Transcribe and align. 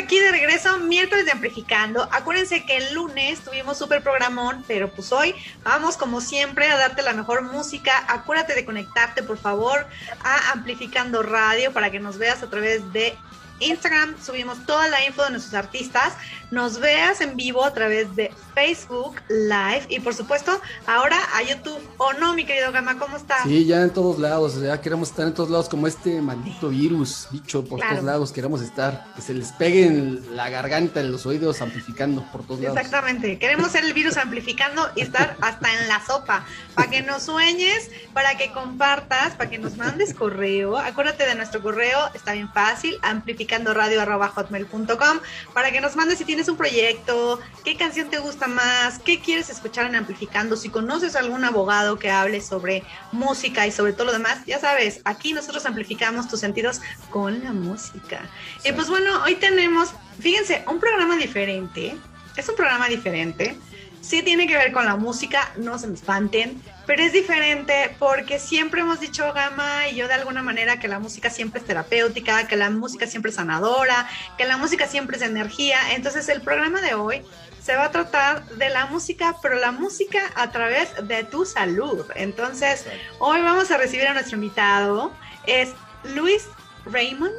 aquí 0.00 0.18
de 0.18 0.30
regreso, 0.30 0.78
miércoles 0.78 1.26
de 1.26 1.32
Amplificando. 1.32 2.08
Acuérdense 2.10 2.64
que 2.64 2.78
el 2.78 2.94
lunes 2.94 3.40
tuvimos 3.40 3.76
súper 3.76 4.02
programón, 4.02 4.64
pero 4.66 4.90
pues 4.90 5.12
hoy 5.12 5.34
vamos 5.62 5.98
como 5.98 6.22
siempre 6.22 6.66
a 6.68 6.78
darte 6.78 7.02
la 7.02 7.12
mejor 7.12 7.42
música. 7.42 8.04
Acuérdate 8.08 8.54
de 8.54 8.64
conectarte, 8.64 9.22
por 9.22 9.36
favor, 9.36 9.86
a 10.24 10.52
Amplificando 10.52 11.22
Radio 11.22 11.72
para 11.72 11.90
que 11.90 12.00
nos 12.00 12.16
veas 12.16 12.42
a 12.42 12.48
través 12.48 12.92
de 12.94 13.14
Instagram. 13.60 14.16
Subimos 14.24 14.64
toda 14.64 14.88
la 14.88 15.04
info 15.04 15.22
de 15.24 15.30
nuestros 15.32 15.54
artistas 15.54 16.14
nos 16.50 16.80
veas 16.80 17.20
en 17.20 17.36
vivo 17.36 17.64
a 17.64 17.72
través 17.72 18.14
de 18.16 18.32
Facebook 18.54 19.20
Live 19.28 19.86
y 19.88 20.00
por 20.00 20.14
supuesto 20.14 20.60
ahora 20.86 21.16
a 21.34 21.42
YouTube. 21.42 21.80
¿O 21.98 22.12
no, 22.14 22.34
mi 22.34 22.44
querido 22.44 22.72
Gama? 22.72 22.98
¿Cómo 22.98 23.16
estás? 23.16 23.44
Sí, 23.44 23.66
ya 23.66 23.82
en 23.82 23.90
todos 23.90 24.18
lados, 24.18 24.60
ya 24.60 24.80
queremos 24.80 25.10
estar 25.10 25.26
en 25.26 25.34
todos 25.34 25.50
lados 25.50 25.68
como 25.68 25.86
este 25.86 26.20
maldito 26.20 26.70
virus, 26.70 27.28
bicho, 27.30 27.64
por 27.64 27.80
todos 27.80 28.02
lados 28.02 28.32
queremos 28.32 28.62
estar, 28.62 29.06
que 29.14 29.22
se 29.22 29.34
les 29.34 29.52
pegue 29.52 29.86
en 29.86 30.36
la 30.36 30.50
garganta, 30.50 31.00
en 31.00 31.12
los 31.12 31.26
oídos, 31.26 31.62
amplificando 31.62 32.24
por 32.32 32.44
todos 32.46 32.60
lados. 32.60 32.76
Exactamente, 32.76 33.38
queremos 33.38 33.70
ser 33.70 33.84
el 33.84 33.92
virus 33.92 34.16
amplificando 34.16 34.88
y 34.96 35.02
estar 35.02 35.36
hasta 35.40 35.72
en 35.72 35.88
la 35.88 36.04
sopa, 36.04 36.44
para 36.74 36.90
que 36.90 37.02
nos 37.02 37.22
sueñes, 37.24 37.90
para 38.12 38.36
que 38.36 38.52
compartas, 38.52 39.34
para 39.34 39.50
que 39.50 39.58
nos 39.58 39.76
mandes 39.76 40.14
correo. 40.14 40.76
Acuérdate 40.76 41.26
de 41.26 41.34
nuestro 41.34 41.62
correo, 41.62 41.98
está 42.14 42.32
bien 42.32 42.52
fácil, 42.52 42.98
amplificandoradio.com, 43.02 45.18
para 45.54 45.70
que 45.70 45.80
nos 45.80 45.96
mandes 45.96 46.18
si 46.18 46.24
tienes 46.24 46.39
un 46.48 46.56
proyecto, 46.56 47.40
qué 47.64 47.76
canción 47.76 48.08
te 48.10 48.18
gusta 48.18 48.46
más, 48.46 48.98
qué 48.98 49.20
quieres 49.20 49.50
escuchar 49.50 49.86
en 49.86 49.96
Amplificando, 49.96 50.56
si 50.56 50.68
conoces 50.68 51.16
algún 51.16 51.44
abogado 51.44 51.98
que 51.98 52.10
hable 52.10 52.40
sobre 52.40 52.82
música 53.12 53.66
y 53.66 53.72
sobre 53.72 53.92
todo 53.92 54.06
lo 54.06 54.12
demás, 54.12 54.44
ya 54.46 54.58
sabes, 54.58 55.00
aquí 55.04 55.32
nosotros 55.32 55.66
amplificamos 55.66 56.28
tus 56.28 56.40
sentidos 56.40 56.80
con 57.10 57.42
la 57.42 57.52
música. 57.52 58.28
Y 58.64 58.72
pues 58.72 58.88
bueno, 58.88 59.22
hoy 59.24 59.36
tenemos, 59.36 59.90
fíjense, 60.18 60.64
un 60.66 60.80
programa 60.80 61.16
diferente, 61.16 61.96
es 62.36 62.48
un 62.48 62.56
programa 62.56 62.88
diferente. 62.88 63.56
Sí 64.00 64.22
tiene 64.22 64.46
que 64.46 64.56
ver 64.56 64.72
con 64.72 64.86
la 64.86 64.96
música, 64.96 65.52
no 65.56 65.78
se 65.78 65.86
me 65.86 65.94
espanten, 65.94 66.62
pero 66.90 67.04
es 67.04 67.12
diferente 67.12 67.94
porque 68.00 68.40
siempre 68.40 68.80
hemos 68.80 68.98
dicho, 68.98 69.32
Gama 69.32 69.86
y 69.86 69.94
yo 69.94 70.08
de 70.08 70.14
alguna 70.14 70.42
manera, 70.42 70.80
que 70.80 70.88
la 70.88 70.98
música 70.98 71.30
siempre 71.30 71.60
es 71.60 71.66
terapéutica, 71.68 72.48
que 72.48 72.56
la 72.56 72.68
música 72.68 73.06
siempre 73.06 73.30
es 73.30 73.36
sanadora, 73.36 74.08
que 74.36 74.44
la 74.44 74.56
música 74.56 74.88
siempre 74.88 75.16
es 75.16 75.22
energía. 75.22 75.78
Entonces 75.94 76.28
el 76.28 76.40
programa 76.40 76.80
de 76.80 76.94
hoy 76.94 77.22
se 77.62 77.76
va 77.76 77.84
a 77.84 77.90
tratar 77.92 78.44
de 78.44 78.70
la 78.70 78.86
música, 78.86 79.36
pero 79.40 79.54
la 79.54 79.70
música 79.70 80.18
a 80.34 80.50
través 80.50 80.88
de 81.06 81.22
tu 81.22 81.44
salud. 81.44 82.04
Entonces, 82.16 82.84
hoy 83.20 83.40
vamos 83.40 83.70
a 83.70 83.76
recibir 83.76 84.08
a 84.08 84.12
nuestro 84.12 84.34
invitado, 84.34 85.12
es 85.46 85.68
Luis 86.16 86.48
Raymond, 86.86 87.36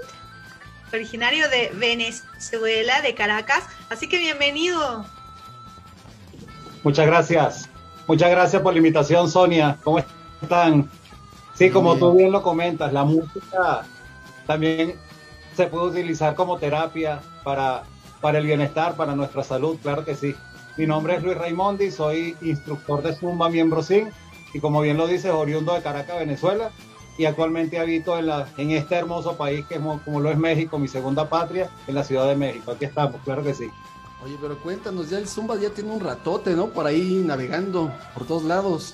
originario 0.93 1.49
de 1.49 1.71
Venezuela, 1.73 3.01
de 3.01 3.15
Caracas. 3.15 3.65
Así 3.89 4.07
que 4.07 4.17
bienvenido. 4.17 5.05
Muchas 6.83 7.05
gracias. 7.05 7.70
Muchas 8.07 8.29
gracias 8.31 8.61
por 8.61 8.73
la 8.73 8.79
invitación, 8.79 9.29
Sonia. 9.29 9.77
¿Cómo 9.83 9.99
están? 10.41 10.89
Sí, 11.53 11.69
como 11.69 11.95
tú 11.95 12.13
bien 12.15 12.31
lo 12.31 12.41
comentas, 12.41 12.91
la 12.91 13.03
música 13.03 13.83
también 14.47 14.95
se 15.55 15.67
puede 15.67 15.87
utilizar 15.87 16.33
como 16.33 16.57
terapia 16.57 17.21
para, 17.43 17.83
para 18.19 18.39
el 18.39 18.45
bienestar, 18.45 18.95
para 18.95 19.15
nuestra 19.15 19.43
salud, 19.43 19.77
claro 19.81 20.03
que 20.03 20.15
sí. 20.15 20.35
Mi 20.77 20.87
nombre 20.87 21.15
es 21.15 21.23
Luis 21.23 21.37
Raimondi, 21.37 21.91
soy 21.91 22.35
instructor 22.41 23.03
de 23.03 23.13
Zumba 23.13 23.49
miembro 23.49 23.83
SIN 23.83 24.09
y 24.53 24.59
como 24.59 24.81
bien 24.81 24.97
lo 24.97 25.07
dices, 25.07 25.31
oriundo 25.31 25.73
de 25.73 25.81
Caracas, 25.81 26.17
Venezuela 26.17 26.71
y 27.17 27.25
actualmente 27.25 27.77
habito 27.77 28.17
en, 28.17 28.27
la, 28.27 28.47
en 28.57 28.71
este 28.71 28.95
hermoso 28.95 29.35
país 29.35 29.65
que 29.67 29.75
es 29.75 29.81
como 30.03 30.19
lo 30.19 30.31
es 30.31 30.37
México, 30.37 30.79
mi 30.79 30.87
segunda 30.87 31.29
patria, 31.29 31.69
en 31.87 31.95
la 31.95 32.03
Ciudad 32.03 32.27
de 32.27 32.35
México. 32.35 32.71
Aquí 32.71 32.85
estamos, 32.85 33.21
claro 33.23 33.43
que 33.43 33.53
sí. 33.53 33.69
Oye, 34.23 34.37
pero 34.39 34.55
cuéntanos, 34.59 35.09
ya 35.09 35.17
el 35.17 35.27
Zumba 35.27 35.55
ya 35.55 35.71
tiene 35.71 35.91
un 35.91 35.99
ratote, 35.99 36.51
¿no? 36.51 36.67
Por 36.67 36.85
ahí 36.85 37.23
navegando 37.25 37.91
por 38.13 38.27
todos 38.27 38.43
lados. 38.43 38.93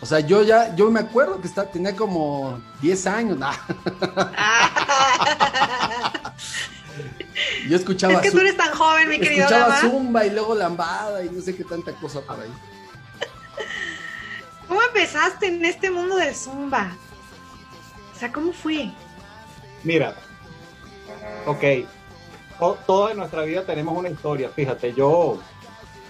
O 0.00 0.06
sea, 0.06 0.18
yo 0.18 0.42
ya, 0.42 0.74
yo 0.74 0.90
me 0.90 0.98
acuerdo 0.98 1.40
que 1.40 1.46
está, 1.46 1.70
tenía 1.70 1.94
como 1.94 2.60
10 2.80 3.06
años. 3.06 3.38
yo 7.68 7.76
escuchaba. 7.76 8.14
Es 8.14 8.20
que 8.22 8.32
tú 8.32 8.40
eres 8.40 8.56
tan 8.56 8.72
joven, 8.72 9.08
mi 9.08 9.20
querido. 9.20 9.44
Escuchaba 9.44 9.80
Zumba 9.80 10.26
y 10.26 10.30
luego 10.30 10.56
Lambada 10.56 11.24
y 11.24 11.30
no 11.30 11.40
sé 11.40 11.54
qué 11.54 11.62
tanta 11.62 11.92
cosa 11.92 12.20
por 12.22 12.40
ahí. 12.40 12.50
¿Cómo 14.68 14.82
empezaste 14.82 15.46
en 15.46 15.64
este 15.64 15.88
mundo 15.88 16.16
del 16.16 16.34
Zumba? 16.34 16.96
O 18.12 18.18
sea, 18.18 18.32
¿cómo 18.32 18.52
fue? 18.52 18.90
Mira, 19.84 20.16
ok, 21.46 21.62
en 23.10 23.16
nuestra 23.16 23.42
vida 23.42 23.64
tenemos 23.64 23.96
una 23.96 24.08
historia. 24.08 24.48
Fíjate, 24.48 24.94
yo, 24.94 25.38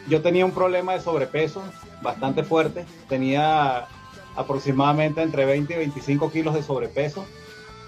yo 0.09 0.21
tenía 0.21 0.45
un 0.45 0.53
problema 0.53 0.93
de 0.93 1.01
sobrepeso 1.01 1.63
bastante 2.03 2.45
fuerte. 2.45 2.85
Tenía 3.09 3.87
aproximadamente 4.37 5.23
entre 5.23 5.47
20 5.47 5.73
y 5.73 5.77
25 5.77 6.31
kilos 6.31 6.55
de 6.55 6.63
sobrepeso. 6.63 7.25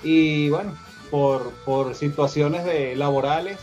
Y 0.02 0.48
bueno, 0.48 0.72
por, 1.10 1.50
por 1.66 1.94
situaciones 1.94 2.64
laborales, 2.96 3.58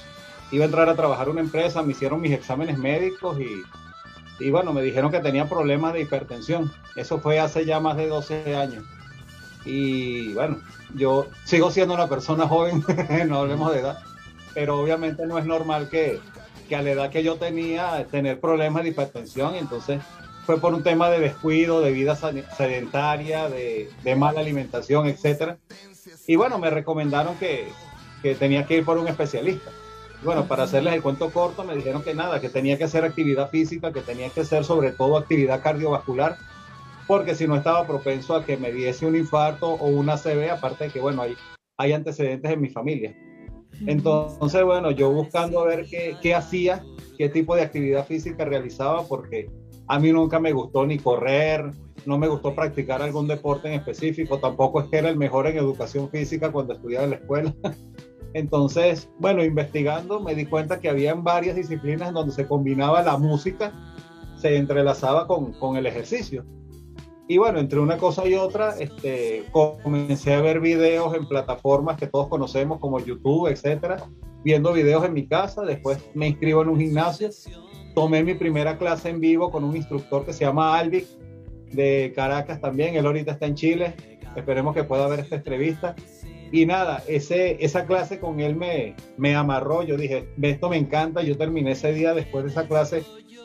iba 0.52 0.66
a 0.66 0.68
entrar 0.68 0.90
a 0.90 0.96
trabajar 0.96 1.28
en 1.28 1.34
una 1.34 1.42
empresa, 1.42 1.82
me 1.82 1.94
hicieron 1.94 2.22
mis 2.22 2.34
exámenes 2.34 2.78
médicos 2.78 3.40
y, 3.40 4.44
y 4.44 4.52
bueno, 4.52 4.72
me 4.74 4.84
dijeron 4.84 5.12
que 5.12 5.20
tenía 5.20 5.50
problemas 5.50 5.94
de 5.94 6.02
hipertensión. 6.02 6.72
Eso 6.96 7.20
fue 7.20 7.40
hace 7.40 7.66
ya 7.66 7.80
más 7.80 7.98
de 7.98 8.08
12 8.08 8.56
años. 8.56 8.84
Y 9.66 10.34
bueno, 10.34 10.58
yo 10.94 11.28
sigo 11.46 11.72
siendo 11.72 11.96
una 11.96 12.08
persona 12.08 12.48
joven, 12.48 12.84
no 13.28 13.40
hablemos 13.40 13.74
de 13.74 13.80
edad 13.80 14.11
pero 14.54 14.80
obviamente 14.80 15.26
no 15.26 15.38
es 15.38 15.46
normal 15.46 15.90
que, 15.90 16.20
a 16.76 16.82
la 16.82 16.92
edad 16.92 17.10
que 17.10 17.22
yo 17.22 17.36
tenía 17.36 18.06
tener 18.10 18.40
problemas 18.40 18.84
de 18.84 18.90
hipertensión, 18.90 19.56
entonces 19.56 20.02
fue 20.46 20.60
por 20.60 20.74
un 20.74 20.84
tema 20.84 21.10
de 21.10 21.20
descuido, 21.20 21.82
de 21.82 21.92
vida 21.92 22.16
sedentaria, 22.16 23.50
de, 23.50 24.16
mala 24.16 24.40
alimentación, 24.40 25.08
etcétera. 25.08 25.58
Y 26.28 26.38
bueno, 26.38 26.60
me 26.60 26.70
recomendaron 26.70 27.36
que, 27.36 27.68
que 28.22 28.36
tenía 28.36 28.66
que 28.66 28.78
ir 28.78 28.86
por 28.86 28.98
un 28.98 29.08
especialista. 29.08 29.70
Bueno, 30.24 30.46
para 30.48 30.64
hacerles 30.64 30.94
el 30.94 31.02
cuento 31.02 31.32
corto, 31.32 31.64
me 31.64 31.76
dijeron 31.76 32.04
que 32.04 32.14
nada, 32.14 32.40
que 32.40 32.50
tenía 32.50 32.78
que 32.78 32.84
hacer 32.84 33.04
actividad 33.04 33.50
física, 33.50 33.92
que 33.92 34.02
tenía 34.02 34.30
que 34.30 34.42
hacer 34.42 34.64
sobre 34.64 34.92
todo 34.92 35.18
actividad 35.18 35.64
cardiovascular, 35.64 36.38
porque 37.08 37.36
si 37.36 37.48
no 37.48 37.56
estaba 37.56 37.88
propenso 37.88 38.36
a 38.36 38.46
que 38.46 38.56
me 38.56 38.72
diese 38.72 39.06
un 39.06 39.16
infarto 39.16 39.68
o 39.74 39.88
una 39.88 40.18
CB, 40.18 40.52
aparte 40.52 40.86
de 40.86 40.90
que, 40.92 41.00
bueno, 41.00 41.24
hay, 41.24 41.36
hay 41.78 41.94
antecedentes 41.94 42.52
en 42.52 42.62
mi 42.62 42.70
familia. 42.70 43.16
Entonces, 43.88 44.64
bueno, 44.64 44.92
yo 44.92 45.12
buscando 45.12 45.60
a 45.60 45.66
ver 45.66 45.86
qué, 45.90 46.16
qué 46.22 46.36
hacía, 46.36 46.84
qué 47.18 47.30
tipo 47.30 47.56
de 47.56 47.64
actividad 47.64 48.06
física 48.06 48.46
realizaba, 48.46 49.04
porque 49.04 49.50
a 49.88 50.00
mí 50.00 50.12
nunca 50.12 50.40
me 50.40 50.54
gustó 50.54 50.86
ni 50.86 50.98
correr, 50.98 51.72
no 52.06 52.18
me 52.18 52.28
gustó 52.28 52.56
practicar 52.56 53.02
algún 53.02 53.28
deporte 53.28 53.68
en 53.68 53.74
específico, 53.76 54.40
tampoco 54.40 54.82
es 54.82 54.88
que 54.88 54.98
era 54.98 55.10
el 55.10 55.18
mejor 55.18 55.48
en 55.48 55.58
educación 55.58 56.10
física 56.10 56.52
cuando 56.52 56.74
estudiaba 56.74 57.06
en 57.06 57.12
la 57.12 57.16
escuela. 57.18 57.54
Entonces, 58.34 59.10
bueno, 59.20 59.44
investigando 59.44 60.22
me 60.22 60.36
di 60.36 60.46
cuenta 60.46 60.80
que 60.80 60.90
había 60.90 61.14
varias 61.14 61.56
disciplinas 61.56 62.14
donde 62.14 62.34
se 62.34 62.48
combinaba 62.48 63.02
la 63.02 63.18
música, 63.18 63.74
se 64.38 64.56
entrelazaba 64.56 65.28
con, 65.28 65.54
con 65.54 65.76
el 65.76 65.86
ejercicio. 65.86 66.46
Y 67.28 67.38
bueno, 67.38 67.60
entre 67.60 67.80
una 67.80 67.98
cosa 67.98 68.28
y 68.28 68.34
otra, 68.34 68.76
este, 68.80 69.46
comencé 69.52 70.34
a 70.34 70.42
ver 70.42 70.60
videos 70.60 71.16
en 71.16 71.28
plataformas 71.28 71.98
que 71.98 72.08
todos 72.08 72.28
conocemos 72.28 72.80
como 72.80 73.00
YouTube, 73.00 73.48
etcétera, 73.48 74.04
viendo 74.44 74.74
videos 74.74 75.06
en 75.06 75.14
mi 75.14 75.28
casa, 75.28 75.62
después 75.62 76.00
me 76.14 76.28
inscribo 76.28 76.62
en 76.62 76.70
un 76.70 76.80
gimnasio, 76.80 77.30
tomé 77.96 78.24
mi 78.24 78.34
primera 78.34 78.78
clase 78.78 79.10
en 79.10 79.22
vivo 79.22 79.50
con 79.50 79.64
un 79.64 79.76
instructor 79.78 80.26
que 80.26 80.34
se 80.34 80.46
llama 80.46 80.78
Alvic, 80.78 81.06
de 81.72 82.12
Caracas 82.16 82.60
también, 82.60 82.96
él 82.96 83.06
ahorita 83.06 83.32
está 83.32 83.46
en 83.46 83.56
Chile, 83.56 83.94
esperemos 84.36 84.76
que 84.76 84.84
pueda 84.84 85.08
ver 85.08 85.22
esta 85.22 85.36
entrevista. 85.36 85.96
Y 86.52 86.66
nada, 86.66 87.02
ese, 87.08 87.64
esa 87.64 87.86
clase 87.86 88.20
con 88.20 88.42
él 88.42 88.58
me, 88.58 88.96
me 89.18 89.36
amarró, 89.36 89.84
yo 89.84 89.96
dije, 89.96 90.28
esto 90.42 90.70
me 90.70 90.76
encanta, 90.76 91.22
yo 91.22 91.38
terminé 91.38 91.72
ese 91.72 91.94
día 91.94 92.14
después 92.14 92.44
de 92.44 92.52
esa 92.52 92.68
clase 92.68 93.04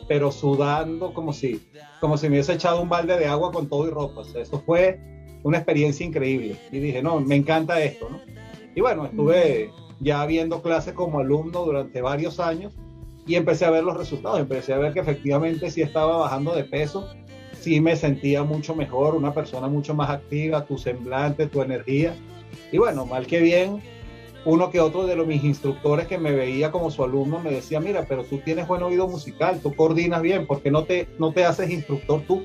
pero 0.08 0.30
sudando 0.30 1.12
como 1.12 1.32
si, 1.32 1.60
como 2.00 2.16
si 2.16 2.28
me 2.28 2.36
hubiese 2.36 2.54
echado 2.54 2.80
un 2.80 2.88
balde 2.88 3.18
de 3.18 3.26
agua 3.26 3.52
con 3.52 3.68
todo 3.68 3.86
y 3.86 3.90
ropa. 3.90 4.22
eso 4.22 4.62
fue 4.64 5.00
una 5.42 5.58
experiencia 5.58 6.04
increíble. 6.06 6.56
Y 6.72 6.78
dije, 6.78 7.02
no, 7.02 7.20
me 7.20 7.36
encanta 7.36 7.80
esto, 7.82 8.08
¿no? 8.10 8.20
Y 8.74 8.80
bueno, 8.80 9.06
estuve 9.06 9.70
ya 10.00 10.24
viendo 10.26 10.60
clases 10.62 10.92
como 10.92 11.20
alumno 11.20 11.64
durante 11.64 12.02
varios 12.02 12.38
años 12.40 12.74
y 13.26 13.34
empecé 13.34 13.64
a 13.64 13.70
ver 13.70 13.84
los 13.84 13.96
resultados. 13.96 14.40
Empecé 14.40 14.74
a 14.74 14.78
ver 14.78 14.92
que 14.92 15.00
efectivamente 15.00 15.70
sí 15.70 15.82
estaba 15.82 16.18
bajando 16.18 16.54
de 16.54 16.64
peso, 16.64 17.08
sí 17.58 17.80
me 17.80 17.96
sentía 17.96 18.42
mucho 18.44 18.74
mejor, 18.74 19.14
una 19.14 19.32
persona 19.32 19.68
mucho 19.68 19.94
más 19.94 20.10
activa, 20.10 20.64
tu 20.64 20.78
semblante, 20.78 21.46
tu 21.46 21.62
energía. 21.62 22.14
Y 22.70 22.78
bueno, 22.78 23.06
mal 23.06 23.26
que 23.26 23.40
bien, 23.40 23.80
uno 24.46 24.70
que 24.70 24.78
otro 24.80 25.06
de 25.06 25.16
los, 25.16 25.26
mis 25.26 25.42
instructores 25.42 26.06
que 26.06 26.18
me 26.18 26.30
veía 26.30 26.70
como 26.70 26.92
su 26.92 27.02
alumno 27.02 27.40
me 27.40 27.50
decía, 27.50 27.80
mira, 27.80 28.06
pero 28.08 28.22
tú 28.22 28.38
tienes 28.38 28.68
buen 28.68 28.80
oído 28.80 29.08
musical, 29.08 29.58
tú 29.60 29.74
coordinas 29.74 30.22
bien, 30.22 30.46
¿por 30.46 30.62
qué 30.62 30.70
no 30.70 30.84
te, 30.84 31.08
no 31.18 31.32
te 31.32 31.44
haces 31.44 31.68
instructor 31.68 32.22
tú? 32.28 32.44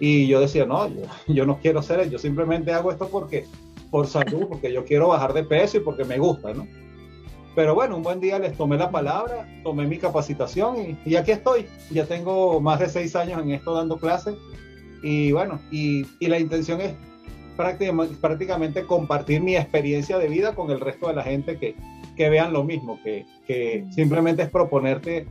Y 0.00 0.26
yo 0.26 0.40
decía, 0.40 0.64
no, 0.64 0.88
yo, 1.28 1.44
no 1.44 1.58
quiero 1.60 1.82
ser 1.82 2.08
yo 2.08 2.18
simplemente 2.18 2.72
hago 2.72 2.90
esto 2.90 3.08
porque, 3.08 3.44
por 3.90 4.06
salud, 4.06 4.46
porque 4.48 4.72
yo 4.72 4.86
quiero 4.86 5.08
bajar 5.08 5.34
de 5.34 5.44
peso 5.44 5.76
y 5.76 5.80
porque 5.80 6.04
me 6.04 6.18
gusta, 6.18 6.54
¿no? 6.54 6.66
Pero 7.54 7.74
bueno, 7.74 7.96
un 7.96 8.02
buen 8.02 8.20
día 8.20 8.38
les 8.38 8.56
tomé 8.56 8.78
la 8.78 8.90
palabra, 8.90 9.46
tomé 9.64 9.86
mi 9.86 9.98
capacitación 9.98 10.98
y, 11.04 11.16
aquí 11.16 11.30
estoy. 11.30 11.66
Ya 11.90 12.04
tengo 12.04 12.60
más 12.60 12.80
de 12.80 12.88
seis 12.88 13.16
años 13.16 13.40
en 13.40 13.52
esto 13.52 13.72
dando 13.72 13.96
clases. 13.96 14.34
Y 15.02 15.32
bueno, 15.32 15.58
y, 15.70 16.04
y 16.20 16.26
la 16.26 16.38
intención 16.38 16.82
es 16.82 16.94
prácticamente, 17.56 18.84
compartir 18.84 19.40
mi 19.40 19.56
experiencia 19.56 20.18
de 20.18 20.28
vida 20.28 20.54
con 20.54 20.70
el 20.70 20.80
resto 20.80 21.08
de 21.08 21.14
la 21.14 21.22
gente 21.22 21.58
que, 21.58 21.74
que 22.16 22.28
vean 22.30 22.52
lo 22.52 22.64
mismo, 22.64 23.00
que, 23.02 23.24
que 23.46 23.84
simplemente 23.90 24.42
es 24.42 24.50
proponerte 24.50 25.26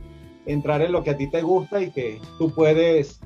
entrar 0.46 0.82
en 0.82 0.92
lo 0.92 1.02
que 1.02 1.10
a 1.10 1.16
ti 1.16 1.28
te 1.30 1.42
gusta 1.42 1.80
y 1.82 1.90
que 1.90 2.20
tú 2.38 2.54
puedes 2.54 3.20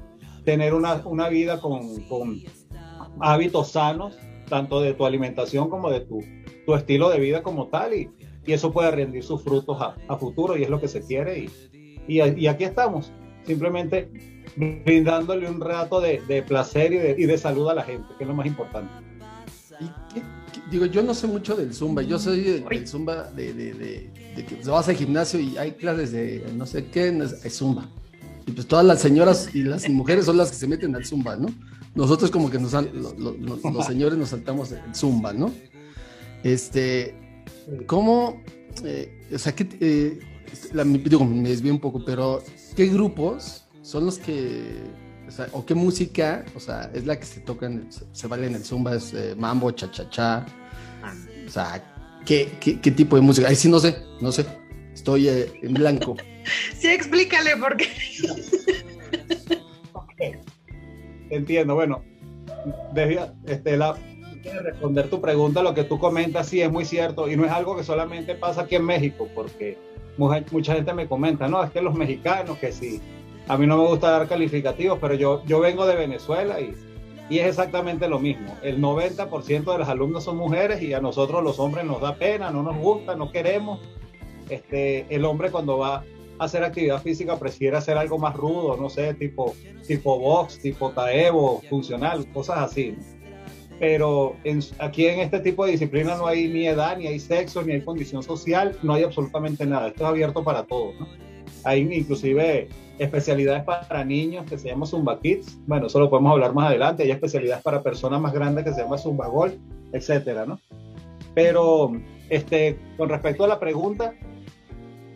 tener 0.44 0.74
una, 0.74 1.02
una 1.04 1.28
vida 1.28 1.60
con, 1.60 2.00
con, 2.04 2.40
hábitos 3.20 3.72
sanos, 3.72 4.18
tanto 4.48 4.80
de 4.80 4.94
tu 4.94 5.04
alimentación 5.04 5.68
como 5.68 5.90
de 5.90 6.00
tu, 6.00 6.20
tu 6.66 6.74
estilo 6.74 7.08
de 7.10 7.20
vida 7.20 7.42
como 7.42 7.68
tal, 7.68 7.94
y, 7.94 8.10
y 8.46 8.52
eso 8.52 8.72
puede 8.72 8.90
rendir 8.90 9.22
sus 9.22 9.42
frutos 9.42 9.80
a, 9.80 9.96
a, 10.08 10.16
futuro 10.16 10.56
y 10.56 10.62
es 10.62 10.70
lo 10.70 10.80
que 10.80 10.88
se 10.88 11.02
quiere. 11.02 11.38
Y, 11.38 11.50
y, 12.08 12.20
y 12.20 12.46
aquí 12.46 12.64
estamos, 12.64 13.12
simplemente 13.44 14.10
brindándole 14.56 15.48
un 15.48 15.60
rato 15.60 16.00
de, 16.00 16.20
de 16.26 16.42
placer 16.42 16.92
y 16.92 16.98
de, 16.98 17.16
y 17.18 17.26
de, 17.26 17.38
salud 17.38 17.68
a 17.68 17.74
la 17.74 17.82
gente, 17.82 18.08
que 18.16 18.24
es 18.24 18.28
lo 18.28 18.34
más 18.34 18.46
importante. 18.46 18.92
¿Y 20.14 20.70
digo, 20.70 20.86
yo 20.86 21.02
no 21.02 21.14
sé 21.14 21.26
mucho 21.26 21.56
del 21.56 21.72
Zumba, 21.72 22.02
yo 22.02 22.18
soy 22.18 22.42
del 22.42 22.86
Zumba 22.86 23.24
de, 23.30 23.52
de, 23.52 23.74
de, 23.74 24.10
de 24.36 24.44
que 24.44 24.56
vas 24.68 24.88
al 24.88 24.96
gimnasio 24.96 25.40
y 25.40 25.56
hay 25.56 25.72
clases 25.72 26.12
de 26.12 26.44
no 26.54 26.66
sé 26.66 26.86
qué, 26.86 27.08
es 27.44 27.56
Zumba. 27.56 27.88
Y 28.46 28.52
pues 28.52 28.66
todas 28.66 28.84
las 28.84 29.00
señoras 29.00 29.54
y 29.54 29.62
las 29.62 29.88
mujeres 29.88 30.26
son 30.26 30.36
las 30.36 30.50
que 30.50 30.56
se 30.56 30.66
meten 30.66 30.94
al 30.94 31.04
Zumba, 31.04 31.36
¿no? 31.36 31.48
Nosotros 31.94 32.30
como 32.30 32.50
que 32.50 32.58
nos, 32.58 32.72
lo, 32.72 33.14
lo, 33.18 33.36
los 33.36 33.86
señores 33.86 34.18
nos 34.18 34.30
saltamos 34.30 34.72
el 34.72 34.94
Zumba, 34.94 35.32
¿no? 35.32 35.52
Este, 36.42 37.14
¿cómo, 37.86 38.42
eh, 38.84 39.28
o 39.32 39.38
sea, 39.38 39.54
qué, 39.54 39.68
eh, 39.80 40.20
la, 40.72 40.84
digo, 40.84 41.24
me 41.24 41.48
desvío 41.48 41.72
un 41.72 41.80
poco, 41.80 42.04
pero 42.04 42.42
¿qué 42.76 42.86
grupos 42.86 43.66
son 43.82 44.06
los 44.06 44.18
que 44.18 44.82
o, 45.26 45.30
sea, 45.30 45.48
o, 45.52 45.64
qué 45.64 45.74
música, 45.74 46.44
o 46.56 46.60
sea, 46.60 46.90
es 46.92 47.06
la 47.06 47.18
que 47.18 47.24
se 47.24 47.40
toca, 47.40 47.66
en, 47.66 47.90
se, 47.92 48.04
se 48.12 48.26
vale 48.26 48.46
en 48.48 48.56
el 48.56 48.64
Zumba, 48.64 48.96
es 48.96 49.14
eh, 49.14 49.34
mambo, 49.36 49.70
cha-cha-cha, 49.70 50.44
o 51.46 51.50
sea, 51.50 51.84
¿qué, 52.26 52.50
¿qué, 52.60 52.80
qué, 52.80 52.90
tipo 52.90 53.16
de 53.16 53.22
música? 53.22 53.48
Ahí 53.48 53.56
sí 53.56 53.68
no 53.68 53.78
sé, 53.78 54.02
no 54.20 54.32
sé, 54.32 54.44
estoy 54.92 55.28
eh, 55.28 55.52
en 55.62 55.74
blanco. 55.74 56.16
sí, 56.78 56.88
explícale 56.88 57.56
por 57.56 57.76
qué. 57.76 57.88
Entiendo, 61.30 61.76
bueno, 61.76 62.02
desde, 62.92 63.30
este, 63.46 63.76
la, 63.76 63.96
responder 64.62 65.08
tu 65.08 65.20
pregunta, 65.20 65.62
lo 65.62 65.74
que 65.74 65.84
tú 65.84 65.98
comentas 65.98 66.48
sí 66.48 66.60
es 66.60 66.70
muy 66.70 66.84
cierto 66.84 67.30
y 67.30 67.36
no 67.36 67.44
es 67.44 67.52
algo 67.52 67.76
que 67.76 67.84
solamente 67.84 68.34
pasa 68.34 68.62
aquí 68.62 68.74
en 68.74 68.84
México, 68.84 69.28
porque 69.34 69.78
mucha, 70.16 70.44
mucha 70.50 70.74
gente 70.74 70.92
me 70.92 71.06
comenta, 71.06 71.46
no, 71.46 71.62
es 71.62 71.70
que 71.70 71.80
los 71.80 71.94
mexicanos, 71.94 72.58
que 72.58 72.72
sí, 72.72 73.00
a 73.50 73.58
mí 73.58 73.66
no 73.66 73.76
me 73.76 73.88
gusta 73.88 74.12
dar 74.12 74.28
calificativos, 74.28 75.00
pero 75.00 75.14
yo, 75.14 75.42
yo 75.44 75.58
vengo 75.58 75.84
de 75.84 75.96
Venezuela 75.96 76.60
y, 76.60 76.72
y 77.28 77.40
es 77.40 77.48
exactamente 77.48 78.08
lo 78.08 78.20
mismo. 78.20 78.56
El 78.62 78.80
90% 78.80 79.72
de 79.72 79.78
los 79.78 79.88
alumnos 79.88 80.22
son 80.22 80.36
mujeres 80.36 80.80
y 80.82 80.92
a 80.92 81.00
nosotros 81.00 81.42
los 81.42 81.58
hombres 81.58 81.84
nos 81.84 82.00
da 82.00 82.14
pena, 82.14 82.52
no 82.52 82.62
nos 82.62 82.76
gusta, 82.76 83.16
no 83.16 83.32
queremos. 83.32 83.80
Este, 84.48 85.04
el 85.12 85.24
hombre 85.24 85.50
cuando 85.50 85.78
va 85.78 85.96
a 85.96 86.44
hacer 86.44 86.62
actividad 86.62 87.02
física 87.02 87.40
prefiere 87.40 87.76
hacer 87.76 87.98
algo 87.98 88.18
más 88.18 88.36
rudo, 88.36 88.76
no 88.76 88.88
sé, 88.88 89.14
tipo, 89.14 89.52
tipo 89.84 90.16
box, 90.16 90.60
tipo 90.60 90.90
taebo, 90.90 91.60
funcional, 91.68 92.30
cosas 92.32 92.58
así. 92.58 92.94
Pero 93.80 94.36
aquí 94.78 95.06
en 95.06 95.18
este 95.18 95.40
tipo 95.40 95.66
de 95.66 95.72
disciplina 95.72 96.14
no 96.14 96.28
hay 96.28 96.46
ni 96.46 96.68
edad, 96.68 96.96
ni 96.98 97.08
hay 97.08 97.18
sexo, 97.18 97.62
ni 97.62 97.72
hay 97.72 97.80
condición 97.80 98.22
social, 98.22 98.78
no 98.84 98.94
hay 98.94 99.02
absolutamente 99.02 99.66
nada. 99.66 99.88
Esto 99.88 100.04
es 100.04 100.08
abierto 100.08 100.44
para 100.44 100.62
todos. 100.62 100.94
¿no? 101.00 101.08
Hay 101.64 101.80
inclusive 101.80 102.68
especialidades 103.00 103.64
para 103.64 104.04
niños 104.04 104.44
que 104.44 104.58
se 104.58 104.68
llama 104.68 104.84
Zumba 104.84 105.18
Kids. 105.20 105.58
Bueno, 105.66 105.86
eso 105.86 105.98
lo 105.98 106.10
podemos 106.10 106.32
hablar 106.32 106.52
más 106.52 106.68
adelante. 106.68 107.02
Hay 107.02 107.10
especialidades 107.10 107.62
para 107.62 107.82
personas 107.82 108.20
más 108.20 108.34
grandes 108.34 108.62
que 108.62 108.74
se 108.74 108.82
llama 108.82 108.98
Zumba 108.98 109.26
Golf, 109.26 109.54
etcétera, 109.92 110.44
¿no? 110.44 110.60
Pero 111.34 111.92
este, 112.28 112.78
con 112.98 113.08
respecto 113.08 113.44
a 113.44 113.48
la 113.48 113.58
pregunta, 113.58 114.12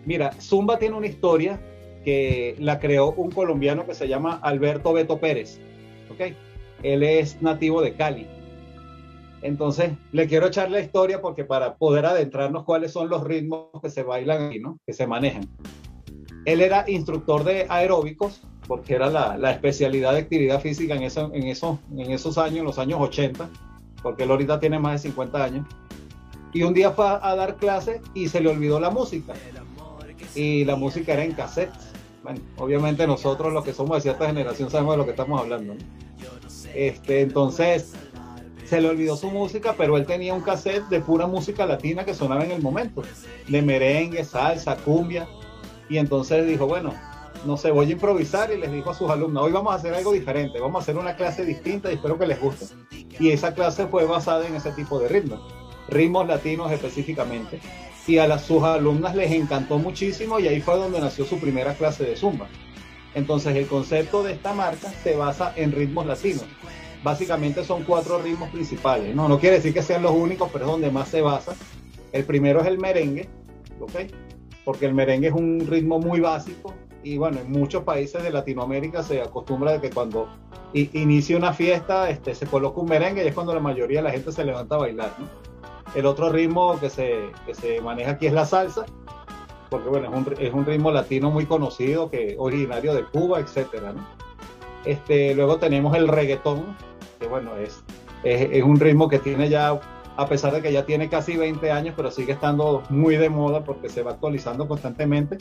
mira, 0.06 0.32
Zumba 0.40 0.78
tiene 0.78 0.96
una 0.96 1.08
historia 1.08 1.60
que 2.06 2.56
la 2.58 2.78
creó 2.80 3.12
un 3.12 3.30
colombiano 3.30 3.84
que 3.86 3.94
se 3.94 4.08
llama 4.08 4.40
Alberto 4.42 4.94
Beto 4.94 5.18
Pérez, 5.18 5.60
¿ok? 6.10 6.34
Él 6.82 7.02
es 7.02 7.42
nativo 7.42 7.82
de 7.82 7.92
Cali. 7.92 8.26
Entonces, 9.42 9.92
le 10.12 10.26
quiero 10.26 10.46
echar 10.46 10.70
la 10.70 10.80
historia 10.80 11.20
porque 11.20 11.44
para 11.44 11.74
poder 11.74 12.06
adentrarnos 12.06 12.64
cuáles 12.64 12.92
son 12.92 13.10
los 13.10 13.24
ritmos 13.24 13.66
que 13.82 13.90
se 13.90 14.02
bailan 14.02 14.46
aquí, 14.46 14.58
¿no? 14.58 14.78
Que 14.86 14.94
se 14.94 15.06
manejan. 15.06 15.46
Él 16.44 16.60
era 16.60 16.84
instructor 16.88 17.44
de 17.44 17.66
aeróbicos, 17.68 18.42
porque 18.66 18.94
era 18.94 19.10
la, 19.10 19.36
la 19.36 19.50
especialidad 19.50 20.12
de 20.12 20.20
actividad 20.20 20.60
física 20.60 20.94
en, 20.94 21.02
eso, 21.02 21.30
en, 21.32 21.44
eso, 21.44 21.78
en 21.96 22.10
esos 22.10 22.38
años, 22.38 22.58
en 22.58 22.64
los 22.64 22.78
años 22.78 23.00
80, 23.00 23.48
porque 24.02 24.24
él 24.24 24.30
ahorita 24.30 24.60
tiene 24.60 24.78
más 24.78 25.02
de 25.02 25.10
50 25.10 25.44
años. 25.44 25.66
Y 26.52 26.62
un 26.62 26.72
día 26.72 26.92
fue 26.92 27.06
a, 27.06 27.34
dar 27.34 27.56
clase 27.56 28.00
y 28.14 28.28
se 28.28 28.40
le 28.40 28.48
olvidó 28.48 28.78
la 28.78 28.90
música. 28.90 29.34
Y 30.34 30.64
la 30.64 30.76
música 30.76 31.12
era 31.12 31.24
en 31.24 31.32
cassette. 31.32 31.72
Bueno, 32.22 32.40
obviamente 32.56 33.06
nosotros 33.06 33.52
los 33.52 33.64
que 33.64 33.72
somos 33.72 33.96
de 33.96 34.02
cierta 34.02 34.26
generación 34.26 34.70
sabemos 34.70 34.94
de 34.94 34.98
lo 34.98 35.04
que 35.04 35.10
estamos 35.10 35.40
hablando. 35.40 35.74
¿no? 35.74 35.80
Este, 36.74 37.22
entonces, 37.22 37.92
se 38.66 38.80
le 38.80 38.88
olvidó 38.88 39.16
su 39.16 39.30
música, 39.30 39.74
pero 39.76 39.96
él 39.96 40.06
tenía 40.06 40.32
un 40.32 40.40
cassette 40.40 40.88
de 40.88 41.00
pura 41.00 41.26
música 41.26 41.66
latina 41.66 42.04
que 42.04 42.14
sonaba 42.14 42.44
en 42.44 42.52
el 42.52 42.62
momento, 42.62 43.02
de 43.48 43.62
merengue, 43.62 44.24
salsa, 44.24 44.76
cumbia, 44.76 45.26
y 45.88 45.98
entonces 45.98 46.46
dijo, 46.46 46.66
bueno, 46.66 46.94
no 47.44 47.56
sé, 47.56 47.70
voy 47.70 47.88
a 47.88 47.92
improvisar 47.92 48.52
y 48.52 48.56
les 48.56 48.72
dijo 48.72 48.90
a 48.90 48.94
sus 48.94 49.10
alumnos, 49.10 49.44
hoy 49.44 49.52
vamos 49.52 49.72
a 49.72 49.76
hacer 49.76 49.94
algo 49.94 50.12
diferente, 50.12 50.60
vamos 50.60 50.80
a 50.80 50.82
hacer 50.82 50.96
una 50.96 51.16
clase 51.16 51.44
distinta 51.44 51.90
y 51.90 51.96
espero 51.96 52.18
que 52.18 52.26
les 52.26 52.40
guste. 52.40 52.66
Y 53.18 53.30
esa 53.30 53.54
clase 53.54 53.86
fue 53.86 54.04
basada 54.06 54.46
en 54.46 54.54
ese 54.54 54.72
tipo 54.72 54.98
de 54.98 55.08
ritmos, 55.08 55.40
ritmos 55.88 56.26
latinos 56.26 56.72
específicamente. 56.72 57.60
Y 58.06 58.18
a 58.18 58.26
las, 58.26 58.44
sus 58.44 58.62
alumnas 58.62 59.14
les 59.14 59.32
encantó 59.32 59.78
muchísimo 59.78 60.38
y 60.38 60.48
ahí 60.48 60.60
fue 60.60 60.76
donde 60.76 61.00
nació 61.00 61.24
su 61.24 61.38
primera 61.38 61.74
clase 61.74 62.04
de 62.04 62.16
zumba. 62.16 62.48
Entonces 63.14 63.56
el 63.56 63.66
concepto 63.66 64.22
de 64.22 64.32
esta 64.32 64.52
marca 64.52 64.90
se 65.02 65.16
basa 65.16 65.52
en 65.56 65.72
ritmos 65.72 66.06
latinos 66.06 66.44
básicamente 67.04 67.62
son 67.62 67.84
cuatro 67.84 68.20
ritmos 68.20 68.50
principales. 68.50 69.14
No, 69.14 69.28
no 69.28 69.38
quiere 69.38 69.56
decir 69.56 69.72
que 69.72 69.82
sean 69.82 70.02
los 70.02 70.12
únicos, 70.12 70.48
pero 70.52 70.64
es 70.64 70.70
donde 70.70 70.90
más 70.90 71.08
se 71.08 71.20
basa. 71.20 71.54
El 72.10 72.24
primero 72.24 72.62
es 72.62 72.66
el 72.66 72.78
merengue, 72.78 73.28
¿ok? 73.78 73.94
Porque 74.64 74.86
el 74.86 74.94
merengue 74.94 75.28
es 75.28 75.34
un 75.34 75.66
ritmo 75.66 75.98
muy 75.98 76.20
básico 76.20 76.72
y 77.04 77.18
bueno, 77.18 77.38
en 77.38 77.52
muchos 77.52 77.84
países 77.84 78.22
de 78.22 78.30
Latinoamérica 78.30 79.02
se 79.02 79.20
acostumbra 79.20 79.72
de 79.72 79.80
que 79.80 79.90
cuando 79.90 80.28
inicia 80.72 81.36
una 81.36 81.52
fiesta 81.52 82.08
este, 82.08 82.34
se 82.34 82.46
coloca 82.46 82.80
un 82.80 82.88
merengue 82.88 83.22
y 83.22 83.28
es 83.28 83.34
cuando 83.34 83.54
la 83.54 83.60
mayoría 83.60 83.98
de 83.98 84.04
la 84.04 84.10
gente 84.10 84.32
se 84.32 84.44
levanta 84.44 84.76
a 84.76 84.78
bailar, 84.78 85.12
¿no? 85.18 85.28
El 85.94 86.06
otro 86.06 86.30
ritmo 86.30 86.80
que 86.80 86.90
se, 86.90 87.30
que 87.46 87.54
se 87.54 87.80
maneja 87.80 88.12
aquí 88.12 88.26
es 88.26 88.32
la 88.32 88.46
salsa, 88.46 88.86
porque 89.70 89.88
bueno, 89.88 90.08
es 90.08 90.14
un, 90.14 90.34
es 90.40 90.54
un 90.54 90.66
ritmo 90.66 90.90
latino 90.90 91.30
muy 91.30 91.46
conocido, 91.46 92.10
que 92.10 92.34
originario 92.38 92.94
de 92.94 93.04
Cuba, 93.04 93.38
etcétera, 93.38 93.92
¿no? 93.92 94.04
Este, 94.84 95.34
luego 95.34 95.58
tenemos 95.58 95.94
el 95.96 96.08
reggaetón, 96.08 96.76
que 97.20 97.28
bueno, 97.28 97.56
es, 97.56 97.84
es, 98.24 98.48
es, 98.50 98.62
un 98.64 98.80
ritmo 98.80 99.08
que 99.08 99.18
tiene 99.18 99.48
ya, 99.48 99.78
a 100.16 100.28
pesar 100.28 100.52
de 100.52 100.62
que 100.62 100.72
ya 100.72 100.86
tiene 100.86 101.08
casi 101.08 101.36
20 101.36 101.70
años, 101.70 101.94
pero 101.96 102.10
sigue 102.10 102.32
estando 102.32 102.82
muy 102.88 103.16
de 103.16 103.28
moda 103.28 103.64
porque 103.64 103.88
se 103.88 104.02
va 104.02 104.12
actualizando 104.12 104.68
constantemente. 104.68 105.38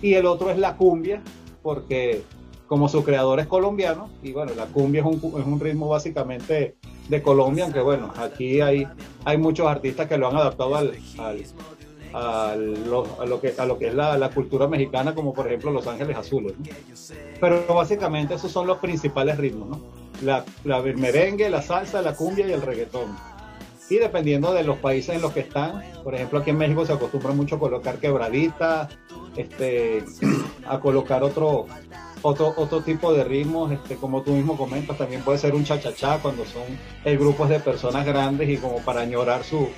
Y 0.00 0.14
el 0.14 0.26
otro 0.26 0.50
es 0.50 0.58
la 0.58 0.76
cumbia, 0.76 1.22
porque 1.62 2.22
como 2.66 2.88
su 2.88 3.04
creador 3.04 3.40
es 3.40 3.46
colombiano, 3.46 4.10
y 4.22 4.32
bueno, 4.32 4.52
la 4.54 4.66
cumbia 4.66 5.00
es 5.00 5.06
un, 5.06 5.14
es 5.14 5.46
un 5.46 5.60
ritmo 5.60 5.88
básicamente 5.88 6.76
de 7.08 7.22
Colombia, 7.22 7.64
aunque 7.64 7.80
bueno, 7.80 8.12
aquí 8.16 8.60
hay, 8.60 8.86
hay 9.24 9.38
muchos 9.38 9.66
artistas 9.66 10.06
que 10.06 10.18
lo 10.18 10.28
han 10.28 10.36
adaptado 10.36 10.76
al, 10.76 10.92
al 11.18 11.44
a 12.12 12.54
lo, 12.56 13.20
a 13.20 13.26
lo, 13.26 13.40
que, 13.40 13.54
a 13.56 13.66
lo 13.66 13.78
que 13.78 13.88
es 13.88 13.94
la, 13.94 14.16
la, 14.16 14.30
cultura 14.30 14.66
mexicana, 14.66 15.14
como 15.14 15.34
por 15.34 15.46
ejemplo 15.46 15.70
Los 15.70 15.86
Ángeles 15.86 16.16
Azules. 16.16 16.54
Pero 17.40 17.66
básicamente 17.68 18.34
esos 18.34 18.50
son 18.50 18.66
los 18.66 18.78
principales 18.78 19.36
ritmos, 19.36 19.68
¿no? 19.68 19.80
La, 20.22 20.44
la, 20.64 20.80
merengue, 20.80 21.48
la 21.50 21.62
salsa, 21.62 22.02
la 22.02 22.14
cumbia 22.14 22.46
y 22.48 22.52
el 22.52 22.62
reggaetón. 22.62 23.14
Y 23.90 23.96
dependiendo 23.96 24.52
de 24.52 24.64
los 24.64 24.78
países 24.78 25.16
en 25.16 25.22
los 25.22 25.32
que 25.32 25.40
están, 25.40 25.82
por 26.04 26.14
ejemplo 26.14 26.40
aquí 26.40 26.50
en 26.50 26.58
México 26.58 26.84
se 26.84 26.92
acostumbra 26.92 27.32
mucho 27.32 27.56
a 27.56 27.58
colocar 27.58 27.98
quebradita, 27.98 28.88
este, 29.36 30.04
a 30.66 30.78
colocar 30.78 31.22
otro, 31.22 31.66
otro, 32.22 32.52
otro 32.56 32.82
tipo 32.82 33.14
de 33.14 33.24
ritmos, 33.24 33.72
este, 33.72 33.96
como 33.96 34.22
tú 34.22 34.32
mismo 34.32 34.56
comentas, 34.56 34.98
también 34.98 35.22
puede 35.22 35.38
ser 35.38 35.54
un 35.54 35.64
cha-cha-cha 35.64 36.18
cuando 36.18 36.44
son 36.44 36.64
grupos 37.16 37.48
de 37.48 37.60
personas 37.60 38.04
grandes 38.04 38.48
y 38.48 38.58
como 38.58 38.78
para 38.78 39.00
añorar 39.00 39.42
su, 39.42 39.68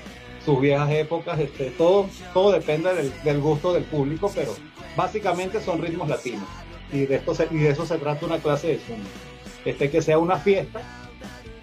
sus 0.45 0.61
viejas 0.61 0.90
épocas, 0.90 1.38
este, 1.38 1.71
todo, 1.71 2.07
todo 2.33 2.52
depende 2.52 2.93
del, 2.95 3.12
del, 3.23 3.40
gusto 3.40 3.73
del 3.73 3.85
público, 3.85 4.31
pero 4.35 4.55
básicamente 4.97 5.61
son 5.61 5.81
ritmos 5.81 6.09
latinos. 6.09 6.49
Y 6.93 7.07
de, 7.07 7.17
esto 7.17 7.35
se, 7.35 7.47
y 7.50 7.59
de 7.59 7.71
eso 7.71 7.87
se 7.87 7.99
trata 7.99 8.26
una 8.26 8.38
clase 8.38 8.69
de 8.69 8.79
zumba. 8.79 9.09
Este, 9.64 9.90
que 9.90 10.00
sea 10.00 10.19
una 10.19 10.37
fiesta, 10.37 10.81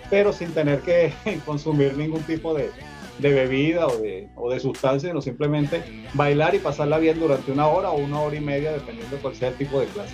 pero 0.10 0.34
sin 0.34 0.52
tener 0.52 0.82
que 0.82 1.14
consumir 1.46 1.98
ningún 1.98 2.22
tipo 2.24 2.54
de, 2.54 2.72
de 3.20 3.34
bebida 3.34 3.88
o 3.88 3.98
de, 3.98 4.30
o 4.36 4.50
de 4.50 4.60
sustancia, 4.60 5.10
sino 5.10 5.22
simplemente 5.22 5.84
bailar 6.14 6.56
y 6.56 6.60
pasarla 6.60 6.98
bien 6.98 7.20
durante 7.20 7.52
una 7.52 7.68
hora 7.68 7.90
o 7.90 7.98
una 7.98 8.20
hora 8.20 8.36
y 8.36 8.42
media, 8.42 8.72
dependiendo 8.72 9.16
de 9.16 9.22
cuál 9.22 9.36
sea 9.36 9.50
el 9.50 9.56
tipo 9.56 9.80
de 9.80 9.88
clase. 9.88 10.14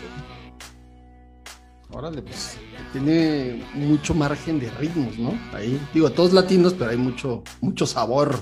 Órale, 1.92 2.24
pues 2.24 2.58
tiene 2.92 3.64
mucho 3.76 4.16
margen 4.16 4.60
de 4.60 4.70
ritmos, 4.72 5.18
¿no? 5.20 5.38
Ahí, 5.54 5.80
digo, 5.94 6.10
todos 6.12 6.34
latinos, 6.34 6.74
pero 6.74 6.90
hay 6.90 6.98
mucho, 6.98 7.44
mucho 7.62 7.86
sabor, 7.86 8.40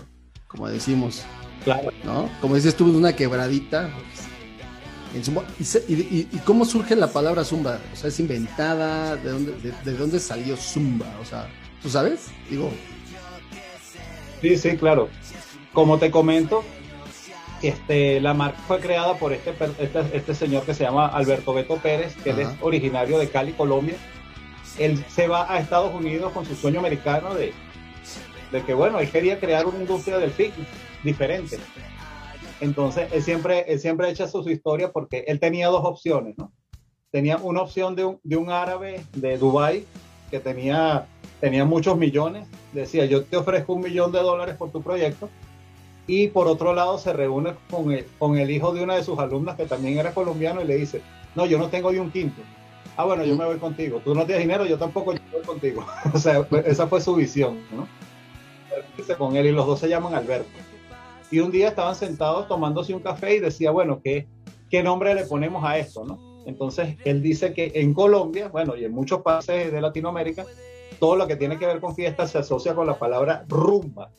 como 0.47 0.69
decimos. 0.69 1.23
Claro. 1.65 1.91
¿No? 2.05 2.29
Como 2.39 2.55
dices 2.55 2.75
tú, 2.75 2.85
una 2.85 3.13
quebradita. 3.13 3.89
Pues, 3.93 4.30
¿Y, 5.13 6.23
cómo 6.45 6.65
surge 6.65 6.95
la 6.95 7.07
palabra 7.07 7.43
zumba? 7.43 7.79
O 7.93 7.95
sea, 7.95 8.09
¿es 8.09 8.19
inventada? 8.19 9.15
¿De 9.17 9.29
dónde, 9.29 9.53
de, 9.83 9.93
dónde 9.93 10.19
salió 10.19 10.55
zumba? 10.55 11.07
O 11.21 11.25
sea, 11.25 11.47
¿tú 11.81 11.89
sabes? 11.89 12.27
Digo. 12.49 12.71
Sí, 14.41 14.57
sí, 14.57 14.77
claro. 14.77 15.09
Como 15.73 15.97
te 15.97 16.11
comento, 16.11 16.63
este, 17.61 18.21
la 18.21 18.33
marca 18.33 18.59
fue 18.67 18.79
creada 18.79 19.15
por 19.15 19.33
este, 19.33 19.53
este, 19.79 19.99
este, 20.13 20.33
señor 20.33 20.63
que 20.63 20.73
se 20.73 20.83
llama 20.83 21.07
Alberto 21.07 21.53
Beto 21.53 21.77
Pérez, 21.77 22.15
que 22.23 22.29
es 22.29 22.49
originario 22.61 23.19
de 23.19 23.29
Cali, 23.29 23.53
Colombia. 23.53 23.95
Él 24.79 25.03
se 25.09 25.27
va 25.27 25.51
a 25.51 25.59
Estados 25.59 25.93
Unidos 25.93 26.31
con 26.31 26.45
su 26.45 26.55
sueño 26.55 26.79
americano 26.79 27.35
de, 27.35 27.53
de 28.51 28.63
que, 28.63 28.73
bueno, 28.73 28.99
él 28.99 29.09
quería 29.11 29.39
crear 29.39 29.65
una 29.65 29.79
industria 29.79 30.17
del 30.17 30.31
fitness 30.31 30.67
diferente. 31.03 31.57
Entonces, 32.61 33.11
él 33.11 33.23
siempre, 33.23 33.65
él 33.67 33.79
siempre 33.79 34.09
echa 34.09 34.27
su, 34.27 34.47
historia 34.49 34.91
porque 34.91 35.25
él 35.27 35.39
tenía 35.39 35.67
dos 35.67 35.83
opciones, 35.83 36.37
¿no? 36.37 36.51
Tenía 37.09 37.37
una 37.37 37.61
opción 37.61 37.95
de 37.95 38.05
un, 38.05 38.19
de 38.23 38.37
un 38.37 38.51
árabe 38.51 39.03
de 39.13 39.37
Dubai 39.37 39.83
que 40.29 40.39
tenía, 40.39 41.07
tenía 41.41 41.65
muchos 41.65 41.97
millones. 41.97 42.47
Decía, 42.71 43.05
yo 43.05 43.25
te 43.25 43.35
ofrezco 43.35 43.73
un 43.73 43.81
millón 43.81 44.11
de 44.11 44.19
dólares 44.19 44.55
por 44.55 44.71
tu 44.71 44.81
proyecto 44.81 45.27
y 46.07 46.27
por 46.27 46.47
otro 46.47 46.73
lado 46.73 46.97
se 46.99 47.11
reúne 47.11 47.55
con 47.69 47.91
el, 47.91 48.05
con 48.17 48.37
el 48.37 48.49
hijo 48.51 48.73
de 48.73 48.83
una 48.83 48.95
de 48.95 49.03
sus 49.03 49.19
alumnas 49.19 49.57
que 49.57 49.65
también 49.65 49.97
era 49.97 50.13
colombiano 50.13 50.61
y 50.61 50.65
le 50.65 50.77
dice, 50.77 51.01
no, 51.35 51.45
yo 51.45 51.57
no 51.57 51.67
tengo 51.67 51.91
ni 51.91 51.97
un 51.97 52.11
quinto. 52.11 52.41
Ah, 52.95 53.05
bueno, 53.05 53.25
yo 53.25 53.35
me 53.35 53.45
voy 53.45 53.57
contigo. 53.57 54.01
Tú 54.03 54.13
no 54.13 54.25
tienes 54.25 54.43
dinero, 54.43 54.65
yo 54.65 54.77
tampoco 54.77 55.13
yo 55.13 55.19
voy 55.31 55.41
contigo. 55.41 55.83
o 56.13 56.17
sea, 56.19 56.47
esa 56.65 56.87
fue 56.87 57.01
su 57.01 57.15
visión, 57.15 57.59
¿no? 57.75 57.87
Con 59.17 59.35
él 59.35 59.47
y 59.47 59.51
los 59.51 59.65
dos 59.65 59.79
se 59.79 59.89
llaman 59.89 60.13
Alberto. 60.13 60.49
Y 61.31 61.39
un 61.39 61.49
día 61.49 61.69
estaban 61.69 61.95
sentados 61.95 62.47
tomándose 62.47 62.93
un 62.93 63.01
café 63.01 63.35
y 63.35 63.39
decía, 63.39 63.71
bueno, 63.71 64.01
¿qué, 64.03 64.27
qué 64.69 64.83
nombre 64.83 65.15
le 65.15 65.23
ponemos 65.25 65.63
a 65.63 65.77
esto, 65.77 66.03
no? 66.03 66.19
Entonces, 66.45 66.97
él 67.05 67.21
dice 67.21 67.53
que 67.53 67.71
en 67.75 67.93
Colombia, 67.93 68.49
bueno, 68.49 68.75
y 68.75 68.83
en 68.83 68.91
muchos 68.91 69.21
países 69.21 69.71
de 69.71 69.81
Latinoamérica, 69.81 70.45
todo 70.99 71.15
lo 71.15 71.27
que 71.27 71.35
tiene 71.35 71.57
que 71.57 71.65
ver 71.65 71.79
con 71.79 71.95
fiestas 71.95 72.31
se 72.31 72.39
asocia 72.39 72.75
con 72.75 72.87
la 72.87 72.97
palabra 72.97 73.45
rumba. 73.47 74.11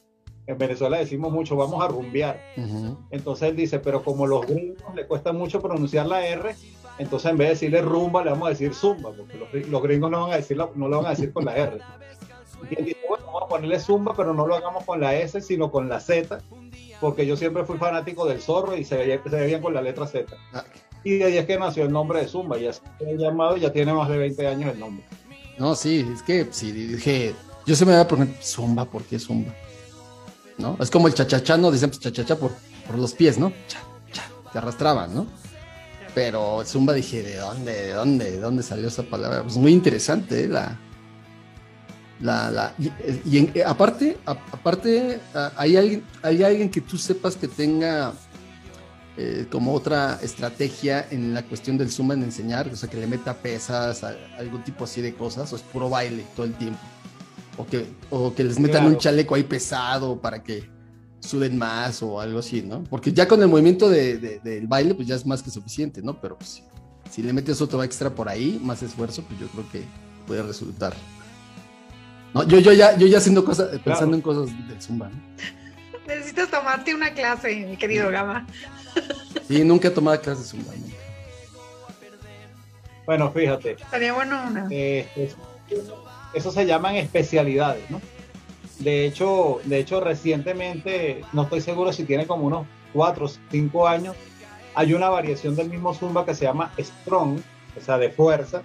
En 0.47 0.59
Venezuela 0.59 0.99
decimos 0.99 1.33
mucho, 1.33 1.55
vamos 1.55 1.83
a 1.83 1.89
rumbear. 1.89 2.41
Entonces 3.11 3.51
él 3.51 3.57
dice, 3.57 3.79
pero 3.79 4.03
como 4.03 4.27
los 4.27 4.47
gringos 4.47 4.95
le 4.95 5.07
cuesta 5.07 5.33
mucho 5.33 5.61
pronunciar 5.61 6.07
la 6.07 6.27
R, 6.27 6.55
entonces 6.99 7.31
en 7.31 7.39
vez 7.39 7.47
de 7.47 7.55
decirle 7.55 7.83
rumba, 7.83 8.25
le 8.25 8.31
vamos 8.31 8.47
a 8.47 8.51
decir 8.51 8.75
zumba, 8.75 9.13
porque 9.13 9.39
los, 9.69 9.83
gringos 9.83 10.11
no, 10.11 10.23
van 10.23 10.33
a 10.33 10.37
decir, 10.37 10.57
no 10.57 10.89
lo 10.89 10.97
van 10.97 11.07
a 11.07 11.11
decir 11.11 11.33
con 11.33 11.45
la 11.45 11.57
R. 11.57 11.79
Y 12.71 12.79
él 12.79 12.85
dice, 12.85 13.01
bueno, 13.09 13.27
vamos 13.27 13.43
a 13.45 13.49
ponerle 13.49 13.79
zumba, 13.79 14.15
pero 14.17 14.35
no 14.35 14.47
lo 14.47 14.57
hagamos 14.57 14.85
con 14.85 15.01
la 15.01 15.15
S, 15.15 15.41
sino 15.41 15.71
con 15.71 15.89
la 15.89 16.01
Z, 16.01 16.41
porque 17.03 17.27
yo 17.27 17.37
siempre 17.37 17.65
fui 17.65 17.79
fanático 17.79 18.25
del 18.27 18.41
zorro 18.41 18.77
y 18.77 18.85
se 18.85 18.97
veía, 18.97 19.21
se 19.21 19.29
veía 19.29 19.47
bien 19.47 19.61
con 19.61 19.75
la 19.75 19.83
letra 19.83 20.07
Z. 20.07 20.37
Ah. 20.53 20.63
Y 21.03 21.19
de 21.19 21.25
ahí 21.25 21.37
es 21.37 21.47
que 21.47 21.59
nació 21.59 21.83
el 21.83 21.91
nombre 21.91 22.21
de 22.21 22.29
Zumba, 22.29 22.57
ya 22.59 22.73
se 22.73 22.81
ha 23.01 23.13
llamado, 23.19 23.57
ya 23.57 23.73
tiene 23.73 23.93
más 23.93 24.09
de 24.09 24.19
20 24.19 24.47
años 24.47 24.73
el 24.73 24.79
nombre. 24.79 25.05
No, 25.59 25.75
sí, 25.75 26.09
es 26.15 26.23
que 26.23 26.47
sí, 26.53 26.71
dije, 26.71 27.35
yo 27.67 27.75
se 27.75 27.85
me 27.85 27.91
voy 27.91 28.01
a 28.01 28.07
poner 28.07 28.29
Zumba, 28.41 28.85
¿por 28.85 29.03
qué 29.03 29.19
Zumba? 29.19 29.53
¿no? 30.59 30.77
Es 30.79 30.93
como 30.93 31.09
el 31.09 31.15
chachachano, 31.15 31.73
dicen 31.73 31.91
pues 31.91 31.99
chachacha 31.99 32.37
por, 32.37 32.53
por 32.87 32.97
los 32.97 33.15
pies, 33.15 33.37
¿no? 33.37 33.53
Cha, 33.67 33.81
cha, 34.13 34.23
te 34.53 34.59
arrastraban, 34.59 35.13
¿no? 35.13 35.27
Pero 36.15 36.63
Zumba 36.65 36.93
dije, 36.93 37.25
¿de 37.25 37.37
dónde, 37.39 37.73
de 37.73 37.93
dónde, 37.95 38.31
de 38.31 38.39
dónde 38.39 38.63
salió 38.63 38.87
esa 38.87 39.03
palabra? 39.03 39.43
Pues 39.43 39.57
muy 39.57 39.73
interesante, 39.73 40.45
¿eh? 40.45 40.49
la, 40.49 40.79
la, 42.23 42.51
la, 42.51 42.75
y, 42.79 43.61
aparte, 43.63 44.17
aparte 44.25 45.21
hay 45.57 45.77
alguien, 45.77 46.05
hay 46.23 46.43
alguien 46.43 46.71
que 46.71 46.81
tú 46.81 46.97
sepas 46.97 47.37
que 47.37 47.49
tenga 47.49 48.13
eh, 49.17 49.47
como 49.51 49.75
otra 49.75 50.19
estrategia 50.23 51.07
en 51.11 51.35
la 51.35 51.43
cuestión 51.43 51.77
del 51.77 51.91
Zumba 51.91 52.15
en 52.15 52.23
enseñar, 52.23 52.69
o 52.69 52.77
sea, 52.77 52.89
que 52.89 52.97
le 52.97 53.07
meta 53.07 53.35
pesas, 53.35 54.05
algún 54.39 54.63
tipo 54.63 54.85
así 54.85 55.03
de 55.03 55.15
cosas, 55.15 55.53
o 55.53 55.57
es 55.57 55.63
puro 55.63 55.91
baile 55.91 56.25
todo 56.35 56.47
el 56.47 56.55
tiempo 56.55 56.81
o 57.57 57.67
que, 57.67 57.87
o 58.11 58.35
que 58.35 58.45
les 58.45 58.59
metan 58.59 58.87
un 58.87 58.97
chaleco 58.97 59.35
ahí 59.35 59.43
pesado 59.43 60.21
para 60.21 60.43
que 60.43 60.71
suden 61.21 61.57
más 61.57 62.03
o 62.03 62.21
algo 62.21 62.39
así, 62.39 62.63
¿no? 62.63 62.83
Porque 62.85 63.13
ya 63.13 63.29
con 63.29 63.41
el 63.43 63.49
movimiento 63.49 63.89
de, 63.89 64.41
del 64.43 64.67
baile, 64.67 64.95
pues 64.95 65.07
ya 65.07 65.15
es 65.15 65.27
más 65.27 65.43
que 65.43 65.51
suficiente, 65.51 66.03
¿no? 66.03 66.21
Pero 66.21 66.37
pues, 66.37 66.63
si 67.11 67.23
le 67.23 67.33
metes 67.33 67.61
otro 67.61 67.83
extra 67.83 68.11
por 68.11 68.29
ahí, 68.29 68.61
más 68.63 68.83
esfuerzo, 68.83 69.23
pues 69.23 69.39
yo 69.39 69.47
creo 69.49 69.71
que 69.71 69.85
puede 70.27 70.43
resultar. 70.43 70.95
No, 72.35 72.47
yo, 72.47 72.59
yo 72.59 72.73
ya, 72.73 72.97
yo 72.97 73.07
ya 73.07 73.19
haciendo 73.19 73.45
cosas, 73.45 73.79
pensando 73.81 74.17
en 74.17 74.23
cosas 74.23 74.47
del 74.69 74.81
Zumba, 74.81 75.11
¿no? 75.11 75.17
Necesitas 76.07 76.51
tomarte 76.51 76.95
una 76.95 77.13
clase, 77.13 77.55
mi 77.55 77.77
querido 77.77 78.11
Gama. 78.11 78.47
Sí, 79.49 79.65
nunca 79.65 79.89
he 79.89 79.91
tomado 79.91 80.21
clases 80.21 80.45
de 80.45 80.59
Zumba. 80.59 80.73
Bueno, 83.07 83.31
fíjate. 83.31 83.73
Estaría 83.73 84.13
bueno 84.13 84.43
una. 84.47 84.67
Eh, 84.71 85.07
eso 86.35 86.51
se 86.51 86.67
llaman 86.67 86.97
especialidades, 86.97 87.91
¿no? 87.91 88.01
De 88.79 89.07
hecho, 89.07 89.61
de 89.65 89.79
hecho, 89.79 90.01
recientemente, 90.01 91.25
no 91.33 91.43
estoy 91.43 91.61
seguro 91.61 91.93
si 91.93 92.05
tiene 92.05 92.27
como 92.27 92.47
unos 92.47 92.67
4 92.93 93.27
o 93.27 93.31
5 93.51 93.89
años, 93.89 94.17
hay 94.75 94.95
una 94.95 95.09
variación 95.09 95.55
del 95.55 95.69
mismo 95.69 95.95
Zumba 95.95 96.25
que 96.25 96.35
se 96.35 96.45
llama 96.45 96.73
Strong, 96.79 97.41
o 97.77 97.81
sea, 97.81 97.99
de 97.99 98.11
fuerza, 98.11 98.63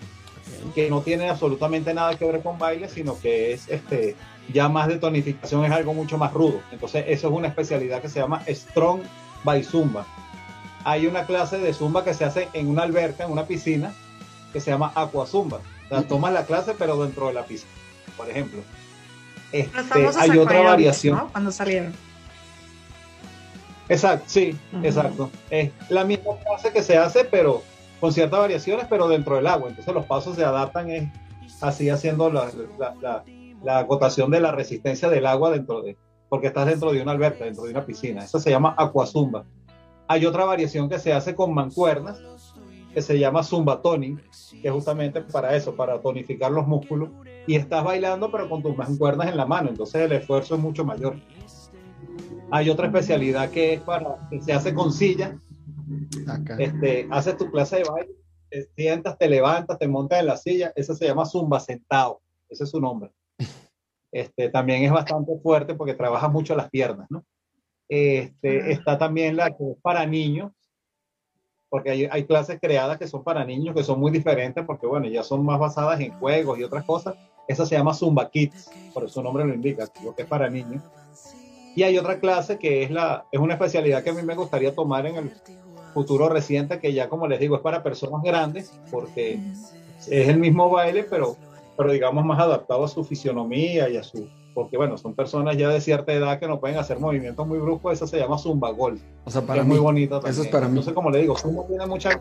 que 0.76 0.90
no 0.90 1.02
tiene 1.02 1.30
absolutamente 1.30 1.94
nada 1.94 2.16
que 2.18 2.26
ver 2.26 2.42
con 2.42 2.58
baile, 2.58 2.90
sino 2.90 3.20
que 3.20 3.54
es 3.54 3.68
este, 3.68 4.16
ya 4.54 4.70
más 4.70 4.88
de 4.88 4.98
tonificación, 4.98 5.66
es 5.66 5.72
algo 5.72 5.94
mucho 5.94 6.18
más 6.18 6.34
rudo. 6.34 6.62
Entonces, 6.72 7.06
eso 7.08 7.28
es 7.28 7.34
una 7.34 7.48
especialidad 7.48 8.02
que 8.02 8.10
se 8.10 8.20
llama 8.20 8.44
Strong 8.48 9.02
by 9.44 9.64
Zumba. 9.64 10.06
Hay 10.84 11.08
una 11.08 11.26
clase 11.26 11.58
de 11.58 11.74
Zumba 11.74 12.04
que 12.04 12.14
se 12.14 12.26
hace 12.26 12.48
en 12.54 12.68
una 12.68 12.84
alberca, 12.84 13.26
en 13.26 13.32
una 13.32 13.46
piscina, 13.46 13.94
que 14.54 14.62
se 14.62 14.72
llama 14.72 14.92
Aqua 14.96 15.26
Zumba 15.26 15.60
sea, 15.90 16.04
tomas 16.04 16.34
la 16.34 16.46
clase, 16.46 16.76
pero 16.78 17.02
dentro 17.02 17.28
de 17.28 17.34
la 17.34 17.44
pista, 17.46 17.68
por 18.16 18.30
ejemplo. 18.30 18.62
Este, 19.52 20.10
hay 20.18 20.38
otra 20.38 20.62
variación. 20.62 21.30
Cuando 21.32 21.52
salieron. 21.52 21.94
Exacto, 23.90 24.26
sí, 24.28 24.58
exacto. 24.84 25.32
Es 25.50 25.72
la 25.90 26.04
misma 26.04 26.36
clase 26.44 26.74
que 26.74 26.84
se 26.84 26.98
hace, 26.98 27.24
pero 27.24 27.64
con 28.00 28.12
ciertas 28.14 28.40
variaciones, 28.40 28.86
pero 28.90 29.08
dentro 29.08 29.36
del 29.36 29.48
agua. 29.48 29.70
Entonces 29.70 29.94
los 29.94 30.06
pasos 30.06 30.36
se 30.36 30.46
adaptan 30.46 30.90
es 30.90 31.10
así 31.62 31.90
haciendo 31.90 32.30
la, 32.32 32.50
la, 32.78 33.24
la, 33.64 33.80
acotación 33.80 34.30
de 34.32 34.40
la 34.40 34.52
resistencia 34.52 35.10
del 35.10 35.26
agua 35.26 35.52
dentro 35.52 35.82
de, 35.82 35.98
porque 36.30 36.48
estás 36.48 36.68
dentro 36.68 36.92
de 36.92 37.02
una 37.02 37.12
alberca, 37.12 37.46
dentro 37.46 37.64
de 37.64 37.72
una 37.72 37.86
piscina. 37.86 38.24
Eso 38.24 38.40
se 38.40 38.50
llama 38.50 38.76
aquazumba. 38.78 39.46
Hay 40.08 40.26
otra 40.26 40.46
variación 40.46 40.90
que 40.90 41.00
se 41.00 41.14
hace 41.14 41.36
con 41.36 41.54
mancuernas, 41.54 42.22
que 42.94 43.02
se 43.02 43.20
llama 43.20 43.44
Zumba 43.44 43.82
Toning, 43.82 44.22
que 44.62 44.68
es 44.68 44.74
justamente 44.74 45.22
para 45.22 45.56
eso, 45.56 45.76
para 45.76 46.00
tonificar 46.00 46.52
los 46.52 46.66
músculos. 46.66 47.10
Y 47.46 47.56
estás 47.56 47.84
bailando, 47.84 48.32
pero 48.32 48.50
con 48.50 48.62
tus 48.62 48.76
mancuernas 48.78 49.28
en 49.28 49.38
la 49.38 49.46
mano, 49.46 49.70
entonces 49.70 50.02
el 50.02 50.12
esfuerzo 50.14 50.56
es 50.56 50.62
mucho 50.62 50.86
mayor. 50.86 51.18
Hay 52.52 52.70
otra 52.70 52.88
especialidad 52.88 53.50
que 53.50 53.74
es 53.74 53.82
para 53.82 54.18
que 54.30 54.42
se 54.42 54.54
hace 54.54 54.74
con 54.74 54.92
Este, 56.58 57.08
haces 57.12 57.38
tu 57.38 57.50
clase 57.52 57.78
de 57.78 57.84
baile, 57.84 58.14
te 58.50 58.64
sientas, 58.76 59.18
te 59.18 59.30
levantas, 59.30 59.78
te 59.80 59.88
montas 59.88 60.20
en 60.20 60.26
la 60.28 60.38
silla. 60.38 60.74
Eso 60.76 60.96
se 60.96 61.06
llama 61.06 61.26
Zumba 61.26 61.60
sentado. 61.60 62.22
Ese 62.50 62.64
es 62.64 62.70
su 62.70 62.80
nombre. 62.80 63.12
Este, 64.10 64.50
también 64.50 64.84
es 64.84 64.92
bastante 64.92 65.38
fuerte 65.44 65.76
porque 65.76 65.94
trabaja 65.94 66.30
mucho 66.30 66.56
las 66.56 66.70
piernas, 66.70 67.06
¿no? 67.10 67.26
Este, 67.90 68.72
está 68.72 68.98
también 68.98 69.36
la 69.36 69.50
que 69.50 69.72
es 69.72 69.78
para 69.82 70.06
niños, 70.06 70.54
porque 71.70 71.92
hay, 71.92 72.06
hay, 72.10 72.26
clases 72.26 72.58
creadas 72.60 72.98
que 72.98 73.06
son 73.06 73.26
para 73.26 73.44
niños, 73.44 73.76
que 73.76 73.84
son 73.84 74.00
muy 74.00 74.10
diferentes, 74.10 74.66
porque 74.66 74.88
bueno, 74.88 75.08
ya 75.08 75.24
son 75.24 75.46
más 75.46 75.60
basadas 75.60 76.00
en 76.00 76.18
juegos 76.20 76.58
y 76.58 76.64
otras 76.64 76.86
cosas. 76.86 77.16
Esa 77.50 77.66
se 77.66 77.76
llama 77.76 77.94
Zumba 77.94 78.32
Kids, 78.32 78.72
por 78.94 79.10
su 79.10 79.22
nombre 79.22 79.46
lo 79.46 79.54
indica, 79.54 79.86
que 79.88 80.22
es 80.22 80.28
para 80.28 80.50
niños. 80.50 80.82
Y 81.76 81.84
hay 81.84 81.98
otra 81.98 82.20
clase 82.20 82.58
que 82.58 82.84
es, 82.84 82.90
la, 82.90 83.28
es 83.32 83.40
una 83.40 83.54
especialidad 83.54 84.04
que 84.04 84.10
a 84.10 84.14
mí 84.14 84.24
me 84.24 84.36
gustaría 84.36 84.74
tomar 84.74 85.06
en 85.06 85.16
el 85.18 85.32
futuro 85.98 86.30
reciente, 86.30 86.80
que 86.80 86.94
ya 86.94 87.10
como 87.10 87.28
les 87.28 87.40
digo 87.40 87.56
es 87.56 87.62
para 87.64 87.82
personas 87.82 88.22
grandes, 88.22 88.72
porque 88.92 89.40
es 90.08 90.30
el 90.30 90.38
mismo 90.38 90.70
baile, 90.70 91.04
pero, 91.10 91.36
pero 91.76 91.92
digamos 91.92 92.24
más 92.24 92.40
adaptado 92.40 92.86
a 92.86 92.88
su 92.88 93.04
fisionomía 93.04 93.90
y 93.90 93.98
a 93.98 94.04
su, 94.04 94.28
porque 94.54 94.78
bueno, 94.78 94.96
son 95.00 95.16
personas 95.16 95.58
ya 95.58 95.70
de 95.70 95.82
cierta 95.82 96.14
edad 96.14 96.40
que 96.40 96.48
no 96.48 96.60
pueden 96.60 96.78
hacer 96.78 97.00
movimientos 97.00 97.48
muy 97.48 97.58
bruscos, 97.58 97.94
eso 97.94 98.06
se 98.06 98.20
llama 98.20 98.38
zumba 98.38 98.70
golf. 98.70 99.02
O 99.26 99.32
sea, 99.32 99.42
para 99.42 99.62
es 99.62 99.68
muy 99.68 99.80
bonito 99.80 100.20
también. 100.20 100.34
Eso 100.34 100.44
es 100.44 100.50
para 100.50 100.68
mí. 100.68 100.74
Entonces, 100.74 100.94
como 100.94 101.10
le 101.10 101.22
digo, 101.22 101.36
zumba 101.36 101.66
tiene 101.66 101.88
mucha... 101.88 102.12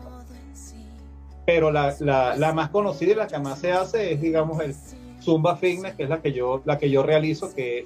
Pero 1.45 1.71
la, 1.71 1.95
la, 1.99 2.35
la, 2.35 2.53
más 2.53 2.71
conocida 2.71 3.11
y 3.11 3.15
la 3.15 3.27
que 3.27 3.37
más 3.37 3.59
se 3.59 3.71
hace 3.71 4.13
es, 4.13 4.19
digamos, 4.19 4.59
el 4.59 4.75
Zumba 5.21 5.55
Fitness, 5.55 5.93
que 5.93 6.03
es 6.03 6.09
la 6.09 6.19
que 6.19 6.33
yo, 6.33 6.61
la 6.65 6.79
que 6.79 6.89
yo 6.89 7.03
realizo, 7.03 7.53
que 7.53 7.79
es 7.79 7.85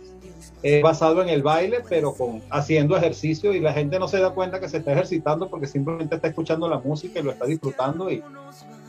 basado 0.84 1.22
en 1.24 1.30
el 1.30 1.42
baile, 1.42 1.80
pero 1.88 2.14
con 2.14 2.42
haciendo 2.50 2.96
ejercicio 2.96 3.54
y 3.54 3.60
la 3.60 3.74
gente 3.74 3.98
no 3.98 4.08
se 4.08 4.20
da 4.20 4.30
cuenta 4.32 4.60
que 4.60 4.70
se 4.70 4.78
está 4.78 4.92
ejercitando 4.92 5.50
porque 5.50 5.66
simplemente 5.66 6.16
está 6.16 6.28
escuchando 6.28 6.70
la 6.70 6.80
música 6.80 7.20
y 7.20 7.24
lo 7.24 7.32
está 7.32 7.46
disfrutando 7.46 8.12
y, 8.12 8.24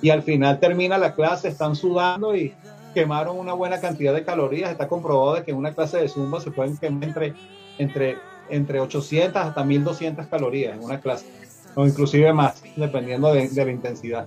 y 0.03 0.11
al 0.11 0.23
final 0.23 0.61
termina 0.61 0.99
la 0.99 1.15
clase, 1.15 1.49
están 1.49 1.75
sudando 1.75 2.37
y 2.37 2.53
quemaron 2.93 3.39
una 3.39 3.55
buena 3.55 3.81
cantidad 3.81 4.13
de 4.13 4.25
calorías. 4.25 4.71
Está 4.71 4.87
comprobado 4.87 5.35
de 5.35 5.45
que 5.45 5.51
en 5.51 5.57
una 5.57 5.73
clase 5.73 5.99
de 5.99 6.09
Zumba 6.09 6.41
se 6.41 6.51
pueden 6.51 6.77
quemar 6.77 7.05
entre, 7.05 7.35
entre, 7.79 8.19
entre 8.51 8.81
800 8.81 9.35
hasta 9.37 9.65
1200 9.65 10.27
calorías 10.27 10.77
en 10.77 10.85
una 10.85 11.01
clase, 11.01 11.27
o 11.75 11.87
inclusive 11.87 12.33
más, 12.33 12.63
dependiendo 12.77 13.33
de, 13.33 13.49
de 13.49 13.65
la 13.65 13.71
intensidad. 13.71 14.27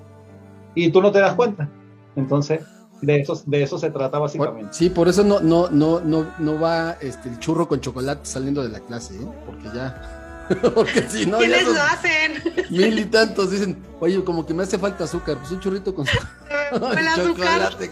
Y 0.73 0.89
tú 0.89 1.01
no 1.01 1.11
te 1.11 1.19
das 1.19 1.35
cuenta. 1.35 1.69
Entonces, 2.15 2.61
de 3.05 3.21
eso, 3.21 3.41
de 3.45 3.63
eso 3.63 3.77
se 3.77 3.91
trata 3.91 4.19
básicamente. 4.19 4.73
Sí, 4.73 4.89
por 4.89 5.07
eso 5.07 5.23
no, 5.23 5.39
no, 5.39 5.69
no, 5.69 5.99
no, 5.99 6.33
no 6.39 6.59
va 6.59 6.97
este, 7.01 7.29
el 7.29 7.39
churro 7.39 7.67
con 7.67 7.79
chocolate 7.79 8.21
saliendo 8.23 8.63
de 8.63 8.69
la 8.69 8.79
clase, 8.79 9.15
¿eh? 9.15 9.27
porque 9.45 9.69
ya. 9.73 10.21
Porque 10.75 11.01
si 11.09 11.25
no. 11.25 11.39
¿Quiénes 11.39 11.65
lo 11.65 11.81
hacen? 11.81 12.33
Mil 12.69 12.99
y 12.99 13.05
tantos 13.05 13.49
dicen, 13.49 13.83
oye, 13.99 14.23
como 14.23 14.45
que 14.45 14.53
me 14.53 14.61
hace 14.61 14.77
falta 14.77 15.05
azúcar, 15.05 15.39
pues 15.39 15.49
un 15.51 15.59
churrito 15.59 15.95
con 15.95 16.05
chocolate, 17.15 17.91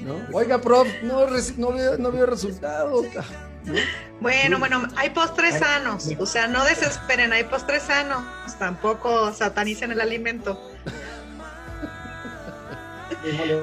¿no? 0.00 0.14
Oiga, 0.32 0.58
prof, 0.58 0.88
no, 1.02 1.26
no, 1.58 1.72
veo, 1.72 1.98
no 1.98 2.10
veo 2.10 2.24
resultados. 2.24 3.04
Bueno, 4.20 4.58
bueno, 4.58 4.88
hay 4.96 5.10
postres 5.10 5.58
sanos, 5.58 6.08
o 6.18 6.26
sea, 6.26 6.48
no 6.48 6.64
desesperen, 6.64 7.32
hay 7.32 7.44
postres 7.44 7.82
sanos, 7.82 8.24
tampoco 8.58 9.32
satanicen 9.32 9.92
el 9.92 10.00
alimento. 10.00 10.58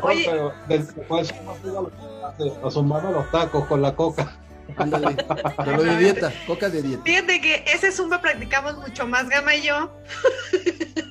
Oye, 0.01 0.25
pero 0.25 0.53
después 0.67 1.33
asomando 2.63 3.11
los 3.11 3.31
tacos 3.31 3.65
con 3.65 3.81
la 3.81 3.95
coca. 3.95 4.37
Ándale, 4.77 5.17
pero 5.65 5.83
de 5.83 5.97
dieta, 5.97 6.33
coca 6.45 6.69
de 6.69 6.81
dieta. 6.81 7.03
Fíjate 7.03 7.41
que 7.41 7.65
ese 7.73 7.91
zumba 7.91 8.21
practicamos 8.21 8.77
mucho 8.77 9.07
más 9.07 9.27
Gama 9.27 9.55
y 9.55 9.63
yo. 9.63 9.91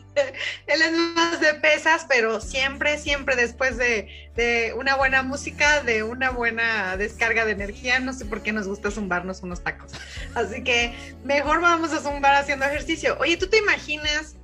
Él 0.66 0.82
es 0.82 0.92
más 1.14 1.40
de 1.40 1.54
pesas, 1.54 2.06
pero 2.08 2.40
siempre, 2.40 2.98
siempre 2.98 3.36
después 3.36 3.76
de, 3.76 4.30
de, 4.34 4.74
una 4.76 4.96
buena 4.96 5.22
música, 5.22 5.82
de 5.82 6.02
una 6.02 6.30
buena 6.30 6.96
descarga 6.96 7.44
de 7.44 7.52
energía, 7.52 8.00
no 8.00 8.12
sé 8.12 8.24
por 8.24 8.42
qué 8.42 8.52
nos 8.52 8.66
gusta 8.66 8.90
zumbarnos 8.90 9.42
unos 9.42 9.62
tacos. 9.62 9.92
Así 10.34 10.62
que 10.64 10.94
mejor 11.24 11.60
vamos 11.60 11.92
a 11.92 12.00
zumbar 12.00 12.34
haciendo 12.34 12.64
ejercicio. 12.64 13.16
Oye, 13.20 13.36
¿tú 13.36 13.48
te 13.48 13.58
imaginas? 13.58 14.36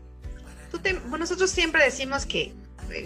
Tú 0.70 0.78
te, 0.78 0.94
bueno, 0.94 1.18
nosotros 1.18 1.50
siempre 1.50 1.84
decimos 1.84 2.25
que 2.26 2.54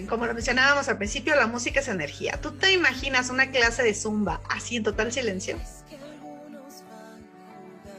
como 0.08 0.26
lo 0.26 0.34
mencionábamos 0.34 0.88
al 0.88 0.96
principio, 0.96 1.34
la 1.34 1.46
música 1.46 1.80
es 1.80 1.88
energía. 1.88 2.38
¿Tú 2.40 2.52
te 2.52 2.72
imaginas 2.72 3.30
una 3.30 3.50
clase 3.50 3.82
de 3.82 3.94
zumba 3.94 4.40
así 4.48 4.76
en 4.76 4.82
total 4.82 5.12
silencio? 5.12 5.56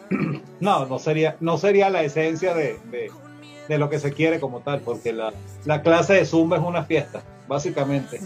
No, 0.59 0.85
no 0.87 0.99
sería, 0.99 1.37
no 1.39 1.57
sería 1.57 1.89
la 1.89 2.03
esencia 2.03 2.53
de, 2.53 2.77
de, 2.91 3.09
de 3.69 3.77
lo 3.77 3.89
que 3.89 3.97
se 3.97 4.11
quiere 4.11 4.41
como 4.41 4.59
tal, 4.59 4.81
porque 4.81 5.13
la, 5.13 5.31
la, 5.63 5.81
clase 5.81 6.15
de 6.15 6.25
zumba 6.25 6.57
es 6.57 6.63
una 6.63 6.83
fiesta, 6.83 7.23
básicamente. 7.47 8.19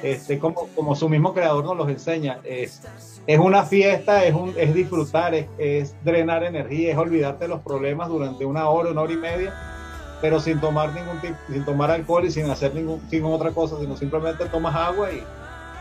Este, 0.00 0.38
como, 0.38 0.68
como 0.76 0.94
su 0.94 1.08
mismo 1.08 1.34
creador 1.34 1.64
nos 1.64 1.76
los 1.76 1.88
enseña, 1.88 2.38
es, 2.44 2.82
es 3.26 3.38
una 3.40 3.64
fiesta, 3.64 4.24
es, 4.24 4.32
un, 4.32 4.54
es 4.56 4.74
disfrutar, 4.74 5.34
es, 5.34 5.48
es 5.58 5.96
drenar 6.04 6.44
energía, 6.44 6.92
es 6.92 6.98
olvidarte 6.98 7.46
de 7.46 7.48
los 7.48 7.62
problemas 7.62 8.08
durante 8.10 8.44
una 8.44 8.68
hora, 8.68 8.90
una 8.90 9.00
hora 9.00 9.12
y 9.12 9.16
media 9.16 9.75
pero 10.20 10.40
sin 10.40 10.60
tomar 10.60 10.92
ningún 10.92 11.20
tipo, 11.20 11.36
sin 11.48 11.64
tomar 11.64 11.90
alcohol 11.90 12.24
y 12.24 12.30
sin 12.30 12.50
hacer 12.50 12.74
ningún, 12.74 13.00
ninguna 13.10 13.36
otra 13.36 13.50
cosa, 13.50 13.76
sino 13.78 13.96
simplemente 13.96 14.46
tomas 14.46 14.74
agua 14.74 15.08
y, 15.12 15.22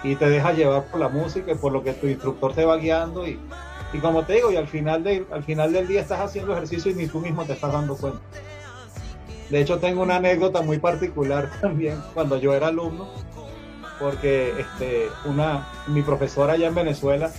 y, 0.04 0.15
te 0.15 0.30
dejas 0.30 0.58
llevar 0.58 0.84
por 0.86 1.00
la 1.00 1.10
música 1.10 1.52
y 1.52 1.56
por 1.56 1.71
lo 1.71 1.84
que 1.84 1.93
tu 1.93 2.08
instructor 2.08 2.54
te 2.54 2.65
va 2.65 2.78
guiando 2.78 3.28
y, 3.28 3.39
y 3.93 4.00
como 4.00 4.24
te 4.24 4.34
digo, 4.34 4.52
y 4.52 4.58
al 4.58 4.67
final, 4.67 5.04
de, 5.04 5.26
al 5.32 5.43
final 5.43 5.71
del 5.71 5.88
día 5.88 6.02
estás 6.02 6.19
haciendo 6.19 6.54
ejercicio 6.54 6.91
y 6.91 6.95
ni 6.95 7.08
tú 7.08 7.19
mismo 7.19 7.45
te 7.45 7.54
estás 7.54 7.71
dando 7.71 7.95
cuenta. 7.95 8.19
De 9.50 9.62
hecho, 9.62 9.78
tengo 9.80 10.02
una 10.02 10.17
anécdota 10.17 10.62
muy 10.62 10.80
particular 10.80 11.50
también 11.62 12.02
cuando 12.13 12.38
yo 12.38 12.54
era 12.54 12.67
alumno, 12.67 13.08
porque 14.00 14.54
este, 14.60 15.08
una, 15.26 15.67
mi 15.88 16.02
profesora 16.02 16.54
allá 16.54 16.67
en 16.67 16.76
Venezuela 16.76 17.32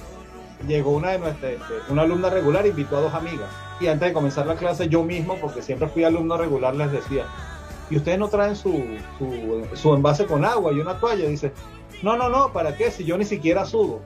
llegó 0.66 0.92
una 0.92 1.12
de 1.12 1.18
nuestras, 1.18 1.52
este, 1.52 1.74
una 1.90 2.02
alumna 2.02 2.30
regular, 2.30 2.66
invitó 2.66 2.96
a 2.96 3.00
dos 3.00 3.14
amigas 3.14 3.48
y 3.80 3.88
antes 3.88 4.08
de 4.08 4.14
comenzar 4.14 4.46
la 4.46 4.56
clase 4.56 4.88
yo 4.88 5.02
mismo, 5.02 5.36
porque 5.40 5.62
siempre 5.62 5.88
fui 5.88 6.04
alumno 6.04 6.36
regular, 6.36 6.74
les 6.74 6.92
decía, 6.92 7.26
¿y 7.90 7.96
ustedes 7.96 8.18
no 8.18 8.28
traen 8.28 8.56
su, 8.56 8.84
su, 9.74 9.94
envase 9.94 10.26
con 10.26 10.44
agua 10.44 10.72
y 10.72 10.80
una 10.80 10.98
toalla? 10.98 11.28
dice, 11.28 11.52
no, 12.02 12.16
no, 12.16 12.28
no, 12.28 12.52
¿para 12.52 12.76
qué? 12.76 12.90
Si 12.90 13.04
yo 13.04 13.18
ni 13.18 13.24
siquiera 13.24 13.64
sudo. 13.64 14.00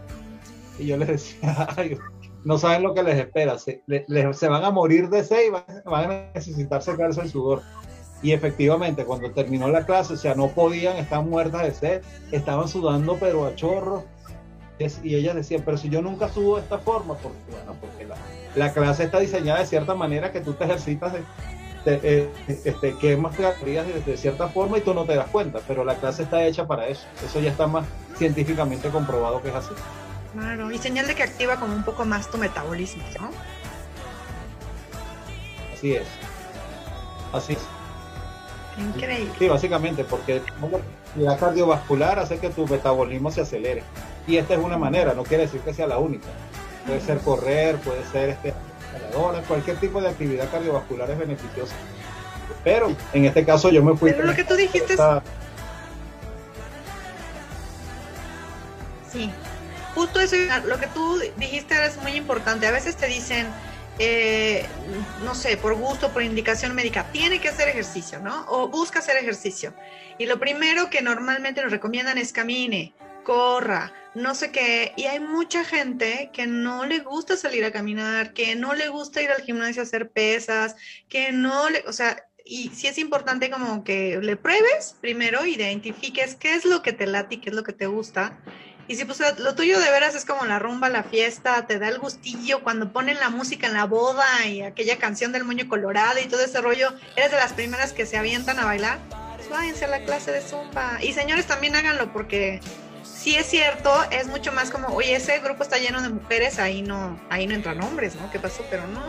Y 0.78 0.86
yo 0.86 0.96
les 0.96 1.08
decía, 1.08 1.68
no 2.44 2.58
saben 2.58 2.82
lo 2.82 2.94
que 2.94 3.02
les 3.02 3.18
espera, 3.18 3.58
se, 3.58 3.82
les, 3.86 4.04
se 4.36 4.48
van 4.48 4.64
a 4.64 4.70
morir 4.70 5.08
de 5.08 5.22
sed 5.22 5.46
y 5.46 5.50
van, 5.50 6.10
a 6.10 6.30
necesitar 6.34 6.82
secarse 6.82 7.20
el 7.20 7.30
sudor. 7.30 7.62
Y 8.22 8.32
efectivamente, 8.32 9.04
cuando 9.04 9.30
terminó 9.30 9.68
la 9.68 9.86
clase, 9.86 10.14
o 10.14 10.16
sea, 10.16 10.34
no 10.34 10.48
podían, 10.48 10.96
estaban 10.96 11.30
muertas 11.30 11.62
de 11.62 11.72
sed, 11.72 12.02
estaban 12.32 12.68
sudando 12.68 13.16
pero 13.18 13.46
a 13.46 13.54
chorro. 13.54 14.04
Y 15.02 15.14
ellas 15.14 15.34
decían, 15.34 15.62
pero 15.64 15.76
si 15.76 15.90
yo 15.90 16.00
nunca 16.00 16.28
sudo 16.28 16.56
de 16.56 16.62
esta 16.62 16.78
forma, 16.78 17.14
porque, 17.14 17.38
bueno, 17.50 17.76
porque 17.80 18.06
la, 18.06 18.16
la 18.56 18.72
clase 18.72 19.04
está 19.04 19.18
diseñada 19.18 19.60
de 19.60 19.66
cierta 19.66 19.94
manera 19.94 20.32
que 20.32 20.40
tú 20.40 20.54
te 20.54 20.64
ejercitas, 20.64 21.12
de, 21.12 21.20
de, 21.84 22.00
eh, 22.02 22.30
este, 22.64 22.96
quemas 22.96 23.36
calorías 23.36 23.86
de, 23.86 24.00
de, 24.00 24.16
cierta 24.16 24.48
forma 24.48 24.78
y 24.78 24.80
tú 24.80 24.94
no 24.94 25.04
te 25.04 25.14
das 25.14 25.28
cuenta, 25.28 25.60
pero 25.68 25.84
la 25.84 25.96
clase 25.96 26.22
está 26.22 26.44
hecha 26.44 26.66
para 26.66 26.88
eso. 26.88 27.04
Eso 27.24 27.40
ya 27.40 27.50
está 27.50 27.66
más 27.66 27.84
científicamente 28.16 28.88
comprobado 28.88 29.42
que 29.42 29.48
es 29.48 29.54
así. 29.54 29.74
Claro, 30.32 30.70
y 30.70 30.78
señal 30.78 31.06
de 31.06 31.14
que 31.14 31.24
activa 31.24 31.56
como 31.56 31.74
un 31.74 31.82
poco 31.82 32.04
más 32.04 32.30
tu 32.30 32.38
metabolismo, 32.38 33.02
¿no? 33.20 33.30
Así 35.74 35.94
es. 35.94 36.06
Así 37.32 37.52
es. 37.52 37.79
Increíble. 38.78 39.32
Sí, 39.38 39.48
básicamente, 39.48 40.04
porque 40.04 40.42
la 41.16 41.36
cardiovascular 41.36 42.18
hace 42.18 42.38
que 42.38 42.50
tu 42.50 42.66
metabolismo 42.66 43.30
se 43.30 43.42
acelere. 43.42 43.82
Y 44.26 44.36
esta 44.36 44.54
es 44.54 44.60
una 44.60 44.78
manera, 44.78 45.14
no 45.14 45.24
quiere 45.24 45.44
decir 45.44 45.60
que 45.60 45.74
sea 45.74 45.86
la 45.86 45.98
única. 45.98 46.26
Puede 46.86 47.00
ser 47.00 47.18
correr, 47.18 47.76
puede 47.76 48.04
ser 48.06 48.30
este, 48.30 48.54
cualquier 49.46 49.76
tipo 49.76 50.00
de 50.00 50.08
actividad 50.08 50.50
cardiovascular 50.50 51.10
es 51.10 51.18
beneficiosa. 51.18 51.74
Pero 52.64 52.92
en 53.12 53.24
este 53.24 53.44
caso 53.44 53.70
yo 53.70 53.82
me 53.82 53.96
fui. 53.96 54.12
Pero 54.12 54.24
lo 54.24 54.34
que 54.34 54.44
tú 54.44 54.54
dijiste 54.54 54.94
esta... 54.94 55.18
es... 55.18 55.22
Sí, 59.12 59.30
justo 59.94 60.20
eso, 60.20 60.36
lo 60.66 60.78
que 60.78 60.86
tú 60.88 61.18
dijiste 61.36 61.74
es 61.84 62.00
muy 62.02 62.12
importante. 62.12 62.66
A 62.66 62.70
veces 62.70 62.96
te 62.96 63.06
dicen, 63.06 63.46
eh, 64.02 64.64
no 65.22 65.34
sé, 65.34 65.58
por 65.58 65.74
gusto, 65.74 66.10
por 66.10 66.22
indicación 66.22 66.74
médica, 66.74 67.12
tiene 67.12 67.38
que 67.38 67.50
hacer 67.50 67.68
ejercicio, 67.68 68.18
¿no? 68.18 68.46
O 68.48 68.68
busca 68.68 69.00
hacer 69.00 69.18
ejercicio. 69.18 69.74
Y 70.16 70.24
lo 70.24 70.40
primero 70.40 70.88
que 70.88 71.02
normalmente 71.02 71.62
nos 71.62 71.70
recomiendan 71.70 72.16
es 72.16 72.32
camine, 72.32 72.94
corra, 73.24 73.92
no 74.14 74.34
sé 74.34 74.50
qué. 74.52 74.94
Y 74.96 75.04
hay 75.04 75.20
mucha 75.20 75.64
gente 75.64 76.30
que 76.32 76.46
no 76.46 76.86
le 76.86 77.00
gusta 77.00 77.36
salir 77.36 77.62
a 77.66 77.72
caminar, 77.72 78.32
que 78.32 78.56
no 78.56 78.72
le 78.72 78.88
gusta 78.88 79.20
ir 79.20 79.30
al 79.30 79.42
gimnasio 79.42 79.82
a 79.82 79.84
hacer 79.84 80.08
pesas, 80.08 80.76
que 81.10 81.30
no 81.32 81.68
le, 81.68 81.84
o 81.86 81.92
sea, 81.92 82.24
y 82.42 82.70
sí 82.70 82.86
es 82.86 82.96
importante 82.96 83.50
como 83.50 83.84
que 83.84 84.18
le 84.22 84.36
pruebes 84.38 84.96
primero, 85.02 85.44
identifiques 85.44 86.36
qué 86.36 86.54
es 86.54 86.64
lo 86.64 86.80
que 86.80 86.94
te 86.94 87.06
late 87.06 87.34
y 87.34 87.38
qué 87.38 87.50
es 87.50 87.54
lo 87.54 87.64
que 87.64 87.74
te 87.74 87.86
gusta. 87.86 88.38
Y 88.90 88.96
si 88.96 89.04
pues 89.04 89.20
lo 89.38 89.54
tuyo 89.54 89.78
de 89.78 89.88
veras 89.88 90.16
es 90.16 90.24
como 90.24 90.44
la 90.46 90.58
rumba, 90.58 90.88
la 90.88 91.04
fiesta, 91.04 91.64
te 91.64 91.78
da 91.78 91.86
el 91.86 92.00
gustillo 92.00 92.64
cuando 92.64 92.92
ponen 92.92 93.20
la 93.20 93.30
música 93.30 93.68
en 93.68 93.74
la 93.74 93.84
boda 93.84 94.26
y 94.48 94.62
aquella 94.62 94.98
canción 94.98 95.30
del 95.30 95.44
moño 95.44 95.68
colorado 95.68 96.18
y 96.18 96.26
todo 96.26 96.40
ese 96.40 96.60
rollo, 96.60 96.92
eres 97.14 97.30
de 97.30 97.36
las 97.36 97.52
primeras 97.52 97.92
que 97.92 98.04
se 98.04 98.16
avientan 98.16 98.58
a 98.58 98.64
bailar, 98.64 98.98
pues 99.36 99.48
váyanse 99.48 99.84
a 99.84 99.88
la 99.88 100.00
clase 100.00 100.32
de 100.32 100.40
zumba. 100.40 100.98
Y 101.04 101.12
señores 101.12 101.46
también 101.46 101.76
háganlo 101.76 102.12
porque 102.12 102.58
sí 103.04 103.36
es 103.36 103.46
cierto, 103.46 103.92
es 104.10 104.26
mucho 104.26 104.50
más 104.50 104.72
como, 104.72 104.88
oye, 104.88 105.14
ese 105.14 105.38
grupo 105.38 105.62
está 105.62 105.78
lleno 105.78 106.02
de 106.02 106.08
mujeres, 106.08 106.58
ahí 106.58 106.82
no, 106.82 107.16
ahí 107.30 107.46
no 107.46 107.54
entran 107.54 107.80
hombres, 107.84 108.16
¿no? 108.16 108.28
¿Qué 108.32 108.40
pasó? 108.40 108.64
Pero 108.70 108.88
no, 108.88 109.04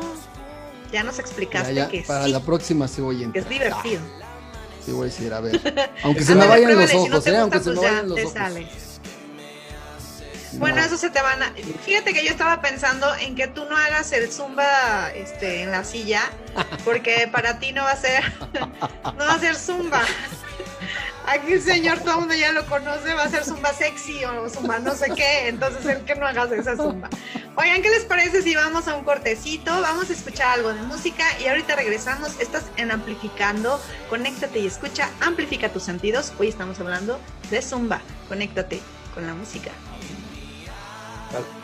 ya 0.91 1.02
nos 1.02 1.17
explicaste 1.17 1.74
ya, 1.74 1.86
ya, 1.86 1.89
que 1.89 2.02
para 2.02 2.26
sí, 2.26 2.32
la 2.32 2.41
próxima 2.41 2.88
sí 2.88 3.02
voy 3.02 3.24
a 3.24 3.32
que 3.32 3.39
es 3.39 3.50
divertido. 3.50 4.00
Sí 4.86 4.91
voy 4.91 5.02
a 5.02 5.06
decir, 5.06 5.34
a 5.34 5.39
ver. 5.39 5.60
Aunque 6.04 6.24
se 6.24 6.36
me 6.36 6.46
vayan 6.46 6.76
los 6.76 6.94
ojos, 6.94 7.26
¿eh? 7.26 7.38
Aunque 7.38 7.58
se 7.58 7.63
pues 7.63 7.78
me 7.78 7.82
ya 7.82 7.91
vayan 7.94 8.10
los 8.10 8.15
te 8.17 8.26
ojos. 8.28 8.90
Bueno, 10.54 10.82
eso 10.82 10.98
se 10.98 11.10
te 11.10 11.22
van 11.22 11.42
a... 11.42 11.54
Fíjate 11.86 12.14
que 12.14 12.24
yo 12.24 12.32
estaba 12.32 12.62
pensando 12.62 13.08
en 13.16 13.36
que 13.36 13.48
tú 13.48 13.66
no 13.66 13.78
hagas 13.78 14.12
el 14.12 14.32
zumba 14.32 15.12
este, 15.14 15.64
en 15.64 15.72
la 15.72 15.84
silla, 15.84 16.24
porque 16.86 17.30
para 17.32 17.60
ti 17.60 17.72
no 17.72 17.84
va 17.84 17.92
a 17.92 17.96
ser, 17.96 18.24
no 19.04 19.26
va 19.26 19.34
a 19.34 19.40
ser 19.40 19.56
zumba. 19.56 20.02
Aquí 21.28 21.54
el 21.54 21.62
señor 21.62 22.00
todo 22.00 22.14
el 22.14 22.20
mundo 22.22 22.36
ya 22.36 22.52
lo 22.52 22.66
conoce, 22.66 23.14
va 23.14 23.24
a 23.24 23.30
ser 23.30 23.46
zumba 23.46 23.72
sexy 23.74 24.26
o 24.26 24.50
zumba 24.50 24.80
no 24.80 24.96
sé 24.96 25.12
qué, 25.16 25.48
entonces 25.48 25.86
el 25.86 26.04
que 26.04 26.16
no 26.16 26.26
hagas 26.26 26.52
esa 26.52 26.76
zumba. 26.76 27.10
Oigan, 27.56 27.82
¿qué 27.82 27.90
les 27.90 28.06
parece 28.06 28.42
si 28.42 28.56
vamos 28.56 28.88
a 28.88 28.96
un 28.96 29.04
cortecito? 29.04 29.72
Vamos 29.82 30.10
a 30.10 30.14
escuchar 30.14 30.48
algo 30.48 30.74
de 30.74 30.82
música 30.84 31.26
y 31.40 31.48
ahorita 31.48 31.76
regresamos. 31.76 32.40
Estás 32.40 32.64
en 32.78 32.92
Amplificando, 32.92 33.80
conéctate 34.10 34.60
y 34.60 34.68
escucha, 34.68 35.10
amplifica 35.22 35.70
tus 35.70 35.84
sentidos. 35.84 36.34
Hoy 36.40 36.48
estamos 36.48 36.80
hablando 36.80 37.20
de 37.50 37.62
zumba, 37.62 38.02
conéctate 38.28 38.82
con 39.14 39.28
la 39.28 39.34
música. 39.34 39.72
Sobre 41.32 41.61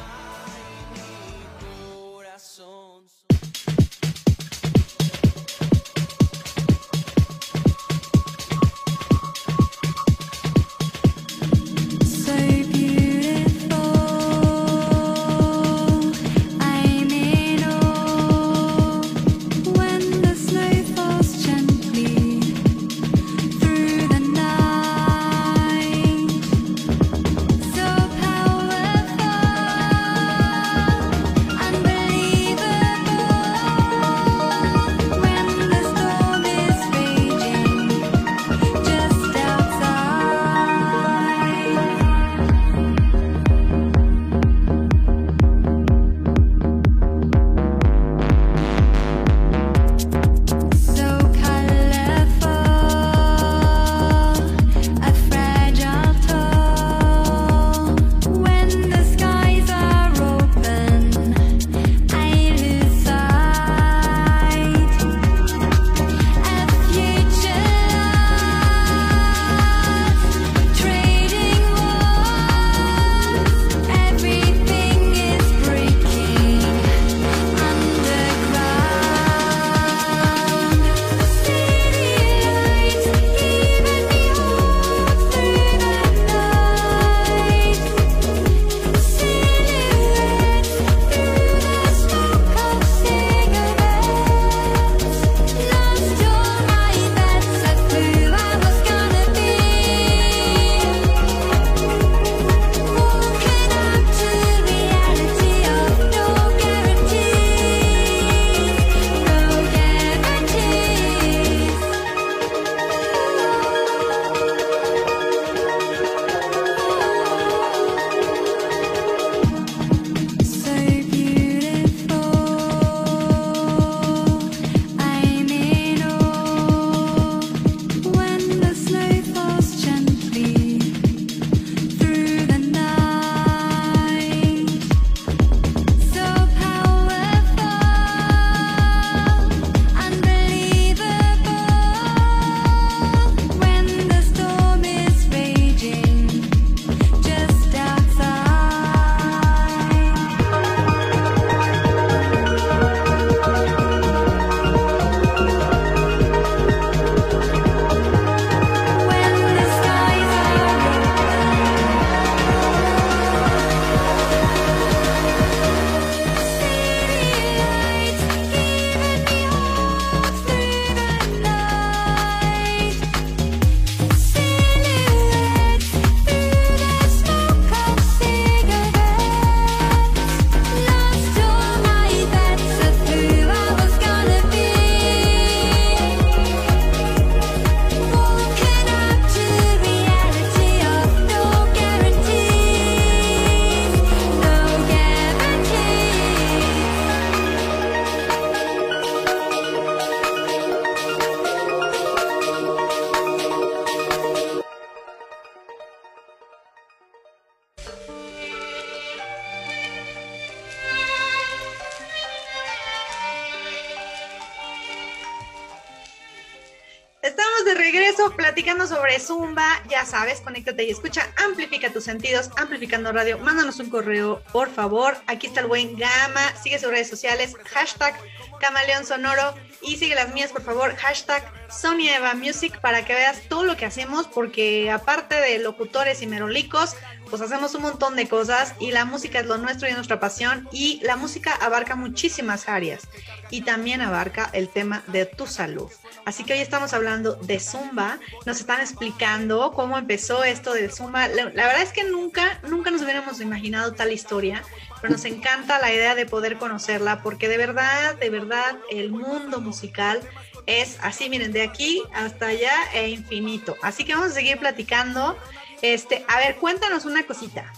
y 220.78 220.90
escucha, 220.90 221.32
amplifica 221.38 221.92
tus 221.92 222.04
sentidos, 222.04 222.50
amplificando 222.58 223.12
radio, 223.12 223.38
mándanos 223.38 223.80
un 223.80 223.90
correo, 223.90 224.42
por 224.52 224.70
favor, 224.70 225.18
aquí 225.28 225.48
está 225.48 225.62
el 225.62 225.68
buen 225.68 225.98
Gama, 225.98 226.56
sigue 226.62 226.78
sus 226.80 226.90
redes 226.90 227.10
sociales, 227.10 227.56
hashtag 227.66 228.14
Camaleón 228.60 229.06
Sonoro. 229.06 229.54
Y 229.82 229.98
sigue 229.98 230.16
las 230.16 230.34
mías, 230.34 230.52
por 230.52 230.64
favor, 230.64 230.96
hashtag 230.96 231.44
Sony 231.70 232.10
Eva 232.10 232.34
Music 232.34 232.80
para 232.82 233.06
que 233.06 233.14
veas 233.14 233.42
todo 233.48 233.64
lo 233.64 233.78
que 233.78 233.86
hacemos, 233.86 234.28
porque 234.28 234.90
aparte 234.90 235.36
de 235.36 235.60
locutores 235.60 236.22
y 236.24 236.28
merolicos, 236.28 236.96
pues 237.30 237.42
hacemos 237.42 237.76
un 237.76 237.84
montón 237.84 238.16
de 238.16 238.28
cosas 238.28 238.74
y 238.80 238.92
la 238.92 239.06
música 239.06 239.40
es 239.40 239.46
lo 239.46 239.58
nuestro 239.58 239.88
y 239.90 239.94
nuestra 239.94 240.20
pasión 240.20 240.68
y 240.72 241.00
la 241.04 241.16
música 241.16 241.54
abarca 241.54 241.96
muchísimas 241.96 242.68
áreas 242.68 243.08
y 243.50 243.62
también 243.62 244.02
abarca 244.02 244.50
el 244.54 244.70
tema 244.70 245.04
de 245.08 245.26
tu 245.26 245.48
salud. 245.48 245.92
Así 246.26 246.44
que 246.44 246.54
hoy 246.54 246.60
estamos 246.60 246.94
hablando 246.94 247.36
de 247.36 247.60
Zumba, 247.60 248.20
nos 248.46 248.60
están 248.60 248.82
explicando 248.82 249.72
cómo 249.74 249.98
empezó 249.98 250.44
esto 250.44 250.74
del 250.74 250.92
Zumba. 250.92 251.28
La, 251.28 251.46
verdad 251.46 251.82
es 251.82 251.94
que 251.94 252.04
nunca, 252.04 252.60
nunca 252.68 252.92
nos 252.92 253.02
hubiéramos 253.02 253.40
imaginado 253.42 253.94
tal 253.94 254.12
historia, 254.12 254.64
pero 255.02 255.14
nos 255.14 255.26
encanta 255.26 255.80
la 255.80 255.94
idea 255.94 256.16
de 256.16 256.26
poder 256.26 256.58
conocerla 256.58 257.22
porque 257.22 257.48
de 257.48 257.58
verdad, 257.58 258.16
de 258.16 258.30
verdad, 258.30 258.78
el 258.90 259.12
mundo 259.12 259.62
musical 259.62 260.22
es 260.66 260.98
así, 261.02 261.30
miren, 261.30 261.54
de 261.54 261.64
aquí 261.64 262.04
hasta 262.14 262.48
allá 262.48 262.74
e 262.94 263.10
infinito. 263.10 263.76
Así 263.82 264.04
que 264.04 264.14
vamos 264.14 264.32
a 264.32 264.34
seguir 264.34 264.58
platicando. 264.58 265.38
Este, 265.82 266.26
a 266.28 266.38
ver, 266.40 266.56
cuéntanos 266.58 267.06
una 267.06 267.26
cosita. 267.26 267.72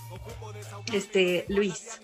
Este, 0.94 1.46
Luis. 1.48 2.00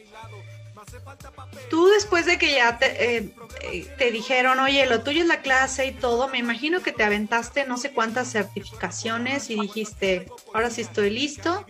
Tú 1.69 1.87
después 1.87 2.25
de 2.25 2.37
que 2.37 2.53
ya 2.53 2.77
te, 2.77 3.17
eh, 3.17 3.29
eh, 3.61 3.87
te, 3.97 4.11
dijeron, 4.11 4.59
oye, 4.59 4.85
lo 4.85 5.01
tuyo 5.01 5.21
es 5.21 5.27
la 5.27 5.41
clase 5.41 5.87
y 5.87 5.91
todo, 5.91 6.27
me 6.27 6.37
imagino 6.37 6.81
que 6.81 6.91
te 6.91 7.03
aventaste 7.03 7.65
no 7.65 7.77
sé 7.77 7.91
cuántas 7.91 8.31
certificaciones 8.31 9.49
y 9.49 9.59
dijiste, 9.59 10.27
ahora 10.53 10.69
sí 10.69 10.81
estoy 10.81 11.09
listo, 11.09 11.65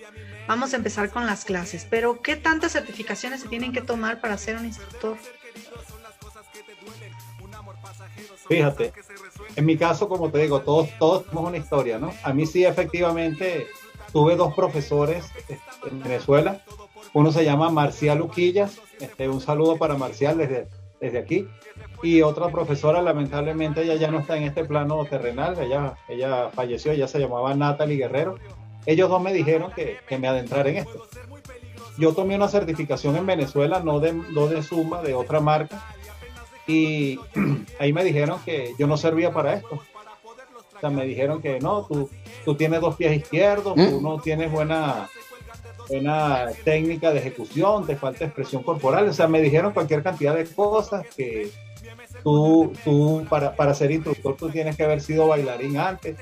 vamos 0.47 0.73
a 0.73 0.77
empezar 0.77 1.09
con 1.11 1.25
las 1.25 1.45
clases. 1.45 1.87
Pero, 1.89 2.21
¿qué 2.21 2.35
tantas 2.35 2.73
certificaciones 2.73 3.41
se 3.41 3.47
tienen 3.47 3.71
que 3.71 3.81
tomar 3.81 4.19
para 4.19 4.37
ser 4.37 4.57
un 4.57 4.65
instructor? 4.65 5.17
Fíjate, 8.47 8.93
en 9.55 9.65
mi 9.65 9.77
caso, 9.77 10.07
como 10.07 10.29
te 10.29 10.39
digo, 10.39 10.61
todos, 10.61 10.89
todos 10.99 11.25
tenemos 11.25 11.47
una 11.47 11.57
historia, 11.57 11.97
¿no? 11.97 12.13
A 12.23 12.33
mí 12.33 12.45
sí, 12.45 12.63
efectivamente, 12.63 13.67
tuve 14.15 14.37
dos 14.37 14.53
profesores 14.53 15.25
este, 15.35 15.59
en 15.91 16.01
Venezuela. 16.01 16.61
Uno 17.11 17.33
se 17.33 17.43
llama 17.43 17.69
Marcial 17.69 18.21
Uquillas. 18.21 18.79
Este, 19.01 19.27
un 19.27 19.41
saludo 19.41 19.75
para 19.75 19.97
Marcial 19.97 20.37
desde, 20.37 20.69
desde 21.01 21.19
aquí. 21.19 21.49
Y 22.01 22.21
otra 22.21 22.47
profesora, 22.47 23.01
lamentablemente, 23.01 23.83
ella 23.83 23.95
ya 23.95 24.09
no 24.09 24.19
está 24.19 24.37
en 24.37 24.43
este 24.43 24.63
plano 24.63 25.03
terrenal. 25.03 25.59
Ella, 25.59 25.97
ella 26.07 26.49
falleció, 26.53 26.93
ella 26.93 27.09
se 27.09 27.19
llamaba 27.19 27.55
Natalie 27.55 27.97
Guerrero. 27.97 28.39
Ellos 28.85 29.09
dos 29.09 29.21
me 29.21 29.33
dijeron 29.33 29.73
que, 29.75 29.97
que 30.07 30.17
me 30.17 30.29
adentrara 30.29 30.69
en 30.69 30.77
esto. 30.77 31.05
Yo 31.97 32.13
tomé 32.13 32.37
una 32.37 32.47
certificación 32.47 33.17
en 33.17 33.25
Venezuela, 33.25 33.81
no 33.81 33.99
de, 33.99 34.13
no 34.13 34.47
de 34.47 34.63
Zumba, 34.63 35.01
de 35.01 35.13
otra 35.13 35.41
marca. 35.41 35.83
Y 36.67 37.19
ahí 37.81 37.91
me 37.91 38.05
dijeron 38.05 38.39
que 38.45 38.75
yo 38.79 38.87
no 38.87 38.95
servía 38.95 39.33
para 39.33 39.55
esto. 39.55 39.81
Sea, 40.85 40.95
me 40.95 41.05
dijeron 41.05 41.41
que 41.41 41.59
no, 41.59 41.85
tú, 41.85 42.09
tú 42.43 42.55
tienes 42.55 42.81
dos 42.81 42.95
pies 42.95 43.17
izquierdos, 43.17 43.75
tú 43.75 44.01
no 44.01 44.19
tienes 44.19 44.51
buena, 44.51 45.09
buena 45.89 46.47
técnica 46.63 47.11
de 47.11 47.19
ejecución, 47.19 47.85
te 47.85 47.95
falta 47.95 48.25
expresión 48.25 48.63
corporal. 48.63 49.09
O 49.09 49.13
sea, 49.13 49.27
me 49.27 49.41
dijeron 49.41 49.73
cualquier 49.73 50.03
cantidad 50.03 50.35
de 50.35 50.45
cosas 50.45 51.05
que 51.15 51.49
tú, 52.23 52.73
tú 52.83 53.25
para, 53.29 53.55
para 53.55 53.73
ser 53.73 53.91
instructor, 53.91 54.35
tú 54.35 54.49
tienes 54.49 54.75
que 54.75 54.83
haber 54.83 55.01
sido 55.01 55.27
bailarín 55.27 55.77
antes. 55.77 56.17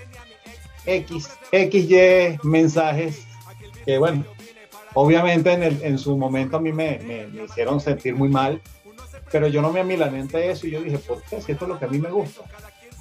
X, 0.86 1.30
XY 1.52 2.39
mensajes 2.43 3.26
que, 3.86 3.97
bueno, 3.97 4.26
obviamente 4.93 5.52
en, 5.52 5.63
el, 5.63 5.82
en 5.82 5.97
su 5.97 6.17
momento 6.17 6.58
a 6.58 6.60
mí 6.60 6.73
me, 6.73 6.99
me, 6.99 7.28
me, 7.28 7.45
hicieron 7.45 7.80
sentir 7.80 8.15
muy 8.15 8.30
mal, 8.30 8.62
pero 9.32 9.47
yo 9.47 9.62
no 9.62 9.71
me 9.71 9.80
amilané 9.80 10.21
ante 10.21 10.52
eso 10.52 10.67
y 10.67 10.71
yo 10.71 10.82
dije, 10.82 10.99
¿por 10.99 11.21
qué? 11.23 11.41
Si 11.41 11.54
esto 11.54 11.65
es 11.65 11.69
lo 11.69 11.80
que 11.80 11.86
a 11.86 11.89
mí 11.89 11.99
me 11.99 12.10
gusta. 12.10 12.41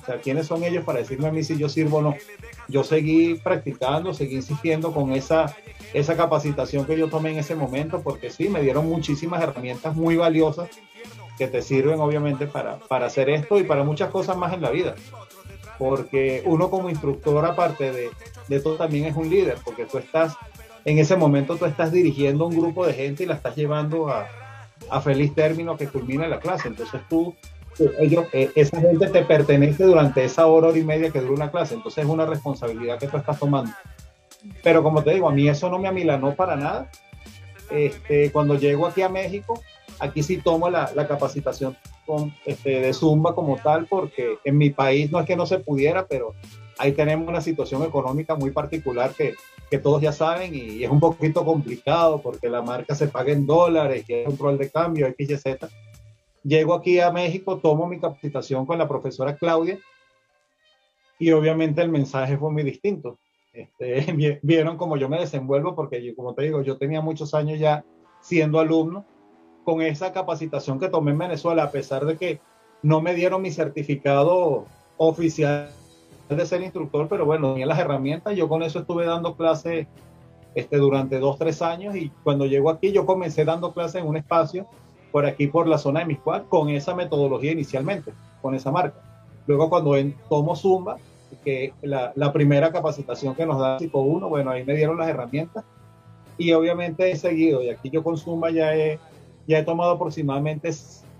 O 0.02 0.04
sea, 0.04 0.20
¿quiénes 0.20 0.48
son 0.48 0.64
ellos 0.64 0.84
para 0.84 0.98
decirme 0.98 1.28
a 1.28 1.32
mí 1.32 1.44
si 1.44 1.56
yo 1.56 1.68
sirvo 1.68 1.98
o 1.98 2.02
no? 2.02 2.16
Yo 2.68 2.82
seguí 2.82 3.36
practicando, 3.36 4.12
seguí 4.12 4.36
insistiendo 4.36 4.92
con 4.92 5.12
esa, 5.12 5.54
esa 5.94 6.16
capacitación 6.16 6.84
que 6.84 6.98
yo 6.98 7.08
tomé 7.08 7.30
en 7.30 7.38
ese 7.38 7.54
momento, 7.54 8.02
porque 8.02 8.30
sí, 8.30 8.48
me 8.48 8.62
dieron 8.62 8.86
muchísimas 8.86 9.40
herramientas 9.42 9.94
muy 9.94 10.16
valiosas 10.16 10.68
que 11.38 11.46
te 11.46 11.62
sirven 11.62 12.00
obviamente 12.00 12.46
para, 12.46 12.78
para 12.80 13.06
hacer 13.06 13.30
esto 13.30 13.58
y 13.58 13.62
para 13.62 13.84
muchas 13.84 14.10
cosas 14.10 14.36
más 14.36 14.52
en 14.52 14.62
la 14.62 14.70
vida. 14.70 14.96
Porque 15.78 16.42
uno 16.46 16.68
como 16.68 16.90
instructor, 16.90 17.44
aparte 17.44 17.92
de, 17.92 18.10
de 18.48 18.60
todo, 18.60 18.76
también 18.76 19.04
es 19.04 19.16
un 19.16 19.30
líder, 19.30 19.58
porque 19.64 19.84
tú 19.84 19.98
estás, 19.98 20.34
en 20.84 20.98
ese 20.98 21.16
momento 21.16 21.56
tú 21.56 21.64
estás 21.64 21.92
dirigiendo 21.92 22.46
un 22.46 22.56
grupo 22.56 22.84
de 22.84 22.94
gente 22.94 23.22
y 23.22 23.26
la 23.26 23.34
estás 23.34 23.54
llevando 23.54 24.08
a, 24.08 24.26
a 24.90 25.00
feliz 25.00 25.32
término 25.34 25.76
que 25.76 25.86
culmina 25.86 26.26
la 26.26 26.40
clase. 26.40 26.68
Entonces 26.68 27.00
tú 27.08 27.36
ellos, 27.98 28.26
eh, 28.32 28.50
esa 28.54 28.80
gente 28.80 29.08
te 29.08 29.24
pertenece 29.24 29.84
durante 29.84 30.24
esa 30.24 30.46
hora, 30.46 30.68
hora 30.68 30.78
y 30.78 30.84
media 30.84 31.10
que 31.10 31.20
dura 31.20 31.32
una 31.32 31.50
clase. 31.50 31.74
Entonces 31.74 32.04
es 32.04 32.10
una 32.10 32.26
responsabilidad 32.26 32.98
que 32.98 33.08
tú 33.08 33.16
estás 33.16 33.38
tomando. 33.38 33.72
Pero 34.62 34.82
como 34.82 35.02
te 35.02 35.14
digo, 35.14 35.28
a 35.28 35.32
mí 35.32 35.48
eso 35.48 35.70
no 35.70 35.78
me 35.78 35.88
amilanó 35.88 36.34
para 36.34 36.56
nada. 36.56 36.90
Este, 37.70 38.30
cuando 38.30 38.56
llego 38.56 38.86
aquí 38.86 39.02
a 39.02 39.08
México, 39.08 39.60
aquí 39.98 40.22
sí 40.22 40.38
tomo 40.38 40.68
la, 40.68 40.90
la 40.94 41.06
capacitación 41.06 41.76
con, 42.06 42.34
este, 42.44 42.80
de 42.80 42.92
Zumba 42.92 43.34
como 43.34 43.56
tal, 43.56 43.86
porque 43.86 44.38
en 44.44 44.58
mi 44.58 44.70
país 44.70 45.10
no 45.10 45.20
es 45.20 45.26
que 45.26 45.36
no 45.36 45.46
se 45.46 45.58
pudiera, 45.58 46.06
pero 46.06 46.34
ahí 46.78 46.92
tenemos 46.92 47.28
una 47.28 47.40
situación 47.40 47.82
económica 47.84 48.34
muy 48.34 48.50
particular 48.50 49.14
que, 49.14 49.34
que 49.70 49.78
todos 49.78 50.02
ya 50.02 50.12
saben 50.12 50.54
y 50.54 50.82
es 50.84 50.90
un 50.90 51.00
poquito 51.00 51.44
complicado 51.44 52.20
porque 52.20 52.48
la 52.50 52.60
marca 52.60 52.94
se 52.94 53.06
paga 53.06 53.32
en 53.32 53.46
dólares 53.46 54.04
y 54.08 54.14
hay 54.14 54.24
control 54.24 54.58
de 54.58 54.70
cambio, 54.70 55.06
X, 55.06 55.30
Y, 55.30 55.36
Z 55.36 55.68
Llego 56.44 56.74
aquí 56.74 56.98
a 56.98 57.10
México, 57.10 57.58
tomo 57.58 57.86
mi 57.86 58.00
capacitación 58.00 58.66
con 58.66 58.78
la 58.78 58.88
profesora 58.88 59.36
Claudia 59.36 59.78
y 61.18 61.30
obviamente 61.30 61.82
el 61.82 61.88
mensaje 61.88 62.36
fue 62.36 62.50
muy 62.50 62.64
distinto. 62.64 63.18
Este, 63.52 64.40
vieron 64.42 64.76
cómo 64.76 64.96
yo 64.96 65.08
me 65.08 65.20
desenvuelvo 65.20 65.74
porque, 65.74 66.02
yo, 66.02 66.16
como 66.16 66.34
te 66.34 66.42
digo, 66.42 66.62
yo 66.62 66.78
tenía 66.78 67.00
muchos 67.00 67.34
años 67.34 67.58
ya 67.58 67.84
siendo 68.20 68.58
alumno 68.58 69.04
con 69.64 69.82
esa 69.82 70.12
capacitación 70.12 70.80
que 70.80 70.88
tomé 70.88 71.12
en 71.12 71.18
Venezuela, 71.18 71.64
a 71.64 71.70
pesar 71.70 72.04
de 72.04 72.16
que 72.16 72.40
no 72.82 73.00
me 73.00 73.14
dieron 73.14 73.42
mi 73.42 73.52
certificado 73.52 74.66
oficial 74.96 75.70
de 76.28 76.46
ser 76.46 76.62
instructor, 76.62 77.08
pero 77.08 77.24
bueno, 77.24 77.52
tenía 77.52 77.66
las 77.66 77.78
herramientas, 77.78 78.34
yo 78.36 78.48
con 78.48 78.62
eso 78.62 78.80
estuve 78.80 79.04
dando 79.04 79.36
clases 79.36 79.86
este, 80.54 80.76
durante 80.76 81.18
dos, 81.18 81.38
tres 81.38 81.62
años 81.62 81.94
y 81.94 82.10
cuando 82.24 82.46
llego 82.46 82.70
aquí 82.70 82.92
yo 82.92 83.06
comencé 83.06 83.44
dando 83.44 83.72
clases 83.72 84.02
en 84.02 84.08
un 84.08 84.16
espacio 84.16 84.66
por 85.12 85.26
aquí, 85.26 85.46
por 85.46 85.68
la 85.68 85.78
zona 85.78 86.00
de 86.00 86.06
Miscuac, 86.06 86.48
con 86.48 86.70
esa 86.70 86.94
metodología 86.94 87.52
inicialmente, 87.52 88.12
con 88.40 88.54
esa 88.54 88.72
marca. 88.72 88.98
Luego 89.46 89.68
cuando 89.68 89.96
en, 89.96 90.16
tomo 90.28 90.56
Zumba, 90.56 90.96
que 91.44 91.72
la, 91.82 92.12
la 92.16 92.32
primera 92.32 92.72
capacitación 92.72 93.34
que 93.34 93.46
nos 93.46 93.58
da 93.58 93.78
Psico 93.78 94.00
1, 94.00 94.28
bueno, 94.28 94.50
ahí 94.50 94.64
me 94.64 94.74
dieron 94.74 94.98
las 94.98 95.08
herramientas 95.08 95.64
y 96.38 96.52
obviamente 96.52 97.10
he 97.10 97.16
seguido 97.16 97.62
y 97.62 97.68
aquí 97.68 97.90
yo 97.90 98.02
con 98.02 98.16
Zumba 98.16 98.50
ya 98.50 98.74
he, 98.74 98.98
ya 99.46 99.58
he 99.58 99.62
tomado 99.62 99.92
aproximadamente 99.92 100.70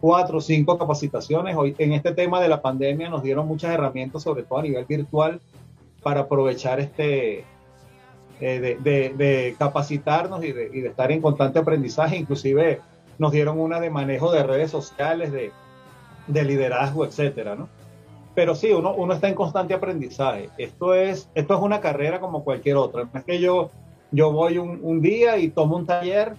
cuatro 0.00 0.38
o 0.38 0.40
cinco 0.40 0.78
capacitaciones. 0.78 1.57
Hoy 1.57 1.74
en 1.78 1.92
este 1.92 2.12
tema 2.12 2.40
de 2.40 2.48
la 2.48 2.61
pandemia 2.61 3.09
nos 3.09 3.22
dieron 3.22 3.46
muchas 3.46 3.72
herramientas, 3.72 4.22
sobre 4.22 4.42
todo 4.42 4.59
a 4.59 4.62
nivel 4.62 4.85
virtual, 4.85 5.40
para 6.02 6.22
aprovechar 6.22 6.81
este, 6.81 7.44
eh, 8.40 8.61
de, 8.61 8.76
de, 8.76 9.14
de, 9.16 9.55
capacitarnos 9.59 10.44
y 10.44 10.52
de, 10.52 10.70
y 10.72 10.81
de, 10.81 10.88
estar 10.88 11.12
en 11.12 11.20
constante 11.20 11.61
aprendizaje. 11.61 12.16
Inclusive 12.16 12.81
nos 13.18 13.33
dieron 13.33 13.59
una 13.61 13.81
de 13.81 13.90
manejo 13.90 14.33
de 14.33 14.42
redes 14.42 14.70
sociales, 14.70 15.33
de, 15.33 15.53
de 16.27 16.44
liderazgo, 16.44 17.05
etcétera, 17.05 17.55
¿no? 17.55 17.68
Pero 18.35 18.55
sí, 18.55 18.72
uno, 18.72 18.94
uno 18.94 19.12
está 19.12 19.29
en 19.29 19.35
constante 19.35 19.75
aprendizaje. 19.75 20.48
Esto 20.57 20.94
es, 20.94 21.29
esto 21.35 21.55
es 21.55 21.61
una 21.61 21.81
carrera 21.81 22.18
como 22.18 22.44
cualquier 22.44 22.77
otra. 22.77 23.05
No 23.05 23.18
es 23.18 23.25
que 23.25 23.40
yo, 23.40 23.70
yo 24.11 24.33
voy 24.33 24.59
un, 24.59 24.81
un 24.83 25.03
día 25.03 25.37
y 25.37 25.48
tomo 25.48 25.77
un 25.77 25.87
taller 25.87 26.35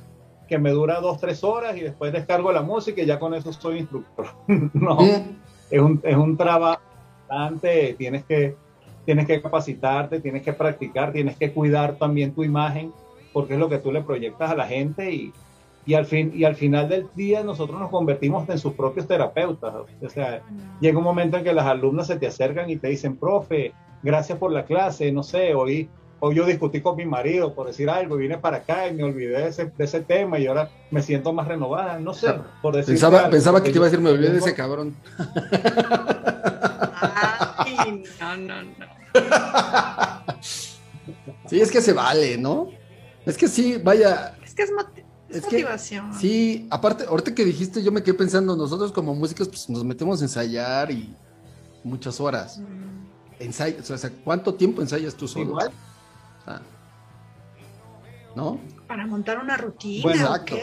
que 0.48 0.58
me 0.58 0.72
dura 0.72 1.00
dos, 1.00 1.20
tres 1.20 1.44
horas 1.44 1.78
y 1.78 1.82
después 1.82 2.12
descargo 2.12 2.52
la 2.52 2.62
música 2.62 3.02
y 3.02 3.06
ya 3.06 3.20
con 3.20 3.34
eso 3.34 3.54
soy 3.54 3.80
instructor. 3.80 4.28
no, 4.48 4.96
mm. 4.96 5.38
es 5.70 5.82
un, 5.82 6.02
es 6.04 6.16
un 6.16 6.36
trabajo 6.36 6.82
bastante, 7.28 7.96
tienes 7.98 8.24
que, 8.26 8.56
tienes 9.06 9.28
que 9.28 9.42
capacitarte, 9.42 10.20
tienes 10.20 10.42
que 10.42 10.54
practicar, 10.54 11.12
tienes 11.12 11.38
que 11.38 11.52
cuidar 11.52 11.96
también 11.96 12.34
tu 12.34 12.44
imagen, 12.44 12.92
porque 13.32 13.54
es 13.54 13.60
lo 13.60 13.70
que 13.70 13.78
tú 13.78 13.92
le 13.92 14.02
proyectas 14.02 14.52
a 14.52 14.56
la 14.56 14.66
gente 14.66 15.12
y, 15.12 15.34
y 15.86 15.96
al, 15.96 16.06
fin, 16.06 16.32
y 16.34 16.46
al 16.46 16.56
final 16.56 16.88
del 16.88 17.08
día 17.16 17.44
nosotros 17.44 17.80
nos 17.80 17.90
convertimos 17.90 18.48
en 18.50 18.58
sus 18.58 18.74
propios 18.74 19.08
terapeutas. 19.08 19.74
O 19.76 20.10
sea, 20.10 20.42
llega 20.80 20.98
un 20.98 21.04
momento 21.04 21.38
en 21.38 21.44
que 21.44 21.54
las 21.54 21.66
alumnas 21.66 22.08
se 22.08 22.16
te 22.16 22.28
acercan 22.28 22.70
y 22.70 22.78
te 22.78 22.88
dicen, 22.88 23.18
profe, 23.18 23.74
gracias 24.02 24.38
por 24.38 24.52
la 24.52 24.66
clase, 24.66 25.12
no 25.12 25.24
sé, 25.24 25.54
hoy, 25.54 25.90
hoy 26.20 26.36
yo 26.36 26.46
discutí 26.46 26.80
con 26.80 26.96
mi 26.96 27.06
marido 27.06 27.54
por 27.54 27.68
decir 27.68 27.90
algo, 27.90 28.16
vine 28.16 28.38
para 28.38 28.58
acá 28.58 28.88
y 28.88 28.94
me 28.94 29.04
olvidé 29.04 29.42
de 29.42 29.48
ese, 29.50 29.66
de 29.66 29.84
ese 29.84 30.02
tema 30.02 30.40
y 30.40 30.48
ahora 30.48 30.70
me 30.90 31.02
siento 31.02 31.34
más 31.34 31.48
renovada, 31.48 32.00
no 32.00 32.14
sé, 32.14 32.34
por 32.62 32.76
decir 32.76 32.94
Pensaba, 32.94 33.20
algo, 33.20 33.32
pensaba 33.32 33.62
que 33.62 33.72
te 33.72 33.78
iba 33.78 33.86
a 33.86 33.90
decir, 33.90 34.04
me 34.04 34.12
olvidé 34.12 34.32
de 34.32 34.40
ese 34.40 34.56
cabrón. 34.56 34.96
Ay, 37.58 38.04
no, 38.22 38.38
no, 38.38 38.64
no. 38.64 38.86
Sí, 41.48 41.60
es 41.60 41.72
que 41.72 41.82
se 41.82 41.94
vale, 41.94 42.38
¿no? 42.38 42.70
Es 43.26 43.38
que 43.38 43.48
sí, 43.48 43.78
vaya. 43.78 44.36
Es 44.44 44.54
que 44.54 44.64
es 44.64 44.72
es 45.34 45.44
motivación. 45.44 46.12
Que, 46.12 46.18
sí, 46.18 46.68
aparte, 46.70 47.06
ahorita 47.06 47.34
que 47.34 47.46
dijiste, 47.46 47.84
yo 47.84 47.92
me 47.92 48.04
quedé 48.04 48.14
pensando, 48.14 48.56
nosotros 48.56 48.92
como 48.92 49.16
músicos, 49.16 49.48
pues 49.48 49.70
nos 49.70 49.84
metemos 49.84 50.22
a 50.22 50.26
ensayar 50.26 50.92
y 50.92 51.16
muchas 51.84 52.20
horas. 52.20 52.60
Mm. 52.60 52.94
Ensay 53.40 53.78
o 53.80 53.98
sea, 53.98 54.12
¿cuánto 54.24 54.54
tiempo 54.54 54.82
ensayas 54.82 55.16
tú 55.16 55.28
solo? 55.28 55.46
Igual. 55.46 55.72
O 56.46 56.74
¿No? 58.36 58.60
Para 58.88 59.06
montar 59.06 59.40
una 59.40 59.58
rutina. 59.58 60.04
Bueno, 60.04 60.22
exacto. 60.22 60.56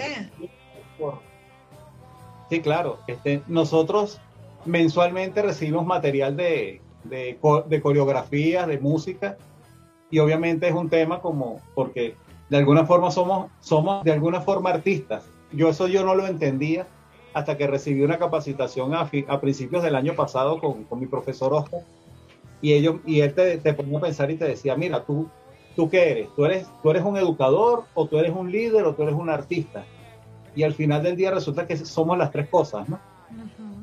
Sí, 2.49 2.61
claro. 2.61 2.99
Este, 3.07 3.43
nosotros 3.47 4.21
mensualmente 4.65 5.41
recibimos 5.43 5.87
material 5.87 6.37
de, 6.37 6.83
de, 7.05 7.39
de 7.69 7.81
coreografías, 7.81 8.67
de 8.67 8.79
música, 8.79 9.37
y 10.11 10.19
obviamente 10.19 10.69
es 10.69 10.75
un 10.75 10.91
tema 10.91 11.21
como, 11.21 11.61
porque 11.75 12.17
de 12.51 12.57
alguna 12.57 12.85
forma 12.85 13.11
somos, 13.11 13.49
somos 13.61 14.05
de 14.05 14.13
alguna 14.13 14.41
forma 14.41 14.71
artistas. 14.71 15.25
Yo 15.53 15.69
eso 15.69 15.87
yo 15.87 16.05
no 16.05 16.15
lo 16.17 16.27
entendía 16.27 16.87
hasta 17.33 17.57
que 17.57 17.69
recibí 17.69 18.03
una 18.03 18.19
capacitación 18.19 18.93
a, 18.93 19.09
a 19.29 19.41
principios 19.41 19.85
del 19.85 19.95
año 19.95 20.15
pasado 20.15 20.59
con, 20.59 20.83
con, 20.85 20.99
mi 20.99 21.07
profesor 21.07 21.55
Oscar 21.55 21.83
y, 22.61 22.73
ellos, 22.73 22.97
y 23.07 23.21
él 23.21 23.33
te, 23.35 23.59
te, 23.59 23.73
ponía 23.73 23.99
a 23.99 24.01
pensar 24.01 24.33
y 24.33 24.37
te 24.37 24.47
decía, 24.47 24.75
mira, 24.75 25.05
tú, 25.05 25.29
¿tú 25.77 25.89
qué 25.89 26.11
eres? 26.11 26.29
¿Tú, 26.35 26.45
eres? 26.45 26.67
¿Tú 26.83 26.91
eres 26.91 27.05
un 27.05 27.17
educador 27.17 27.85
o 27.95 28.07
tú 28.07 28.19
eres 28.19 28.35
un 28.35 28.51
líder 28.51 28.85
o 28.85 28.95
tú 28.95 29.05
eres 29.05 29.15
un 29.15 29.31
artista? 29.31 29.85
Y 30.57 30.65
al 30.65 30.75
final 30.75 31.05
del 31.05 31.17
día 31.17 31.31
resulta 31.31 31.69
que 31.69 31.77
somos 31.77 32.19
las 32.19 32.33
tres 32.33 32.49
cosas, 32.49 32.89
¿no? 32.89 32.99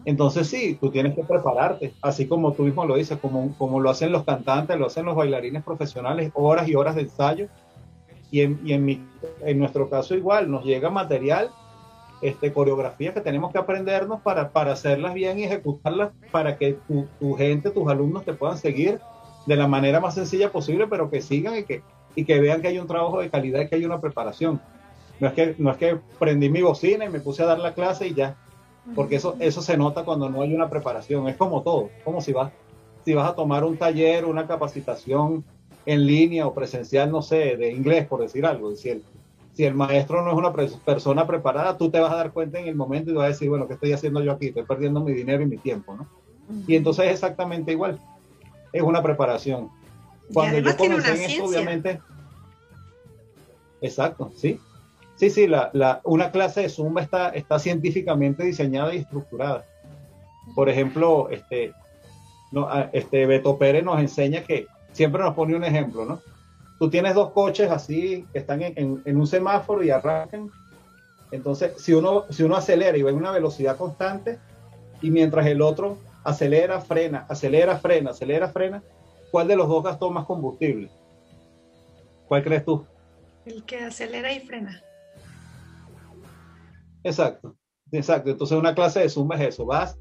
Entonces 0.03 0.47
sí, 0.47 0.77
tú 0.79 0.91
tienes 0.91 1.15
que 1.15 1.23
prepararte, 1.23 1.93
así 2.01 2.27
como 2.27 2.51
tú 2.51 2.63
mismo 2.63 2.85
lo 2.85 2.95
dices, 2.95 3.17
como, 3.17 3.53
como 3.57 3.79
lo 3.79 3.89
hacen 3.89 4.11
los 4.11 4.23
cantantes, 4.23 4.77
lo 4.77 4.87
hacen 4.87 5.05
los 5.05 5.15
bailarines 5.15 5.63
profesionales, 5.63 6.31
horas 6.33 6.67
y 6.67 6.75
horas 6.75 6.95
de 6.95 7.03
ensayo 7.03 7.47
y 8.31 8.41
en, 8.41 8.59
y 8.63 8.73
en, 8.73 8.85
mi, 8.85 9.05
en 9.41 9.59
nuestro 9.59 9.89
caso 9.89 10.15
igual, 10.15 10.49
nos 10.51 10.65
llega 10.65 10.89
material, 10.89 11.49
este, 12.21 12.51
coreografías 12.51 13.13
que 13.13 13.21
tenemos 13.21 13.51
que 13.51 13.59
aprendernos 13.59 14.21
para, 14.21 14.49
para 14.49 14.73
hacerlas 14.73 15.13
bien 15.13 15.39
y 15.39 15.43
ejecutarlas 15.43 16.11
para 16.31 16.57
que 16.57 16.73
tu, 16.87 17.07
tu, 17.19 17.35
gente, 17.35 17.69
tus 17.69 17.87
alumnos 17.87 18.25
te 18.25 18.33
puedan 18.33 18.57
seguir 18.57 18.99
de 19.45 19.55
la 19.55 19.67
manera 19.67 19.99
más 19.99 20.15
sencilla 20.15 20.51
posible, 20.51 20.87
pero 20.87 21.09
que 21.09 21.21
sigan 21.21 21.57
y 21.57 21.63
que, 21.63 21.83
y 22.15 22.25
que 22.25 22.39
vean 22.39 22.61
que 22.61 22.67
hay 22.69 22.79
un 22.79 22.87
trabajo 22.87 23.19
de 23.21 23.29
calidad 23.29 23.61
y 23.61 23.67
que 23.67 23.75
hay 23.75 23.85
una 23.85 24.01
preparación. 24.01 24.59
No 25.19 25.27
es 25.27 25.33
que, 25.33 25.55
no 25.57 25.71
es 25.71 25.77
que 25.77 25.97
prendí 26.19 26.49
mi 26.49 26.61
bocina 26.61 27.05
y 27.05 27.09
me 27.09 27.19
puse 27.19 27.43
a 27.43 27.47
dar 27.47 27.59
la 27.59 27.73
clase 27.73 28.07
y 28.07 28.13
ya, 28.13 28.35
porque 28.95 29.15
eso, 29.15 29.35
eso 29.39 29.61
se 29.61 29.77
nota 29.77 30.03
cuando 30.03 30.29
no 30.29 30.41
hay 30.41 30.53
una 30.53 30.69
preparación. 30.69 31.27
Es 31.27 31.37
como 31.37 31.61
todo, 31.61 31.89
como 32.03 32.21
si 32.21 32.33
vas, 32.33 32.51
si 33.05 33.13
vas 33.13 33.29
a 33.29 33.35
tomar 33.35 33.63
un 33.63 33.77
taller, 33.77 34.25
una 34.25 34.47
capacitación 34.47 35.45
en 35.87 36.05
línea 36.05 36.45
o 36.45 36.53
presencial, 36.53 37.09
no 37.09 37.21
sé, 37.21 37.55
de 37.55 37.71
inglés, 37.71 38.05
por 38.07 38.19
decir 38.19 38.45
algo. 38.45 38.75
Si 38.75 38.89
el, 38.89 39.03
si 39.53 39.63
el 39.63 39.73
maestro 39.73 40.21
no 40.21 40.31
es 40.31 40.37
una 40.37 40.51
persona 40.53 41.25
preparada, 41.25 41.77
tú 41.77 41.89
te 41.89 41.97
vas 41.97 42.11
a 42.11 42.17
dar 42.17 42.33
cuenta 42.33 42.59
en 42.59 42.67
el 42.67 42.75
momento 42.75 43.09
y 43.09 43.13
vas 43.13 43.23
a 43.23 43.29
decir, 43.29 43.49
bueno, 43.49 43.67
¿qué 43.67 43.75
estoy 43.75 43.93
haciendo 43.93 44.21
yo 44.21 44.33
aquí? 44.33 44.47
Estoy 44.47 44.63
perdiendo 44.63 44.99
mi 44.99 45.13
dinero 45.13 45.43
y 45.43 45.45
mi 45.45 45.57
tiempo, 45.57 45.95
¿no? 45.95 46.05
Y 46.67 46.75
entonces 46.75 47.05
es 47.05 47.13
exactamente 47.13 47.71
igual. 47.71 48.01
Es 48.73 48.81
una 48.81 49.01
preparación. 49.01 49.69
Cuando 50.33 50.59
yo 50.59 50.75
comencé 50.75 51.15
en 51.15 51.31
esto, 51.31 51.45
obviamente. 51.45 52.01
Exacto, 53.79 54.29
sí. 54.35 54.59
Sí, 55.15 55.29
sí, 55.29 55.47
la, 55.47 55.69
la, 55.71 56.01
una 56.03 56.31
clase 56.31 56.63
de 56.63 56.69
Zumba 56.69 57.01
está, 57.01 57.29
está 57.29 57.59
científicamente 57.59 58.43
diseñada 58.43 58.93
y 58.93 58.97
estructurada. 58.97 59.65
Por 60.53 60.67
ejemplo, 60.67 61.29
este, 61.29 61.71
no, 62.51 62.67
este 62.91 63.25
Beto 63.25 63.57
Pérez 63.57 63.85
nos 63.85 64.01
enseña 64.01 64.43
que 64.43 64.67
siempre 64.97 65.21
nos 65.21 65.35
pone 65.35 65.55
un 65.55 65.63
ejemplo, 65.63 66.05
¿no? 66.05 66.21
Tú 66.79 66.89
tienes 66.89 67.13
dos 67.13 67.31
coches 67.31 67.69
así 67.69 68.25
que 68.33 68.39
están 68.39 68.61
en, 68.61 69.01
en, 69.05 69.17
un 69.17 69.27
semáforo 69.27 69.83
y 69.83 69.91
arrancan. 69.91 70.51
Entonces, 71.31 71.73
si 71.77 71.93
uno, 71.93 72.25
si 72.29 72.43
uno 72.43 72.55
acelera 72.55 72.97
y 72.97 73.03
va 73.03 73.11
en 73.11 73.15
una 73.15 73.31
velocidad 73.31 73.77
constante, 73.77 74.39
y 75.01 75.11
mientras 75.11 75.45
el 75.45 75.61
otro 75.61 75.97
acelera, 76.23 76.81
frena, 76.81 77.25
acelera, 77.29 77.77
frena, 77.77 78.11
acelera, 78.11 78.49
frena, 78.49 78.83
¿cuál 79.31 79.47
de 79.47 79.55
los 79.55 79.67
dos 79.67 79.83
gastó 79.83 80.09
más 80.09 80.25
combustible? 80.25 80.89
¿Cuál 82.27 82.43
crees 82.43 82.65
tú? 82.65 82.85
El 83.45 83.63
que 83.63 83.77
acelera 83.77 84.31
y 84.33 84.39
frena. 84.39 84.81
Exacto, 87.03 87.55
exacto. 87.91 88.31
Entonces 88.31 88.57
una 88.57 88.73
clase 88.75 89.01
de 89.01 89.09
Zumba 89.09 89.35
es 89.35 89.53
eso. 89.53 89.65
Vas, 89.65 89.97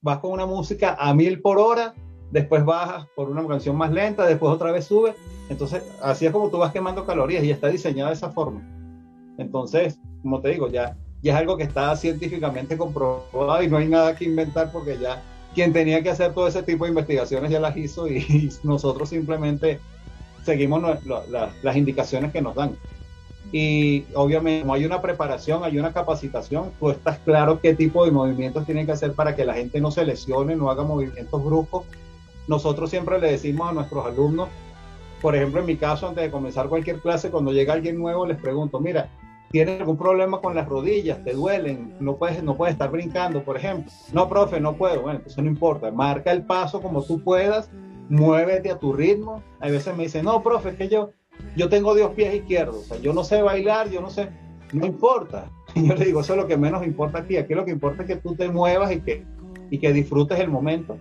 vas 0.00 0.18
con 0.18 0.32
una 0.32 0.46
música 0.46 0.96
a 0.98 1.12
mil 1.14 1.42
por 1.42 1.58
hora, 1.58 1.94
después 2.34 2.64
bajas 2.64 3.06
por 3.14 3.30
una 3.30 3.46
canción 3.46 3.76
más 3.76 3.92
lenta, 3.92 4.26
después 4.26 4.52
otra 4.52 4.72
vez 4.72 4.86
sube. 4.86 5.14
Entonces 5.48 5.84
así 6.02 6.26
es 6.26 6.32
como 6.32 6.50
tú 6.50 6.58
vas 6.58 6.72
quemando 6.72 7.06
calorías 7.06 7.44
y 7.44 7.52
está 7.52 7.68
diseñada 7.68 8.10
de 8.10 8.16
esa 8.16 8.32
forma. 8.32 8.60
Entonces, 9.38 10.00
como 10.20 10.40
te 10.40 10.48
digo, 10.48 10.68
ya, 10.68 10.96
ya 11.22 11.32
es 11.32 11.38
algo 11.38 11.56
que 11.56 11.62
está 11.62 11.94
científicamente 11.94 12.76
comprobado 12.76 13.62
y 13.62 13.68
no 13.68 13.76
hay 13.76 13.86
nada 13.86 14.16
que 14.16 14.24
inventar 14.24 14.72
porque 14.72 14.98
ya 14.98 15.22
quien 15.54 15.72
tenía 15.72 16.02
que 16.02 16.10
hacer 16.10 16.34
todo 16.34 16.48
ese 16.48 16.64
tipo 16.64 16.84
de 16.84 16.90
investigaciones 16.90 17.52
ya 17.52 17.60
las 17.60 17.76
hizo 17.76 18.08
y, 18.08 18.50
nosotros 18.64 19.08
simplemente 19.08 19.78
seguimos 20.44 20.82
las 21.62 21.76
indicaciones 21.76 22.32
que 22.32 22.42
nos 22.42 22.56
dan. 22.56 22.76
Y 23.52 24.06
obviamente, 24.14 24.62
como 24.62 24.74
hay 24.74 24.84
una 24.84 25.00
preparación, 25.00 25.62
hay 25.62 25.78
una 25.78 25.92
capacitación, 25.92 26.72
tú 26.80 26.90
estás 26.90 27.20
claro 27.20 27.60
qué 27.60 27.74
tipo 27.74 28.04
de 28.04 28.10
movimientos 28.10 28.66
tienen 28.66 28.86
que 28.86 28.92
hacer 28.92 29.12
para 29.12 29.36
que 29.36 29.44
la 29.44 29.54
gente 29.54 29.80
no 29.80 29.92
se 29.92 30.04
lesione, 30.04 30.56
no 30.56 30.68
haga 30.68 30.82
movimientos 30.82 31.44
bruscos. 31.44 31.84
Nosotros 32.48 32.90
siempre 32.90 33.18
le 33.18 33.30
decimos 33.30 33.68
a 33.68 33.72
nuestros 33.72 34.04
alumnos, 34.04 34.48
por 35.20 35.34
ejemplo, 35.34 35.60
en 35.60 35.66
mi 35.66 35.76
caso, 35.76 36.08
antes 36.08 36.24
de 36.24 36.30
comenzar 36.30 36.68
cualquier 36.68 37.00
clase, 37.00 37.30
cuando 37.30 37.52
llega 37.52 37.72
alguien 37.72 37.98
nuevo, 37.98 38.26
les 38.26 38.36
pregunto, 38.36 38.78
mira, 38.78 39.08
¿tienes 39.50 39.80
algún 39.80 39.96
problema 39.96 40.40
con 40.40 40.54
las 40.54 40.68
rodillas? 40.68 41.24
¿Te 41.24 41.32
duelen? 41.32 41.94
¿No 41.98 42.16
puedes, 42.16 42.42
no 42.42 42.56
puedes 42.56 42.74
estar 42.74 42.90
brincando, 42.90 43.42
por 43.42 43.56
ejemplo? 43.56 43.90
No, 44.12 44.28
profe, 44.28 44.60
no 44.60 44.74
puedo. 44.76 45.02
Bueno, 45.02 45.20
eso 45.24 45.40
no 45.40 45.48
importa. 45.48 45.90
Marca 45.90 46.30
el 46.30 46.44
paso 46.44 46.82
como 46.82 47.02
tú 47.02 47.22
puedas, 47.22 47.70
muévete 48.10 48.70
a 48.70 48.78
tu 48.78 48.92
ritmo. 48.92 49.42
A 49.60 49.70
veces 49.70 49.96
me 49.96 50.02
dicen, 50.02 50.26
no, 50.26 50.42
profe, 50.42 50.70
es 50.70 50.76
que 50.76 50.88
yo 50.88 51.10
yo 51.56 51.68
tengo 51.68 51.94
dos 51.94 52.12
pies 52.12 52.34
izquierdos, 52.34 52.76
o 52.76 52.82
sea, 52.82 52.98
yo 52.98 53.12
no 53.12 53.24
sé 53.24 53.42
bailar, 53.42 53.90
yo 53.90 54.00
no 54.00 54.10
sé, 54.10 54.28
no 54.72 54.86
importa. 54.86 55.50
yo 55.74 55.94
le 55.94 56.04
digo, 56.04 56.20
eso 56.20 56.34
es 56.34 56.40
lo 56.40 56.46
que 56.46 56.56
menos 56.56 56.84
importa 56.84 57.18
aquí, 57.20 57.36
aquí 57.36 57.54
lo 57.54 57.64
que 57.64 57.70
importa 57.70 58.02
es 58.02 58.08
que 58.08 58.16
tú 58.16 58.34
te 58.34 58.48
muevas 58.48 58.92
y 58.92 59.00
que, 59.00 59.24
y 59.70 59.78
que 59.78 59.92
disfrutes 59.92 60.38
el 60.40 60.48
momento. 60.48 60.98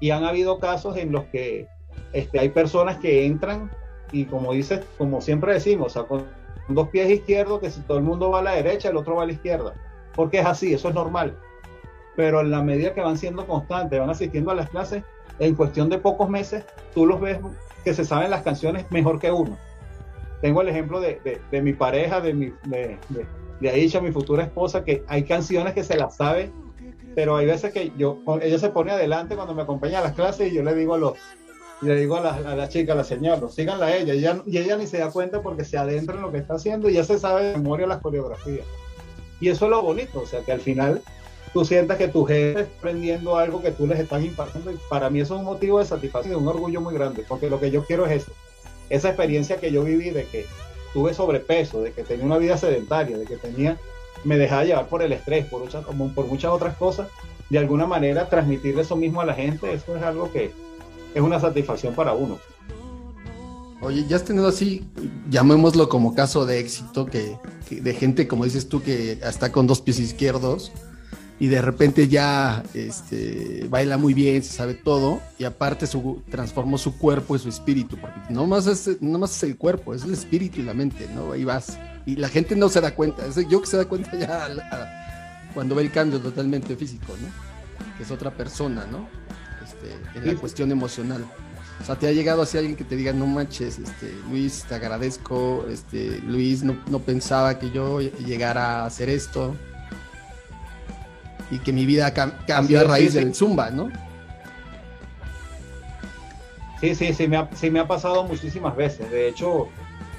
Y 0.00 0.10
han 0.10 0.24
habido 0.24 0.58
casos 0.58 0.96
en 0.96 1.12
los 1.12 1.24
que 1.26 1.68
este, 2.12 2.40
hay 2.40 2.48
personas 2.48 2.96
que 2.98 3.26
entran 3.26 3.70
y 4.12 4.24
como 4.24 4.52
dices, 4.52 4.84
como 4.98 5.20
siempre 5.20 5.54
decimos, 5.54 5.96
o 5.96 6.06
con 6.06 6.26
dos 6.68 6.88
pies 6.88 7.10
izquierdos, 7.10 7.60
que 7.60 7.70
si 7.70 7.80
todo 7.82 7.98
el 7.98 8.04
mundo 8.04 8.30
va 8.30 8.40
a 8.40 8.42
la 8.42 8.52
derecha, 8.52 8.88
el 8.88 8.96
otro 8.96 9.16
va 9.16 9.22
a 9.22 9.26
la 9.26 9.32
izquierda. 9.32 9.74
Porque 10.14 10.40
es 10.40 10.46
así, 10.46 10.72
eso 10.72 10.88
es 10.88 10.94
normal. 10.94 11.36
Pero 12.16 12.40
en 12.40 12.50
la 12.50 12.62
medida 12.62 12.92
que 12.92 13.00
van 13.00 13.18
siendo 13.18 13.46
constantes, 13.46 14.00
van 14.00 14.10
asistiendo 14.10 14.50
a 14.50 14.54
las 14.54 14.70
clases, 14.70 15.04
en 15.38 15.54
cuestión 15.54 15.88
de 15.88 15.98
pocos 15.98 16.28
meses, 16.28 16.64
tú 16.94 17.06
los 17.06 17.20
ves 17.20 17.38
que 17.84 17.94
se 17.94 18.04
saben 18.04 18.30
las 18.30 18.42
canciones 18.42 18.84
mejor 18.90 19.18
que 19.18 19.30
uno. 19.30 19.56
Tengo 20.42 20.62
el 20.62 20.68
ejemplo 20.68 21.00
de, 21.00 21.40
de, 21.50 21.62
mi 21.62 21.72
pareja, 21.72 22.20
de, 22.20 22.34
mi, 22.34 22.52
de, 22.64 22.98
de 23.60 23.70
Aisha, 23.70 24.00
mi 24.00 24.10
futura 24.10 24.44
esposa, 24.44 24.84
que 24.84 25.04
hay 25.06 25.24
canciones 25.24 25.74
que 25.74 25.84
se 25.84 25.96
las 25.96 26.16
sabe, 26.16 26.50
pero 27.14 27.36
hay 27.36 27.46
veces 27.46 27.72
que 27.72 27.92
yo, 27.96 28.20
ella 28.40 28.58
se 28.58 28.70
pone 28.70 28.92
adelante 28.92 29.36
cuando 29.36 29.54
me 29.54 29.62
acompaña 29.62 29.98
a 29.98 30.02
las 30.02 30.12
clases 30.12 30.52
y 30.52 30.54
yo 30.54 30.62
le 30.62 30.74
digo 30.74 30.94
a 30.94 30.98
los, 30.98 31.14
le 31.80 31.96
digo 31.96 32.16
a 32.16 32.20
la, 32.20 32.34
a 32.34 32.56
la 32.56 32.68
chica, 32.68 32.92
a 32.92 32.96
la 32.96 33.04
señora, 33.04 33.48
síganla 33.48 33.86
a 33.86 33.96
ella, 33.96 34.14
y 34.14 34.18
ella, 34.18 34.42
y 34.46 34.58
ella 34.58 34.76
ni 34.76 34.86
se 34.86 34.98
da 34.98 35.10
cuenta 35.10 35.42
porque 35.42 35.64
se 35.64 35.78
adentra 35.78 36.16
en 36.16 36.22
lo 36.22 36.32
que 36.32 36.38
está 36.38 36.54
haciendo 36.54 36.88
y 36.88 36.94
ya 36.94 37.04
se 37.04 37.18
sabe 37.18 37.44
de 37.44 37.56
memoria 37.56 37.86
las 37.86 38.00
coreografías. 38.00 38.66
Y 39.40 39.48
eso 39.48 39.64
es 39.64 39.70
lo 39.70 39.82
bonito, 39.82 40.20
o 40.20 40.26
sea, 40.26 40.40
que 40.42 40.52
al 40.52 40.60
final 40.60 41.02
tú 41.52 41.64
sientas 41.64 41.96
que 41.96 42.08
tu 42.08 42.24
gente 42.24 42.60
está 42.60 42.74
aprendiendo 42.78 43.36
algo 43.36 43.62
que 43.62 43.70
tú 43.70 43.86
les 43.86 43.98
estás 43.98 44.22
impartiendo. 44.22 44.70
Y 44.70 44.78
para 44.88 45.10
mí 45.10 45.20
eso 45.20 45.34
es 45.34 45.40
un 45.40 45.46
motivo 45.46 45.78
de 45.78 45.86
satisfacción 45.86 46.36
un 46.36 46.48
orgullo 46.48 46.80
muy 46.80 46.94
grande, 46.94 47.24
porque 47.26 47.48
lo 47.48 47.58
que 47.58 47.70
yo 47.70 47.84
quiero 47.84 48.06
es 48.06 48.22
eso. 48.22 48.32
Esa 48.90 49.08
experiencia 49.08 49.56
que 49.56 49.72
yo 49.72 49.82
viví 49.82 50.10
de 50.10 50.26
que 50.26 50.46
tuve 50.92 51.14
sobrepeso, 51.14 51.82
de 51.82 51.92
que 51.92 52.02
tenía 52.02 52.26
una 52.26 52.38
vida 52.38 52.56
sedentaria, 52.56 53.16
de 53.16 53.24
que 53.24 53.36
tenía, 53.36 53.78
me 54.24 54.36
dejaba 54.38 54.64
llevar 54.64 54.88
por 54.88 55.02
el 55.02 55.12
estrés, 55.12 55.46
por 55.46 55.62
muchas, 55.62 55.84
por 55.84 56.26
muchas 56.26 56.50
otras 56.52 56.76
cosas, 56.76 57.08
de 57.48 57.58
alguna 57.58 57.86
manera 57.86 58.28
transmitirle 58.28 58.82
eso 58.82 58.96
mismo 58.96 59.20
a 59.20 59.26
la 59.26 59.34
gente, 59.34 59.72
eso 59.72 59.96
es 59.96 60.02
algo 60.02 60.30
que 60.32 60.52
es 61.14 61.22
una 61.22 61.40
satisfacción 61.40 61.94
para 61.94 62.12
uno. 62.12 62.38
Oye, 63.82 64.04
ya 64.06 64.16
has 64.16 64.24
tenido 64.24 64.46
así, 64.46 64.84
llamémoslo 65.30 65.88
como 65.88 66.14
caso 66.14 66.44
de 66.44 66.58
éxito, 66.58 67.06
que, 67.06 67.38
que 67.68 67.80
de 67.80 67.94
gente, 67.94 68.28
como 68.28 68.44
dices 68.44 68.68
tú, 68.68 68.82
que 68.82 69.12
está 69.12 69.50
con 69.50 69.66
dos 69.66 69.80
pies 69.80 69.98
izquierdos, 69.98 70.70
y 71.40 71.46
de 71.46 71.62
repente 71.62 72.06
ya 72.06 72.62
este, 72.74 73.66
baila 73.70 73.96
muy 73.96 74.12
bien, 74.12 74.42
se 74.42 74.52
sabe 74.52 74.74
todo 74.74 75.20
y 75.38 75.44
aparte 75.44 75.86
su, 75.86 76.22
transformó 76.30 76.76
su 76.76 76.98
cuerpo 76.98 77.34
y 77.34 77.38
su 77.38 77.48
espíritu, 77.48 77.96
porque 77.98 78.20
no 78.28 78.46
más, 78.46 78.66
es, 78.66 79.00
no 79.00 79.18
más 79.18 79.34
es 79.34 79.42
el 79.44 79.56
cuerpo, 79.56 79.94
es 79.94 80.04
el 80.04 80.12
espíritu 80.12 80.60
y 80.60 80.64
la 80.64 80.74
mente, 80.74 81.08
¿no? 81.14 81.32
Ahí 81.32 81.44
vas. 81.44 81.78
Y 82.06 82.16
la 82.16 82.28
gente 82.28 82.56
no 82.56 82.68
se 82.68 82.80
da 82.80 82.94
cuenta, 82.94 83.26
es 83.26 83.36
yo 83.48 83.60
que 83.60 83.66
se 83.66 83.76
da 83.76 83.84
cuenta 83.84 84.16
ya 84.16 84.48
cuando 85.54 85.74
ve 85.74 85.82
el 85.82 85.90
cambio 85.90 86.20
totalmente 86.20 86.76
físico, 86.76 87.14
¿no? 87.20 87.28
Que 87.96 88.04
es 88.04 88.10
otra 88.10 88.30
persona, 88.30 88.86
¿no? 88.86 89.08
Este, 89.62 90.18
en 90.18 90.26
la 90.26 90.40
cuestión 90.40 90.72
emocional. 90.72 91.24
O 91.80 91.84
sea, 91.84 91.96
te 91.96 92.06
ha 92.08 92.12
llegado 92.12 92.42
así 92.42 92.58
alguien 92.58 92.76
que 92.76 92.84
te 92.84 92.94
diga, 92.94 93.12
no 93.12 93.26
manches, 93.26 93.78
este, 93.78 94.14
Luis, 94.30 94.64
te 94.68 94.74
agradezco, 94.74 95.66
este, 95.70 96.20
Luis, 96.26 96.62
no, 96.62 96.76
no 96.88 96.98
pensaba 96.98 97.58
que 97.58 97.70
yo 97.70 98.00
llegara 98.00 98.82
a 98.82 98.86
hacer 98.86 99.08
esto 99.08 99.56
y 101.50 101.58
que 101.58 101.72
mi 101.72 101.86
vida 101.86 102.12
cambió 102.46 102.80
a 102.80 102.84
raíz 102.84 103.14
del 103.14 103.34
Zumba, 103.34 103.70
¿no? 103.70 103.90
Sí, 106.80 106.94
sí, 106.94 107.12
sí 107.12 107.28
me, 107.28 107.36
ha, 107.36 107.48
sí 107.54 107.70
me 107.70 107.80
ha 107.80 107.88
pasado 107.88 108.24
muchísimas 108.24 108.76
veces. 108.76 109.10
De 109.10 109.28
hecho, 109.28 109.68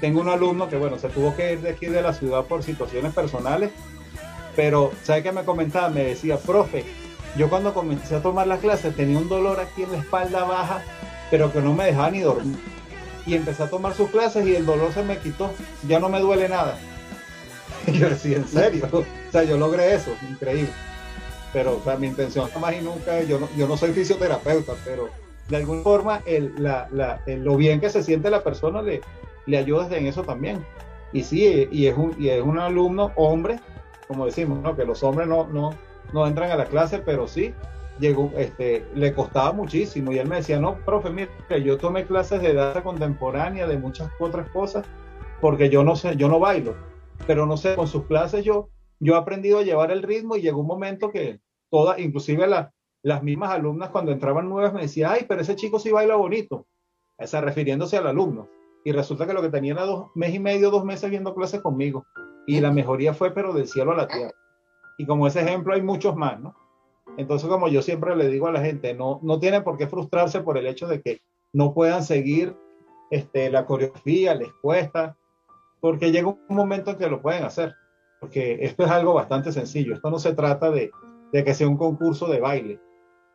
tengo 0.02 0.20
un 0.20 0.28
alumno 0.28 0.68
que, 0.68 0.76
bueno, 0.76 0.98
se 0.98 1.08
tuvo 1.08 1.36
que 1.36 1.52
ir 1.52 1.60
de 1.60 1.70
aquí 1.70 1.86
de 1.86 2.02
la 2.02 2.12
ciudad 2.12 2.44
por 2.46 2.64
situaciones 2.64 3.14
personales, 3.14 3.70
pero, 4.56 4.90
¿sabe 5.04 5.22
qué 5.22 5.30
me 5.30 5.44
comentaba? 5.44 5.90
Me 5.90 6.02
decía, 6.02 6.38
profe, 6.38 6.84
yo 7.38 7.48
cuando 7.48 7.72
comencé 7.72 8.16
a 8.16 8.20
tomar 8.20 8.48
las 8.48 8.58
clases 8.58 8.96
tenía 8.96 9.16
un 9.16 9.28
dolor 9.28 9.60
aquí 9.60 9.84
en 9.84 9.92
la 9.92 9.98
espalda 9.98 10.42
baja, 10.42 10.82
pero 11.30 11.52
que 11.52 11.60
no 11.60 11.72
me 11.72 11.84
dejaba 11.84 12.10
ni 12.10 12.18
dormir. 12.18 12.58
Y 13.26 13.36
empecé 13.36 13.62
a 13.62 13.70
tomar 13.70 13.94
sus 13.94 14.10
clases 14.10 14.44
y 14.44 14.56
el 14.56 14.66
dolor 14.66 14.92
se 14.92 15.04
me 15.04 15.18
quitó, 15.18 15.52
ya 15.86 16.00
no 16.00 16.08
me 16.08 16.18
duele 16.18 16.48
nada. 16.48 16.76
Y 17.86 17.98
yo 17.98 18.10
decía, 18.10 18.38
¿en 18.38 18.48
serio? 18.48 18.88
O 18.92 19.32
sea, 19.32 19.44
yo 19.44 19.56
logré 19.56 19.94
eso, 19.94 20.14
increíble 20.28 20.72
pero 21.52 21.76
o 21.76 21.84
sea, 21.84 21.96
mi 21.96 22.06
intención 22.06 22.48
jamás 22.50 22.74
y 22.74 22.80
nunca, 22.80 23.22
yo 23.22 23.38
no, 23.38 23.48
yo 23.56 23.68
no 23.68 23.76
soy 23.76 23.92
fisioterapeuta, 23.92 24.72
pero 24.84 25.10
de 25.48 25.56
alguna 25.56 25.82
forma 25.82 26.22
el, 26.24 26.54
la, 26.56 26.88
la, 26.90 27.20
lo 27.26 27.56
bien 27.56 27.80
que 27.80 27.90
se 27.90 28.02
siente 28.02 28.30
la 28.30 28.42
persona 28.42 28.80
le, 28.80 29.02
le 29.46 29.58
ayuda 29.58 29.96
en 29.96 30.06
eso 30.06 30.22
también. 30.22 30.64
Y 31.12 31.22
sí, 31.22 31.68
y 31.70 31.86
es 31.86 31.96
un, 31.96 32.14
y 32.18 32.28
es 32.28 32.42
un 32.42 32.58
alumno 32.58 33.12
hombre, 33.16 33.60
como 34.08 34.26
decimos, 34.26 34.60
¿no? 34.60 34.74
que 34.76 34.84
los 34.84 35.02
hombres 35.02 35.28
no, 35.28 35.46
no, 35.48 35.70
no 36.12 36.26
entran 36.26 36.50
a 36.50 36.56
la 36.56 36.64
clase, 36.64 36.98
pero 37.00 37.26
sí, 37.28 37.54
llegó, 37.98 38.30
este, 38.36 38.86
le 38.94 39.12
costaba 39.12 39.52
muchísimo. 39.52 40.12
Y 40.12 40.18
él 40.18 40.28
me 40.28 40.36
decía, 40.36 40.58
no, 40.58 40.76
profe, 40.84 41.10
mire, 41.10 41.30
yo 41.62 41.76
tomé 41.76 42.06
clases 42.06 42.40
de 42.40 42.54
danza 42.54 42.82
contemporánea, 42.82 43.66
de 43.66 43.78
muchas 43.78 44.10
otras 44.18 44.48
cosas, 44.50 44.86
porque 45.40 45.68
yo 45.68 45.84
no 45.84 45.96
sé, 45.96 46.16
yo 46.16 46.28
no 46.28 46.38
bailo, 46.38 46.74
pero 47.26 47.46
no 47.46 47.56
sé, 47.56 47.74
con 47.74 47.86
sus 47.86 48.04
clases 48.04 48.44
yo 48.44 48.68
yo 49.02 49.14
he 49.14 49.18
aprendido 49.18 49.58
a 49.58 49.64
llevar 49.64 49.90
el 49.90 50.04
ritmo 50.04 50.36
y 50.36 50.42
llegó 50.42 50.60
un 50.60 50.68
momento 50.68 51.10
que 51.10 51.40
todas, 51.70 51.98
inclusive 51.98 52.46
las 52.46 53.22
mismas 53.24 53.50
alumnas 53.50 53.90
cuando 53.90 54.12
entraban 54.12 54.48
nuevas 54.48 54.72
me 54.72 54.82
decían, 54.82 55.10
ay, 55.12 55.26
pero 55.28 55.40
ese 55.40 55.56
chico 55.56 55.80
sí 55.80 55.90
baila 55.90 56.14
bonito, 56.14 56.66
esa 57.18 57.40
refiriéndose 57.40 57.96
al 57.96 58.06
alumno. 58.06 58.48
Y 58.84 58.92
resulta 58.92 59.26
que 59.26 59.32
lo 59.32 59.42
que 59.42 59.48
tenía 59.48 59.72
era 59.72 59.84
dos 59.84 60.10
meses 60.14 60.36
y 60.36 60.40
medio, 60.40 60.70
dos 60.70 60.84
meses 60.84 61.08
viendo 61.10 61.34
clases 61.34 61.60
conmigo. 61.60 62.06
Y 62.46 62.60
la 62.60 62.72
mejoría 62.72 63.14
fue, 63.14 63.32
pero 63.32 63.52
del 63.52 63.68
cielo 63.68 63.92
a 63.92 63.96
la 63.96 64.08
tierra. 64.08 64.32
Y 64.98 65.06
como 65.06 65.26
ese 65.26 65.40
ejemplo 65.40 65.74
hay 65.74 65.82
muchos 65.82 66.16
más, 66.16 66.40
¿no? 66.40 66.54
Entonces, 67.16 67.48
como 67.48 67.68
yo 67.68 67.82
siempre 67.82 68.16
le 68.16 68.28
digo 68.28 68.46
a 68.46 68.52
la 68.52 68.60
gente, 68.60 68.94
no, 68.94 69.20
no 69.22 69.38
tiene 69.38 69.60
por 69.60 69.76
qué 69.76 69.86
frustrarse 69.86 70.40
por 70.40 70.58
el 70.58 70.66
hecho 70.66 70.86
de 70.86 71.02
que 71.02 71.20
no 71.52 71.74
puedan 71.74 72.02
seguir 72.02 72.56
este, 73.10 73.50
la 73.50 73.66
coreografía, 73.66 74.34
les 74.34 74.52
cuesta, 74.54 75.16
porque 75.80 76.10
llega 76.10 76.28
un 76.28 76.56
momento 76.56 76.92
en 76.92 76.98
que 76.98 77.08
lo 77.08 77.20
pueden 77.20 77.44
hacer. 77.44 77.74
Porque 78.20 78.58
esto 78.60 78.84
es 78.84 78.90
algo 78.90 79.14
bastante 79.14 79.52
sencillo. 79.52 79.94
Esto 79.94 80.10
no 80.10 80.18
se 80.18 80.32
trata 80.32 80.70
de, 80.70 80.90
de 81.32 81.44
que 81.44 81.54
sea 81.54 81.68
un 81.68 81.76
concurso 81.76 82.28
de 82.28 82.40
baile, 82.40 82.80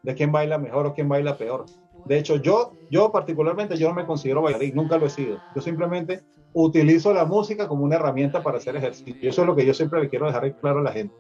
de 0.04 0.16
quién 0.16 0.32
baila 0.32 0.58
mejor 0.58 0.88
o 0.88 0.94
quién 0.94 1.10
baila 1.10 1.38
peor. 1.38 1.66
De 2.06 2.18
hecho, 2.18 2.38
yo, 2.38 2.74
yo 2.90 3.12
particularmente, 3.12 3.78
yo 3.78 3.90
no 3.90 3.96
me 3.96 4.06
considero 4.06 4.42
bailarín, 4.42 4.76
nunca 4.76 4.98
lo 4.98 5.08
he 5.08 5.10
sido. 5.10 5.42
Yo 5.56 5.62
simplemente 5.62 6.24
utilizo 6.54 7.14
la 7.14 7.26
música 7.26 7.68
como 7.68 7.84
una 7.84 7.96
herramienta 7.96 8.42
para 8.42 8.58
hacer 8.58 8.76
ejercicio. 8.76 9.16
Y 9.22 9.28
eso 9.28 9.42
es 9.42 9.48
lo 9.48 9.56
que 9.56 9.66
yo 9.66 9.74
siempre 9.74 10.02
le 10.02 10.10
quiero 10.10 10.26
dejar 10.26 10.56
claro 10.60 10.80
a 10.80 10.84
la 10.84 10.92
gente. 10.92 11.14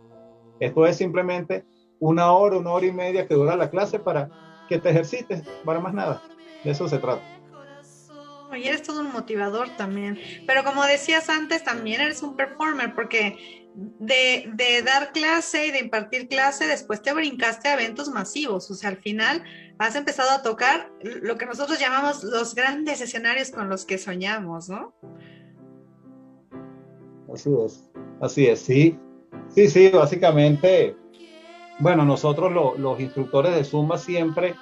Esto 0.59 0.85
es 0.87 0.97
simplemente 0.97 1.65
una 1.99 2.31
hora, 2.31 2.57
una 2.57 2.71
hora 2.71 2.85
y 2.85 2.91
media 2.91 3.27
que 3.27 3.35
dura 3.35 3.55
la 3.55 3.69
clase 3.69 3.99
para 3.99 4.29
que 4.67 4.79
te 4.79 4.89
ejercites, 4.89 5.43
para 5.63 5.79
más 5.79 5.93
nada. 5.93 6.21
De 6.63 6.71
eso 6.71 6.87
se 6.87 6.97
trata. 6.97 7.21
Y 8.55 8.67
eres 8.67 8.81
todo 8.81 9.01
un 9.01 9.11
motivador 9.11 9.69
también. 9.77 10.17
Pero 10.45 10.63
como 10.63 10.83
decías 10.85 11.29
antes, 11.29 11.63
también 11.63 12.01
eres 12.01 12.23
un 12.23 12.35
performer, 12.35 12.95
porque 12.95 13.67
de, 13.75 14.49
de, 14.53 14.81
dar 14.81 15.11
clase 15.11 15.67
y 15.67 15.71
de 15.71 15.79
impartir 15.79 16.27
clase, 16.27 16.65
después 16.65 17.01
te 17.01 17.13
brincaste 17.13 17.67
a 17.67 17.73
eventos 17.73 18.09
masivos. 18.09 18.71
O 18.71 18.73
sea, 18.73 18.89
al 18.89 18.97
final 18.97 19.43
has 19.79 19.95
empezado 19.95 20.31
a 20.31 20.41
tocar 20.41 20.91
lo 21.01 21.37
que 21.37 21.45
nosotros 21.45 21.79
llamamos 21.79 22.23
los 22.23 22.55
grandes 22.55 23.01
escenarios 23.01 23.51
con 23.51 23.69
los 23.69 23.85
que 23.85 23.97
soñamos, 23.97 24.69
¿no? 24.69 24.93
Así 27.33 27.49
es, 27.65 27.91
así 28.21 28.47
es, 28.47 28.59
sí. 28.59 28.97
Sí, 29.49 29.67
sí, 29.67 29.89
básicamente, 29.89 30.95
bueno, 31.79 32.05
nosotros 32.05 32.51
los 32.77 32.99
instructores 32.99 33.55
de 33.55 33.63
Zumba 33.63 33.97
siempre, 33.97 34.55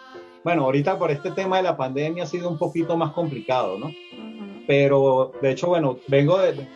bueno, 0.43 0.63
ahorita 0.63 0.97
por 0.99 1.11
este 1.11 1.31
tema 1.31 1.57
de 1.57 1.63
la 1.63 1.77
pandemia 1.77 2.23
ha 2.23 2.27
sido 2.27 2.49
un 2.49 2.57
poquito 2.57 2.97
más 2.97 3.11
complicado, 3.13 3.77
¿no? 3.77 3.91
Pero 4.67 5.31
de 5.41 5.51
hecho, 5.51 5.67
bueno, 5.67 5.99
vengo 6.07 6.39
de, 6.39 6.67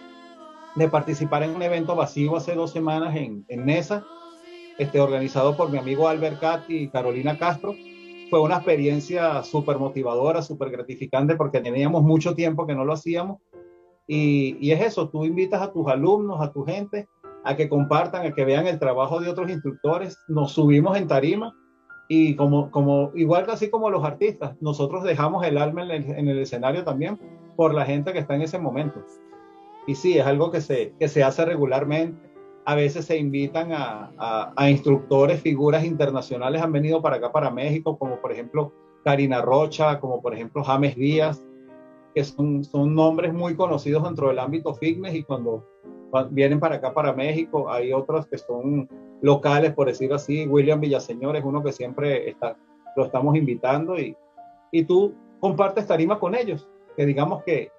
de, 0.76 0.88
participar 0.90 1.44
en 1.44 1.56
un 1.56 1.62
evento 1.62 1.96
vacío 1.96 2.38
hace 2.38 2.54
dos 2.54 2.72
semanas 2.72 3.16
en, 3.16 3.46
en 3.48 3.66
NESA, 3.66 4.06
este, 4.78 5.02
organizado 5.02 5.58
por 5.58 5.70
mi 5.70 5.78
amigo 5.78 6.08
Albert 6.08 6.40
Cat 6.40 6.70
y 6.70 6.88
Carolina 6.90 7.38
Castro. 7.38 7.76
Fue 8.30 8.40
una 8.40 8.56
experiencia 8.56 9.44
súper 9.44 9.78
motivadora, 9.78 10.42
súper 10.42 10.70
gratificante 10.70 11.36
porque 11.36 11.62
teníamos 11.62 12.04
mucho 12.04 12.36
tiempo 12.36 12.68
que 12.68 12.76
no 12.76 12.86
lo 12.86 12.94
hacíamos. 12.94 13.42
Y, 14.08 14.58
y 14.60 14.72
es 14.72 14.82
eso, 14.82 15.10
tú 15.10 15.26
invitas 15.26 15.62
a 15.62 15.72
tus 15.72 15.88
alumnos, 15.88 16.42
a 16.42 16.52
tu 16.52 16.64
gente, 16.66 17.08
a 17.44 17.56
que 17.56 17.70
compartan, 17.70 18.26
a 18.26 18.34
que 18.34 18.46
vean 18.46 18.68
el 18.68 18.80
trabajo 18.80 19.20
de 19.20 19.30
otros 19.30 19.50
instructores. 19.50 20.18
Nos 20.28 20.52
subimos 20.52 20.98
en 20.98 21.08
tarima 21.08 21.54
y 22.12 22.36
como, 22.36 22.72
como 22.72 23.12
igual 23.14 23.46
así 23.50 23.70
como 23.70 23.92
los 23.92 24.04
artistas, 24.04 24.56
nosotros 24.62 25.04
dejamos 25.04 25.46
el 25.46 25.60
alma 25.60 25.84
en 25.84 25.92
el, 25.92 26.12
en 26.12 26.28
el, 26.28 26.40
escenario 26.40 26.84
también 26.84 27.20
por 27.56 27.76
la 27.76 27.86
gente 27.86 28.12
que 28.14 28.20
está 28.20 28.34
en 28.36 28.42
ese 28.42 28.58
momento. 28.58 29.06
Y 29.86 29.94
sí, 29.94 30.18
es 30.18 30.26
algo 30.26 30.50
que 30.50 30.60
se, 30.60 30.94
que 31.00 31.08
se 31.08 31.24
hace 31.24 31.46
regularmente. 31.46 32.29
A 32.66 32.76
veces 32.76 33.06
se 33.06 33.18
invitan 33.18 33.72
a, 33.72 34.12
a, 34.56 34.70
instructores, 34.70 35.42
figuras 35.42 35.84
internacionales 35.84 36.62
han 36.62 36.72
venido 36.72 37.02
para 37.02 37.16
acá, 37.16 37.32
para 37.32 37.50
México, 37.50 37.98
como 37.98 38.22
por 38.22 38.32
ejemplo 38.32 38.74
Karina 39.04 39.42
Rocha, 39.42 40.00
como 40.00 40.22
por 40.22 40.34
ejemplo 40.34 40.64
James 40.64 40.96
Díaz, 40.96 41.44
que 42.14 42.24
son, 42.24 42.64
son 42.64 42.94
nombres 42.94 43.34
muy 43.34 43.56
conocidos 43.56 44.04
dentro 44.04 44.28
del 44.28 44.40
ámbito 44.40 44.74
fitness 44.74 45.16
y 45.16 45.24
cuando 45.24 45.66
vienen 46.32 46.60
para 46.60 46.76
acá, 46.76 46.94
para 46.94 47.14
México. 47.14 47.72
Hay 47.72 47.94
otros 47.94 48.28
que 48.28 48.38
son 48.38 48.90
locales, 49.22 49.74
por 49.74 49.88
decirlo 49.88 50.16
así. 50.16 50.46
William 50.48 50.80
Villaseñor 50.80 51.36
es 51.36 51.44
uno 51.44 51.64
que 51.64 51.72
siempre 51.72 52.30
está, 52.30 52.58
lo 52.96 53.06
estamos 53.06 53.36
invitando 53.36 53.98
y, 54.00 54.16
y 54.72 54.84
tú 54.84 55.14
compartes 55.40 55.88
tarima 55.88 56.20
con 56.20 56.36
ellos, 56.36 56.68
que 56.96 57.06
digamos 57.06 57.44
que 57.44 57.72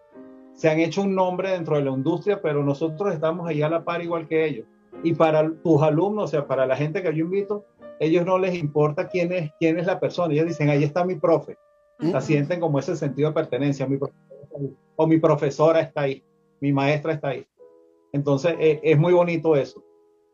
se 0.54 0.68
han 0.68 0.78
hecho 0.80 1.02
un 1.02 1.14
nombre 1.14 1.50
dentro 1.50 1.76
de 1.76 1.84
la 1.84 1.90
industria, 1.90 2.40
pero 2.42 2.62
nosotros 2.62 3.14
estamos 3.14 3.48
allá 3.48 3.66
a 3.66 3.70
la 3.70 3.84
par 3.84 4.02
igual 4.02 4.28
que 4.28 4.44
ellos. 4.44 4.66
Y 5.02 5.14
para 5.14 5.50
tus 5.62 5.82
alumnos, 5.82 6.24
o 6.24 6.28
sea, 6.28 6.46
para 6.46 6.66
la 6.66 6.76
gente 6.76 7.02
que 7.02 7.14
yo 7.14 7.24
invito, 7.24 7.64
ellos 7.98 8.24
no 8.26 8.38
les 8.38 8.54
importa 8.54 9.08
quién 9.08 9.32
es, 9.32 9.50
quién 9.58 9.78
es 9.78 9.86
la 9.86 10.00
persona. 10.00 10.32
Ellos 10.34 10.46
dicen, 10.46 10.68
ahí 10.68 10.84
está 10.84 11.04
mi 11.04 11.14
profe. 11.14 11.56
La 11.98 12.20
sienten 12.20 12.60
como 12.60 12.78
ese 12.78 12.96
sentido 12.96 13.28
de 13.28 13.34
pertenencia. 13.34 13.86
Mi 13.86 13.98
o 14.96 15.06
mi 15.06 15.18
profesora 15.18 15.80
está 15.80 16.02
ahí, 16.02 16.22
mi 16.60 16.72
maestra 16.72 17.12
está 17.12 17.28
ahí. 17.28 17.46
Entonces, 18.12 18.54
eh, 18.58 18.80
es 18.82 18.98
muy 18.98 19.12
bonito 19.12 19.56
eso. 19.56 19.82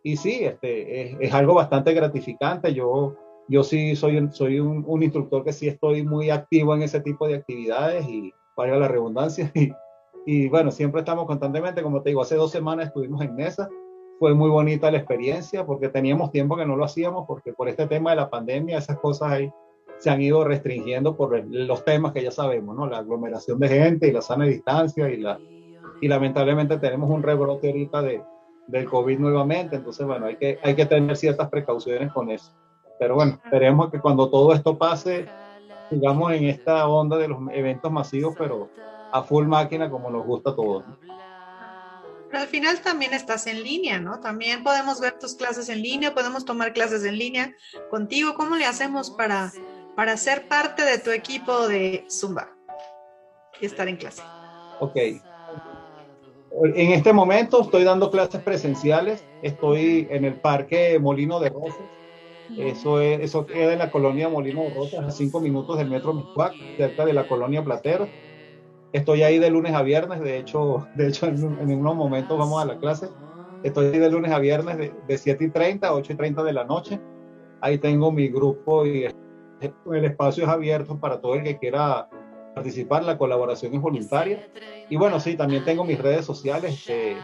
Y 0.02 0.16
sí, 0.16 0.44
este, 0.44 1.02
es, 1.02 1.16
es, 1.20 1.34
algo 1.34 1.54
bastante 1.54 1.92
gratificante. 1.92 2.72
Yo, 2.72 3.16
yo 3.48 3.62
sí 3.62 3.96
soy, 3.96 4.28
soy 4.32 4.60
un, 4.60 4.84
un, 4.86 5.02
instructor 5.02 5.44
que 5.44 5.52
sí 5.52 5.68
estoy 5.68 6.04
muy 6.04 6.30
activo 6.30 6.74
en 6.74 6.82
ese 6.82 7.00
tipo 7.00 7.26
de 7.26 7.36
actividades 7.36 8.08
y 8.08 8.32
valga 8.56 8.76
la 8.76 8.88
redundancia. 8.88 9.52
Y, 9.54 9.72
y 10.28 10.48
bueno, 10.48 10.72
siempre 10.72 11.02
estamos 11.02 11.24
constantemente, 11.24 11.84
como 11.84 12.02
te 12.02 12.10
digo, 12.10 12.20
hace 12.20 12.34
dos 12.34 12.50
semanas 12.50 12.88
estuvimos 12.88 13.22
en 13.22 13.36
mesa. 13.36 13.68
Fue 14.18 14.34
muy 14.34 14.50
bonita 14.50 14.90
la 14.90 14.98
experiencia 14.98 15.64
porque 15.64 15.88
teníamos 15.88 16.32
tiempo 16.32 16.56
que 16.56 16.66
no 16.66 16.74
lo 16.74 16.84
hacíamos 16.84 17.26
porque 17.28 17.52
por 17.52 17.68
este 17.68 17.86
tema 17.86 18.10
de 18.10 18.16
la 18.16 18.28
pandemia 18.28 18.78
esas 18.78 18.98
cosas 18.98 19.30
ahí 19.30 19.52
se 19.98 20.10
han 20.10 20.20
ido 20.20 20.42
restringiendo 20.42 21.16
por 21.16 21.46
los 21.48 21.84
temas 21.84 22.12
que 22.12 22.24
ya 22.24 22.32
sabemos, 22.32 22.74
¿no? 22.74 22.88
La 22.88 22.98
aglomeración 22.98 23.60
de 23.60 23.68
gente 23.68 24.08
y 24.08 24.12
la 24.12 24.20
sana 24.20 24.46
distancia 24.46 25.08
y 25.08 25.18
la, 25.18 25.38
y 26.00 26.08
lamentablemente 26.08 26.76
tenemos 26.78 27.08
un 27.08 27.22
rebrote 27.22 27.68
ahorita 27.68 28.02
de, 28.02 28.20
del 28.66 28.84
COVID 28.86 29.20
nuevamente, 29.20 29.76
entonces 29.76 30.04
bueno, 30.04 30.26
hay 30.26 30.36
que, 30.36 30.58
hay 30.60 30.74
que 30.74 30.86
tener 30.86 31.16
ciertas 31.16 31.48
precauciones 31.48 32.12
con 32.12 32.30
eso. 32.30 32.52
Pero 32.98 33.14
bueno, 33.14 33.38
esperemos 33.44 33.90
que 33.92 34.00
cuando 34.00 34.28
todo 34.28 34.52
esto 34.52 34.76
pase, 34.76 35.26
sigamos 35.88 36.32
en 36.32 36.46
esta 36.46 36.88
onda 36.88 37.16
de 37.16 37.28
los 37.28 37.38
eventos 37.52 37.92
masivos, 37.92 38.34
pero 38.36 38.68
a 39.18 39.22
full 39.22 39.46
máquina 39.46 39.90
como 39.90 40.10
nos 40.10 40.24
gusta 40.24 40.50
a 40.50 40.56
todos. 40.56 40.84
Pero 42.28 42.42
al 42.42 42.48
final 42.48 42.80
también 42.80 43.14
estás 43.14 43.46
en 43.46 43.62
línea, 43.62 44.00
¿no? 44.00 44.20
También 44.20 44.62
podemos 44.62 45.00
ver 45.00 45.18
tus 45.18 45.34
clases 45.34 45.68
en 45.68 45.80
línea, 45.82 46.14
podemos 46.14 46.44
tomar 46.44 46.72
clases 46.72 47.04
en 47.04 47.18
línea 47.18 47.54
contigo. 47.90 48.34
¿Cómo 48.34 48.56
le 48.56 48.66
hacemos 48.66 49.10
para, 49.10 49.52
para 49.94 50.16
ser 50.16 50.48
parte 50.48 50.84
de 50.84 50.98
tu 50.98 51.10
equipo 51.10 51.68
de 51.68 52.04
Zumba 52.10 52.50
y 53.60 53.66
estar 53.66 53.88
en 53.88 53.96
clase? 53.96 54.22
Ok, 54.80 54.96
en 56.62 56.92
este 56.92 57.12
momento 57.12 57.62
estoy 57.62 57.84
dando 57.84 58.10
clases 58.10 58.40
presenciales, 58.40 59.24
estoy 59.42 60.06
en 60.10 60.24
el 60.24 60.34
Parque 60.34 60.98
Molino 60.98 61.38
de 61.38 61.50
Rosas. 61.50 61.84
Eso, 62.56 63.00
es, 63.00 63.20
eso 63.20 63.44
queda 63.44 63.72
en 63.72 63.80
la 63.80 63.90
colonia 63.90 64.28
Molino 64.28 64.62
de 64.62 64.74
Rosas, 64.74 65.04
a 65.04 65.10
cinco 65.10 65.40
minutos 65.40 65.78
del 65.78 65.90
metro 65.90 66.14
Miscuac, 66.14 66.54
cerca 66.76 67.04
de 67.04 67.12
la 67.12 67.26
colonia 67.26 67.62
Platero. 67.64 68.08
Estoy 68.92 69.22
ahí 69.22 69.38
de 69.38 69.50
lunes 69.50 69.74
a 69.74 69.82
viernes, 69.82 70.20
de 70.20 70.38
hecho, 70.38 70.86
de 70.94 71.08
hecho 71.08 71.26
en, 71.26 71.36
en 71.60 71.78
unos 71.78 71.96
momentos 71.96 72.38
vamos 72.38 72.62
a 72.62 72.66
la 72.66 72.78
clase. 72.78 73.08
Estoy 73.62 73.86
ahí 73.86 73.98
de 73.98 74.10
lunes 74.10 74.32
a 74.32 74.38
viernes 74.38 74.78
de, 74.78 74.94
de 75.06 75.18
7 75.18 75.44
y 75.44 75.50
30 75.50 75.88
a 75.88 75.94
8 75.94 76.12
y 76.12 76.16
30 76.16 76.42
de 76.42 76.52
la 76.52 76.64
noche. 76.64 77.00
Ahí 77.60 77.78
tengo 77.78 78.12
mi 78.12 78.28
grupo 78.28 78.86
y 78.86 79.06
el 79.60 80.04
espacio 80.04 80.44
es 80.44 80.48
abierto 80.48 80.98
para 80.98 81.20
todo 81.20 81.34
el 81.34 81.42
que 81.42 81.58
quiera 81.58 82.08
participar, 82.54 83.04
la 83.04 83.18
colaboración 83.18 83.74
es 83.74 83.80
voluntaria. 83.80 84.48
Y 84.88 84.96
bueno, 84.96 85.20
sí, 85.20 85.36
también 85.36 85.64
tengo 85.64 85.84
mis 85.84 85.98
redes 85.98 86.24
sociales. 86.24 86.84
Eh, 86.88 87.16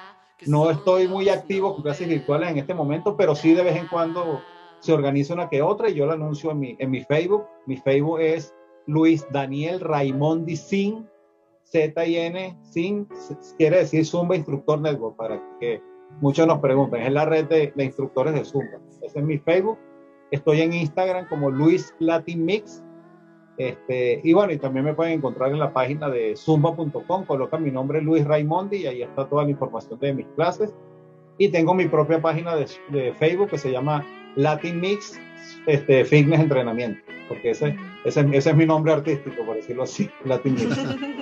no 0.47 0.71
estoy 0.71 1.09
muy 1.09 1.29
activo 1.29 1.75
con 1.75 1.83
clases 1.83 2.09
virtuales 2.09 2.51
en 2.51 2.59
este 2.59 2.75
momento, 2.75 3.17
pero 3.17 3.35
sí 3.35 3.55
de 3.55 3.63
vez 3.63 3.77
en 3.77 3.87
cuando 3.87 4.41
se 4.81 4.93
organiza 4.93 5.35
una 5.35 5.49
que 5.49 5.63
otra 5.63 5.89
y 5.89 5.95
yo 5.95 6.07
la 6.07 6.15
anuncio 6.15 6.51
en 6.51 6.59
mi, 6.59 6.77
en 6.79 6.91
mi 6.91 7.01
Facebook. 7.03 7.47
Mi 7.67 7.77
Facebook 7.77 8.21
es 8.21 8.55
Luis 8.87 9.27
Daniel 9.31 9.81
Raimondi 9.81 10.57
Sin, 10.57 11.09
Z-I-N, 11.73 12.59
Sin, 12.63 13.09
quiere 13.57 13.79
decir 13.79 14.05
Zumba 14.05 14.37
Instructor 14.37 14.81
Network, 14.81 15.17
para 15.17 15.43
que 15.59 15.81
muchos 16.21 16.47
nos 16.47 16.59
pregunten. 16.61 17.03
Es 17.03 17.13
la 17.13 17.25
red 17.25 17.47
de, 17.47 17.73
instructores 17.83 18.35
de 18.35 18.45
Zumba. 18.45 18.79
Ese 19.01 19.19
es 19.19 19.25
mi 19.25 19.39
Facebook. 19.39 19.79
Estoy 20.31 20.61
en 20.61 20.73
Instagram 20.73 21.29
como 21.29 21.51
Luis 21.51 21.95
Latin 21.99 22.45
Mix 22.45 22.83
este, 23.59 24.21
y 24.25 24.33
bueno, 24.33 24.53
y 24.53 24.59
también 24.59 24.85
me 24.85 24.95
pueden 24.95 25.15
encontrar 25.15 25.53
en 25.53 25.59
la 25.59 25.73
página 25.73 26.09
de 26.09 26.35
zumba.com, 26.37 27.25
coloca 27.27 27.59
mi 27.59 27.71
nombre 27.71 28.01
Luis 28.01 28.25
Raimondi 28.25 28.79
y 28.79 28.87
ahí 28.87 29.03
está 29.03 29.29
toda 29.29 29.45
la 29.45 29.51
información 29.51 29.99
de 30.01 30.15
mis 30.15 30.27
clases. 30.37 30.75
Y 31.39 31.49
tengo 31.49 31.75
mi 31.75 31.87
propia 31.87 32.21
página 32.21 32.57
de, 32.57 32.67
de 32.91 33.13
Facebook 33.15 33.51
que 33.51 33.59
se 33.59 33.71
llama 33.71 34.05
Latin 34.37 34.81
Mix 34.81 35.21
este, 35.67 36.05
Fitness 36.05 36.41
Entrenamiento, 36.41 37.01
porque 37.29 37.51
ese, 37.51 37.77
ese, 38.05 38.27
ese, 38.33 38.51
es 38.51 38.57
mi 38.57 38.67
nombre 38.67 38.93
artístico, 38.93 39.45
por 39.45 39.57
decirlo 39.57 39.83
así, 39.83 40.09
Latin 40.25 40.55
Mix. 40.55 40.67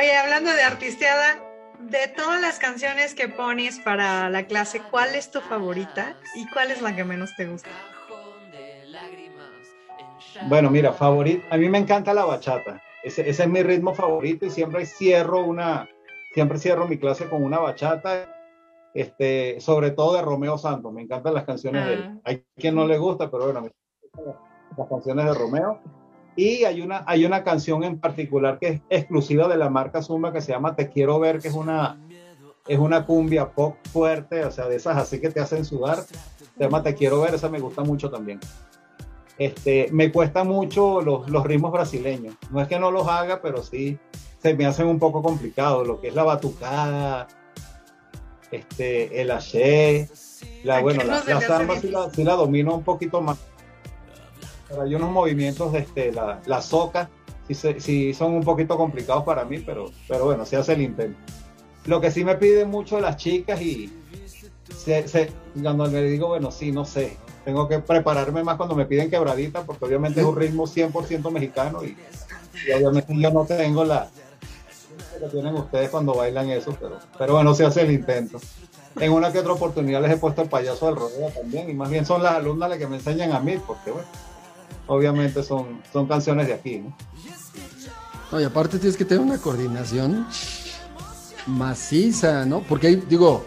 Oye, 0.00 0.16
hablando 0.16 0.50
de 0.50 0.62
artisteada, 0.62 1.36
de 1.78 2.08
todas 2.16 2.40
las 2.40 2.58
canciones 2.58 3.14
que 3.14 3.28
pones 3.28 3.80
para 3.80 4.30
la 4.30 4.46
clase, 4.46 4.80
¿cuál 4.90 5.14
es 5.14 5.30
tu 5.30 5.42
favorita 5.42 6.16
y 6.34 6.48
cuál 6.48 6.70
es 6.70 6.80
la 6.80 6.96
que 6.96 7.04
menos 7.04 7.36
te 7.36 7.44
gusta? 7.44 7.68
Bueno, 10.48 10.70
mira, 10.70 10.94
favorito. 10.94 11.46
A 11.50 11.58
mí 11.58 11.68
me 11.68 11.76
encanta 11.76 12.14
la 12.14 12.24
bachata. 12.24 12.82
ese, 13.02 13.28
ese, 13.28 13.42
es 13.42 13.48
mi 13.50 13.62
ritmo 13.62 13.94
favorito 13.94 14.46
y 14.46 14.50
siempre 14.50 14.86
cierro 14.86 15.44
una, 15.44 15.86
siempre 16.32 16.56
cierro 16.56 16.88
mi 16.88 16.96
clase 16.96 17.28
con 17.28 17.44
una 17.44 17.58
bachata, 17.58 18.34
este, 18.94 19.60
sobre 19.60 19.90
todo 19.90 20.16
de 20.16 20.22
Romeo 20.22 20.56
Santos. 20.56 20.94
Me 20.94 21.02
encantan 21.02 21.34
las 21.34 21.44
canciones 21.44 21.84
de 21.84 21.92
él. 21.92 22.04
Ah. 22.06 22.20
Hay 22.24 22.46
quien 22.56 22.74
no 22.74 22.86
le 22.86 22.96
gusta, 22.96 23.30
pero 23.30 23.52
bueno, 23.52 23.68
las 24.78 24.88
canciones 24.88 25.26
de 25.26 25.34
Romeo. 25.34 25.78
Y 26.36 26.64
hay 26.64 26.80
una, 26.80 27.04
hay 27.06 27.24
una 27.24 27.44
canción 27.44 27.84
en 27.84 27.98
particular 27.98 28.58
que 28.58 28.68
es 28.68 28.80
exclusiva 28.88 29.48
de 29.48 29.56
la 29.56 29.68
marca 29.68 30.02
Zumba 30.02 30.32
que 30.32 30.40
se 30.40 30.52
llama 30.52 30.76
Te 30.76 30.88
Quiero 30.88 31.18
Ver, 31.18 31.40
que 31.40 31.48
es 31.48 31.54
una, 31.54 31.98
es 32.66 32.78
una 32.78 33.04
cumbia 33.04 33.50
pop 33.50 33.76
fuerte, 33.92 34.44
o 34.44 34.50
sea, 34.50 34.66
de 34.68 34.76
esas 34.76 34.96
así 34.96 35.20
que 35.20 35.30
te 35.30 35.40
hacen 35.40 35.64
sudar. 35.64 35.98
Se 35.98 36.64
llama 36.64 36.82
Te 36.82 36.94
Quiero 36.94 37.20
Ver, 37.20 37.34
esa 37.34 37.48
me 37.48 37.60
gusta 37.60 37.82
mucho 37.82 38.10
también. 38.10 38.40
Este, 39.38 39.88
me 39.90 40.12
cuesta 40.12 40.44
mucho 40.44 41.00
los, 41.00 41.28
los 41.30 41.44
ritmos 41.44 41.72
brasileños. 41.72 42.34
No 42.50 42.60
es 42.60 42.68
que 42.68 42.78
no 42.78 42.90
los 42.90 43.08
haga, 43.08 43.40
pero 43.40 43.62
sí 43.62 43.98
se 44.38 44.54
me 44.54 44.66
hacen 44.66 44.86
un 44.86 44.98
poco 44.98 45.22
complicados. 45.22 45.86
Lo 45.86 46.00
que 46.00 46.08
es 46.08 46.14
la 46.14 46.24
batucada, 46.24 47.26
este, 48.50 49.20
el 49.20 49.30
haché, 49.30 50.08
la, 50.64 50.80
bueno, 50.80 51.04
la, 51.04 51.22
la 51.24 51.40
samba 51.40 51.78
sí 51.78 51.88
la, 51.88 52.10
sí 52.10 52.24
la, 52.24 52.34
domino 52.34 52.74
un 52.74 52.82
poquito 52.82 53.20
más. 53.20 53.38
Pero 54.70 54.82
hay 54.82 54.94
unos 54.94 55.10
movimientos, 55.10 55.72
de 55.72 55.80
este, 55.80 56.12
la, 56.12 56.40
la 56.46 56.62
soca, 56.62 57.10
sí, 57.54 58.14
son 58.14 58.34
un 58.34 58.44
poquito 58.44 58.76
complicados 58.76 59.24
para 59.24 59.44
mí, 59.44 59.58
pero, 59.58 59.90
pero 60.08 60.26
bueno, 60.26 60.46
se 60.46 60.56
hace 60.56 60.74
el 60.74 60.82
intento. 60.82 61.18
Lo 61.86 62.00
que 62.00 62.10
sí 62.10 62.24
me 62.24 62.36
piden 62.36 62.70
mucho 62.70 63.00
las 63.00 63.16
chicas 63.16 63.60
y 63.60 63.92
se, 64.76 65.08
se, 65.08 65.32
cuando 65.60 65.90
me 65.90 66.02
digo, 66.02 66.28
bueno, 66.28 66.50
sí, 66.50 66.72
no 66.72 66.84
sé, 66.84 67.16
tengo 67.44 67.68
que 67.68 67.80
prepararme 67.80 68.44
más 68.44 68.56
cuando 68.56 68.74
me 68.74 68.86
piden 68.86 69.10
quebradita, 69.10 69.64
porque 69.64 69.84
obviamente 69.84 70.20
es 70.20 70.26
un 70.26 70.36
ritmo 70.36 70.66
100% 70.66 71.30
mexicano 71.30 71.84
y, 71.84 71.96
obviamente 72.72 73.14
yo 73.16 73.30
no 73.30 73.44
tengo 73.44 73.84
la 73.84 74.08
que 75.18 75.26
tienen 75.26 75.54
ustedes 75.54 75.90
cuando 75.90 76.14
bailan 76.14 76.50
eso, 76.50 76.76
pero, 76.80 76.98
pero 77.18 77.34
bueno, 77.34 77.54
se 77.54 77.64
hace 77.64 77.82
el 77.82 77.90
intento. 77.90 78.38
En 78.98 79.12
una 79.12 79.32
que 79.32 79.38
otra 79.38 79.52
oportunidad 79.52 80.02
les 80.02 80.12
he 80.12 80.16
puesto 80.16 80.42
el 80.42 80.48
payaso 80.48 80.86
del 80.86 80.96
rodeo 80.96 81.28
también, 81.30 81.70
y 81.70 81.74
más 81.74 81.90
bien 81.90 82.04
son 82.06 82.22
las 82.22 82.34
alumnas 82.34 82.70
las 82.70 82.78
que 82.78 82.86
me 82.86 82.96
enseñan 82.96 83.32
a 83.32 83.40
mí, 83.40 83.56
porque 83.66 83.90
bueno, 83.90 84.08
obviamente 84.90 85.44
son, 85.44 85.80
son 85.92 86.08
canciones 86.08 86.48
de 86.48 86.54
aquí, 86.54 86.78
¿no? 86.78 86.96
No, 88.32 88.40
y 88.40 88.44
aparte 88.44 88.76
tienes 88.76 88.96
que 88.96 89.04
tener 89.04 89.22
una 89.22 89.38
coordinación 89.38 90.26
maciza, 91.46 92.44
¿no? 92.44 92.60
Porque 92.62 92.88
hay, 92.88 92.96
digo, 92.96 93.44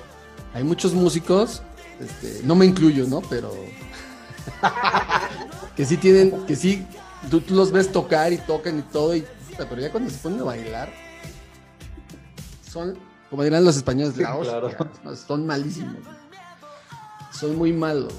hay 0.54 0.64
muchos 0.64 0.94
músicos, 0.94 1.62
este, 2.00 2.41
no 2.46 2.56
me 2.56 2.66
incluyo, 2.66 3.06
¿no? 3.08 3.22
Pero 3.30 3.52
que 5.76 5.86
sí 5.86 5.98
tienen, 5.98 6.46
que 6.46 6.56
sí, 6.56 6.86
tú, 7.30 7.44
los 7.50 7.74
ves 7.74 7.91
tocar 7.91 8.32
y 8.32 8.38
tocan 8.38 8.80
y 8.80 8.82
todo, 8.84 9.14
y, 9.14 9.26
pero 9.58 9.82
ya 9.82 9.91
cuando 9.91 10.10
se 10.10 10.20
ponen 10.20 10.39
a 10.39 10.44
bailar, 10.44 10.94
son, 12.66 12.98
como 13.30 13.44
dirán 13.44 13.66
los 13.66 13.76
españoles, 13.76 14.16
son 15.28 15.46
malísimos. 15.46 15.98
Son 17.34 17.58
muy 17.58 17.74
malos, 17.74 18.14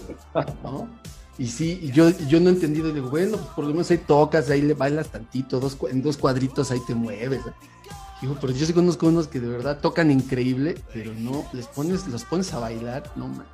¿no? 0.62 0.89
Y 1.37 1.49
sí, 1.49 1.91
yo, 1.93 2.11
yo 2.28 2.39
no 2.39 2.51
he 2.51 2.53
entendido, 2.53 2.93
digo, 2.93 3.11
bueno, 3.11 3.37
pues 3.37 3.49
por 3.51 3.64
lo 3.64 3.70
menos 3.70 3.91
ahí 3.91 3.99
tocas, 3.99 4.51
ahí 4.51 4.62
le 4.62 4.74
bailas 4.74 5.09
tantito, 5.09 5.59
dos, 5.59 5.76
en 5.91 6.03
dos 6.03 6.16
cuadritos 6.16 6.70
ahí 6.70 6.80
te 6.87 6.95
mueves. 6.95 7.41
Digo, 8.20 8.39
pero 8.41 8.53
yo 8.53 8.64
sí 8.64 8.72
conozco 8.72 9.09
unos 9.09 9.26
que 9.26 9.41
de 9.41 9.49
verdad 9.49 9.80
tocan 9.80 10.11
increíble, 10.11 10.76
pero 10.93 11.12
no, 11.12 11.45
les 11.53 11.66
pones, 11.66 12.07
los 12.07 12.24
pones 12.24 12.53
a 12.53 12.61
bailar, 12.61 13.11
no 13.16 13.26
man. 13.26 13.47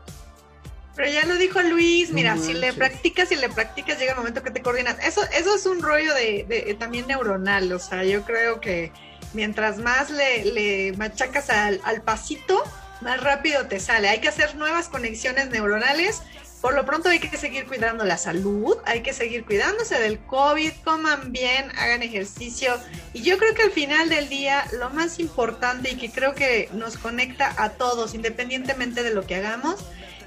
Pero 0.95 1.11
ya 1.11 1.24
lo 1.24 1.37
dijo 1.37 1.62
Luis, 1.62 2.12
mira, 2.12 2.37
si 2.37 2.53
le 2.53 2.74
practicas 2.74 3.33
y 3.33 3.37
le 3.37 3.49
practicas, 3.49 3.99
llega 3.99 4.12
el 4.12 4.18
momento 4.18 4.43
que 4.43 4.51
te 4.51 4.61
coordinas. 4.61 4.99
Eso, 5.03 5.22
eso 5.35 5.55
es 5.55 5.64
un 5.64 5.81
rollo 5.81 6.12
de, 6.14 6.76
también 6.78 7.07
neuronal, 7.07 7.72
o 7.72 7.78
sea, 7.78 8.05
yo 8.05 8.22
creo 8.22 8.61
que 8.61 8.93
mientras 9.33 9.78
más 9.78 10.11
le, 10.11 10.45
le 10.45 10.93
machacas 10.99 11.49
al, 11.49 11.81
al 11.85 12.03
pasito, 12.03 12.62
más 13.01 13.22
rápido 13.22 13.66
te 13.66 13.81
sale. 13.81 14.11
Hay 14.11 14.20
que 14.20 14.28
hacer 14.28 14.57
nuevas 14.57 14.89
conexiones 14.89 15.49
neuronales 15.49 16.20
por 16.61 16.74
lo 16.74 16.84
pronto 16.84 17.08
hay 17.08 17.20
que 17.20 17.36
seguir 17.36 17.66
cuidando 17.66 18.04
la 18.04 18.18
salud, 18.18 18.76
hay 18.84 19.02
que 19.02 19.14
seguir 19.14 19.44
cuidándose 19.44 19.98
del 19.98 20.18
COVID, 20.18 20.72
coman 20.84 21.32
bien, 21.32 21.70
hagan 21.78 22.02
ejercicio. 22.02 22.74
Y 23.14 23.22
yo 23.22 23.38
creo 23.38 23.54
que 23.54 23.62
al 23.62 23.70
final 23.70 24.11
del 24.11 24.28
día 24.28 24.64
lo 24.78 24.90
más 24.90 25.18
importante 25.20 25.90
y 25.90 25.96
que 25.96 26.11
creo 26.11 26.34
que 26.34 26.68
nos 26.72 26.98
conecta 26.98 27.54
a 27.56 27.70
todos, 27.70 28.14
independientemente 28.14 29.02
de 29.02 29.14
lo 29.14 29.26
que 29.26 29.36
hagamos, 29.36 29.76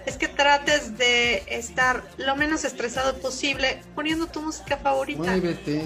es 0.07 0.17
que 0.17 0.27
trates 0.27 0.97
de 0.97 1.43
estar 1.47 2.03
lo 2.17 2.35
menos 2.35 2.65
estresado 2.65 3.15
posible 3.19 3.81
poniendo 3.93 4.25
tu 4.25 4.41
música 4.41 4.77
favorita. 4.77 5.21
Muévete. 5.21 5.83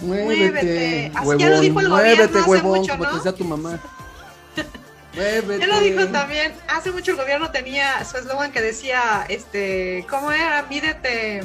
Muévete. 0.00 1.12
Así 1.14 1.38
ya 1.38 1.50
lo 1.50 1.60
dijo 1.60 1.80
el 1.80 1.88
muévete, 1.88 2.42
huevón, 2.42 2.80
mucho, 2.80 2.92
como 2.98 3.08
te 3.10 3.16
decía 3.16 3.32
tu 3.32 3.44
mamá. 3.44 3.80
Ya 5.16 5.66
lo 5.66 5.80
dijo 5.80 6.08
también, 6.08 6.52
hace 6.68 6.90
mucho 6.90 7.12
el 7.12 7.16
gobierno 7.16 7.50
tenía 7.50 8.04
su 8.04 8.16
eslogan 8.16 8.50
que 8.50 8.60
decía, 8.60 9.24
este, 9.28 10.04
¿cómo 10.10 10.32
era? 10.32 10.62
Mídete, 10.64 11.42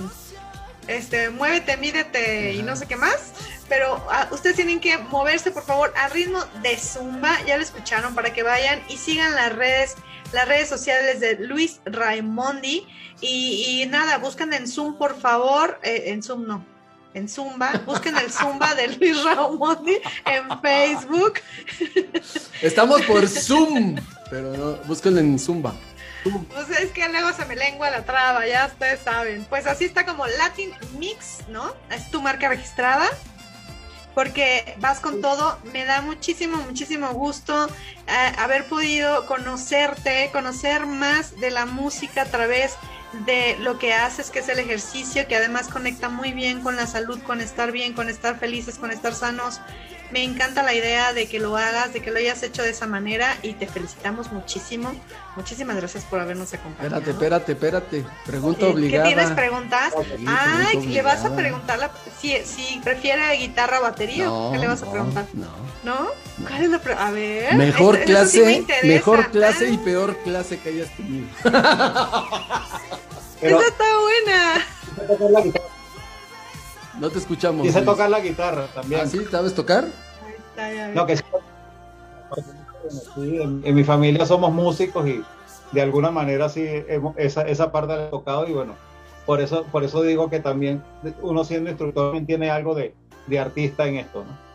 este, 0.88 1.30
muévete, 1.30 1.78
mídete 1.78 2.54
y 2.54 2.64
no 2.64 2.76
sé 2.76 2.88
qué 2.88 2.96
más. 2.96 3.34
Pero 3.68 4.04
ah, 4.10 4.28
ustedes 4.32 4.56
tienen 4.56 4.80
que 4.80 4.98
moverse, 4.98 5.52
por 5.52 5.64
favor, 5.64 5.94
al 5.96 6.10
ritmo 6.10 6.44
de 6.64 6.76
Zumba, 6.78 7.38
ya 7.46 7.58
lo 7.58 7.64
escucharon, 7.64 8.16
para 8.16 8.34
que 8.34 8.42
vayan 8.42 8.82
y 8.90 8.98
sigan 8.98 9.36
las 9.36 9.56
redes, 9.56 9.96
las 10.32 10.48
redes 10.48 10.68
sociales 10.68 11.20
de 11.20 11.36
Luis 11.36 11.80
Raimondi. 11.86 12.88
Y, 13.22 13.86
nada, 13.90 14.18
buscan 14.18 14.54
en 14.54 14.68
Zoom, 14.68 14.98
por 14.98 15.20
favor, 15.20 15.80
eh, 15.84 16.06
en 16.08 16.24
Zoom 16.24 16.48
no, 16.48 16.66
en 17.14 17.28
Zumba, 17.28 17.72
busquen 17.86 18.18
el 18.18 18.32
Zumba 18.32 18.76
de 18.76 18.88
Luis 18.90 19.24
Ramondi 19.24 19.98
en 20.26 20.62
Facebook. 20.62 21.40
Estamos 22.62 23.02
por 23.04 23.28
Zoom, 23.28 23.96
pero 24.30 24.56
no, 24.56 24.76
búsquenlo 24.86 25.20
en 25.20 25.40
Zumba. 25.40 25.74
Pues 26.24 26.70
es 26.82 26.92
que 26.92 27.08
luego 27.10 27.32
se 27.34 27.46
me 27.46 27.56
lengua 27.56 27.90
la 27.90 28.04
traba, 28.04 28.46
ya 28.46 28.68
ustedes 28.68 29.00
saben. 29.02 29.46
Pues 29.50 29.66
así 29.68 29.86
está 29.86 30.06
como 30.06 30.28
Latin 30.28 30.72
Mix, 30.98 31.48
¿no? 31.48 31.74
Es 31.90 32.12
tu 32.12 32.22
marca 32.22 32.50
registrada. 32.50 33.08
Porque 34.16 34.76
vas 34.80 35.00
con 35.00 35.22
todo, 35.22 35.58
me 35.72 35.86
da 35.86 36.02
muchísimo, 36.02 36.58
muchísimo 36.58 37.14
gusto 37.14 37.68
eh, 38.08 38.34
haber 38.38 38.66
podido 38.66 39.26
conocerte, 39.28 40.30
conocer 40.34 40.86
más 40.88 41.40
de 41.40 41.52
la 41.52 41.66
música 41.66 42.24
a 42.24 42.26
través 42.26 42.74
de 42.74 42.99
de 43.14 43.58
lo 43.60 43.80
que 43.80 43.94
haces, 43.94 44.30
que 44.30 44.40
es 44.40 44.50
el 44.50 44.60
ejercicio, 44.60 45.28
que 45.28 45.36
además 45.36 45.68
conecta 45.68 46.10
muy 46.10 46.32
bien 46.32 46.62
con 46.62 46.76
la 46.76 46.88
salud, 46.88 47.20
con 47.24 47.42
estar 47.42 47.72
bien, 47.72 47.94
con 47.94 48.10
estar 48.10 48.40
felices, 48.40 48.78
con 48.78 48.92
estar 48.92 49.14
sanos. 49.14 49.62
Me 50.12 50.24
encanta 50.24 50.64
la 50.64 50.74
idea 50.74 51.14
de 51.14 51.28
que 51.28 51.40
lo 51.40 51.56
hagas, 51.56 51.94
de 51.94 52.02
que 52.02 52.10
lo 52.10 52.18
hayas 52.18 52.42
hecho 52.42 52.64
de 52.64 52.72
esa 52.72 52.88
manera 52.88 53.38
y 53.44 53.54
te 53.54 53.68
felicitamos 53.68 54.32
muchísimo. 54.32 54.92
Muchísimas 55.36 55.76
gracias 55.76 56.04
por 56.06 56.20
habernos 56.20 56.54
acompañado. 56.54 56.98
Espérate, 56.98 57.12
espérate, 57.12 57.52
espérate. 57.52 58.06
Pregunta 58.26 58.68
obligada. 58.68 59.04
¿Qué 59.04 59.16
tienes 59.16 59.32
preguntas? 59.32 59.94
Ay, 60.28 60.88
¿le 60.88 61.02
vas 61.02 61.24
a 61.26 61.36
preguntar 61.36 61.92
si, 62.20 62.36
si 62.44 62.80
prefiere 62.84 63.36
guitarra 63.38 63.80
o 63.80 63.84
batería? 63.84 64.28
¿Qué 64.52 64.58
le 64.58 64.68
vas 64.68 64.82
a 64.82 64.92
preguntar? 64.92 65.26
No. 65.34 65.48
¿No? 65.84 66.10
¿Cuál 66.48 66.64
es 66.64 66.70
la 66.70 66.82
A 67.08 67.12
ver. 67.12 67.56
Mejor 67.56 68.00
clase, 68.04 68.66
mejor 68.84 69.30
clase 69.32 69.70
y 69.70 69.78
peor 69.78 70.18
clase 70.24 70.60
que 70.60 70.70
hayas 70.70 70.90
tenido. 70.96 71.28
Esa 73.42 73.68
está 73.68 73.86
buena. 74.00 74.66
No 77.00 77.10
te 77.10 77.20
escuchamos. 77.20 77.66
Dice 77.66 77.82
tocar 77.82 78.10
la 78.10 78.20
guitarra 78.20 78.68
también. 78.68 79.02
¿Ah, 79.02 79.08
sí? 79.08 79.20
¿Sabes 79.30 79.54
tocar? 79.54 79.88
No, 80.94 81.06
que 81.06 81.18
sí. 81.18 81.24
en, 83.16 83.76
mi 83.76 83.84
familia 83.84 84.26
somos 84.26 84.52
músicos 84.52 85.08
y 85.08 85.24
de 85.72 85.82
alguna 85.82 86.12
manera 86.12 86.50
sí 86.50 86.66
esa, 87.16 87.44
esa 87.44 87.72
parte 87.72 87.96
la 87.96 88.08
he 88.08 88.10
tocado 88.10 88.48
y 88.48 88.52
bueno, 88.52 88.76
por 89.26 89.40
eso, 89.40 89.64
por 89.72 89.84
eso 89.84 90.02
digo 90.02 90.30
que 90.30 90.40
también 90.40 90.84
uno 91.22 91.46
siendo 91.46 91.70
instructor 91.70 92.08
también 92.08 92.26
tiene 92.26 92.50
algo 92.50 92.76
de, 92.76 92.94
de 93.28 93.40
artista 93.40 93.88
en 93.88 93.98
esto, 93.98 94.26
¿no? 94.26 94.50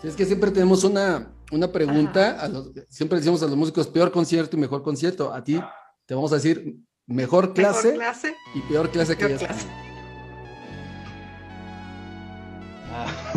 Sí, 0.00 0.08
es 0.08 0.16
que 0.16 0.24
siempre 0.24 0.50
tenemos 0.50 0.82
una, 0.84 1.30
una 1.52 1.70
pregunta, 1.70 2.40
a 2.40 2.48
los, 2.48 2.70
siempre 2.88 3.18
decimos 3.18 3.42
a 3.42 3.46
los 3.46 3.56
músicos 3.56 3.86
peor 3.88 4.10
concierto 4.10 4.56
y 4.56 4.60
mejor 4.60 4.82
concierto. 4.82 5.32
A 5.34 5.44
ti 5.44 5.60
te 6.06 6.14
vamos 6.14 6.32
a 6.32 6.36
decir 6.36 6.76
mejor 7.06 7.52
clase, 7.52 7.98
y 8.54 8.60
peor 8.62 8.90
clase 8.90 9.16
que 9.16 9.24
hayas 9.26 9.42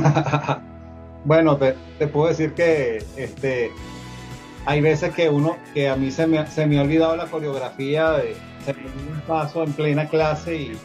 bueno, 1.25 1.57
te, 1.57 2.07
puedo 2.07 2.27
decir 2.27 2.53
que 2.53 3.03
este, 3.17 3.71
hay 4.65 4.81
veces 4.81 5.13
que 5.13 5.29
uno, 5.29 5.57
que 5.73 5.89
a 5.89 5.95
mí 5.95 6.11
se 6.11 6.27
me, 6.27 6.45
se 6.47 6.65
me 6.65 6.79
ha 6.79 6.81
olvidado 6.81 7.15
la 7.15 7.25
coreografía 7.27 8.11
de 8.11 8.35
un 8.67 9.21
paso 9.27 9.63
en 9.63 9.73
plena 9.73 10.07
clase 10.07 10.55
y, 10.55 10.77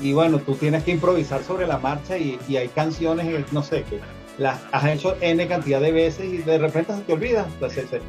y, 0.00 0.12
bueno, 0.12 0.38
tú 0.38 0.54
tienes 0.54 0.84
que 0.84 0.92
improvisar 0.92 1.42
sobre 1.42 1.66
la 1.66 1.78
marcha 1.78 2.16
y, 2.18 2.38
hay 2.56 2.68
canciones, 2.68 3.52
no 3.52 3.62
sé, 3.62 3.82
que 3.84 3.98
las 4.38 4.60
has 4.72 4.84
hecho 4.86 5.16
N 5.20 5.46
cantidad 5.48 5.80
de 5.80 5.92
veces 5.92 6.26
y 6.26 6.38
de 6.38 6.58
repente 6.58 6.94
se 6.94 7.02
te 7.02 7.12
olvida, 7.12 7.46
se, 7.60 7.68
se, 7.68 8.00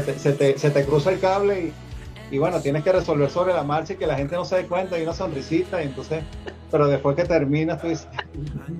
te, 0.00 0.18
se, 0.18 0.32
te, 0.32 0.58
se, 0.58 0.70
te, 0.70 0.84
cruza 0.84 1.10
el 1.10 1.20
cable 1.20 1.72
y 2.34 2.38
bueno, 2.38 2.60
tienes 2.60 2.82
que 2.82 2.90
resolver 2.90 3.30
sobre 3.30 3.54
la 3.54 3.62
marcha 3.62 3.92
y 3.92 3.96
que 3.96 4.08
la 4.08 4.16
gente 4.16 4.34
no 4.34 4.44
se 4.44 4.56
dé 4.56 4.66
cuenta 4.66 4.98
y 4.98 5.04
una 5.04 5.12
sonrisita, 5.12 5.80
y 5.80 5.86
entonces, 5.86 6.24
pero 6.68 6.88
después 6.88 7.14
que 7.14 7.22
terminas, 7.22 7.80
tú 7.80 7.86
dices, 7.86 8.08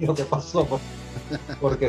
¿qué 0.00 0.24
pasó? 0.24 0.66
¿Por 1.60 1.78
qué, 1.78 1.88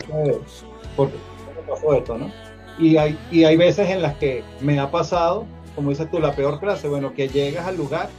pasó 1.68 1.94
esto, 1.96 2.20
no? 2.20 2.32
Y 2.78 2.98
hay, 2.98 3.18
y 3.32 3.46
hay 3.46 3.58
veces 3.58 3.90
en 3.90 4.04
las 4.04 4.16
que 4.18 4.44
me 4.62 4.80
ha 4.80 4.92
pasado, 4.92 5.48
como 5.74 5.90
dices 5.90 6.08
tú, 6.12 6.20
la 6.20 6.36
peor 6.36 6.60
clase, 6.60 6.88
bueno, 6.88 7.16
que 7.16 7.30
llegas 7.30 7.66
al 7.66 7.78
lugar 7.78 8.10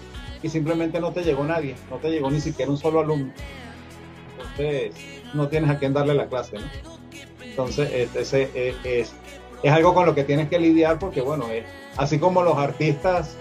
y 0.43 0.49
simplemente 0.49 0.99
no 0.99 1.13
te 1.13 1.23
llegó 1.23 1.45
nadie, 1.45 1.77
no 1.89 1.99
te 1.99 2.11
llegó 2.11 2.29
ni 2.29 2.41
siquiera 2.41 2.69
un 2.69 2.79
solo 2.79 2.99
alumno. 2.99 3.33
Entonces, 4.41 4.93
no 5.35 5.47
tienes 5.47 5.71
a 5.71 5.79
quién 5.79 5.93
darle 5.93 6.15
la 6.15 6.27
clase, 6.27 6.57
¿no? 6.59 6.67
Entonces, 7.45 8.11
ese 8.17 8.51
es, 8.55 8.75
es, 8.83 9.13
es 9.63 9.73
algo 9.73 9.95
con 9.95 10.05
lo 10.05 10.17
que 10.17 10.25
tienes 10.25 10.49
que 10.49 10.59
lidiar 10.59 10.99
porque, 10.99 11.21
bueno, 11.21 11.49
es, 11.49 11.65
así 11.97 12.19
como 12.19 12.43
los 12.43 12.57
artistas, 12.57 13.37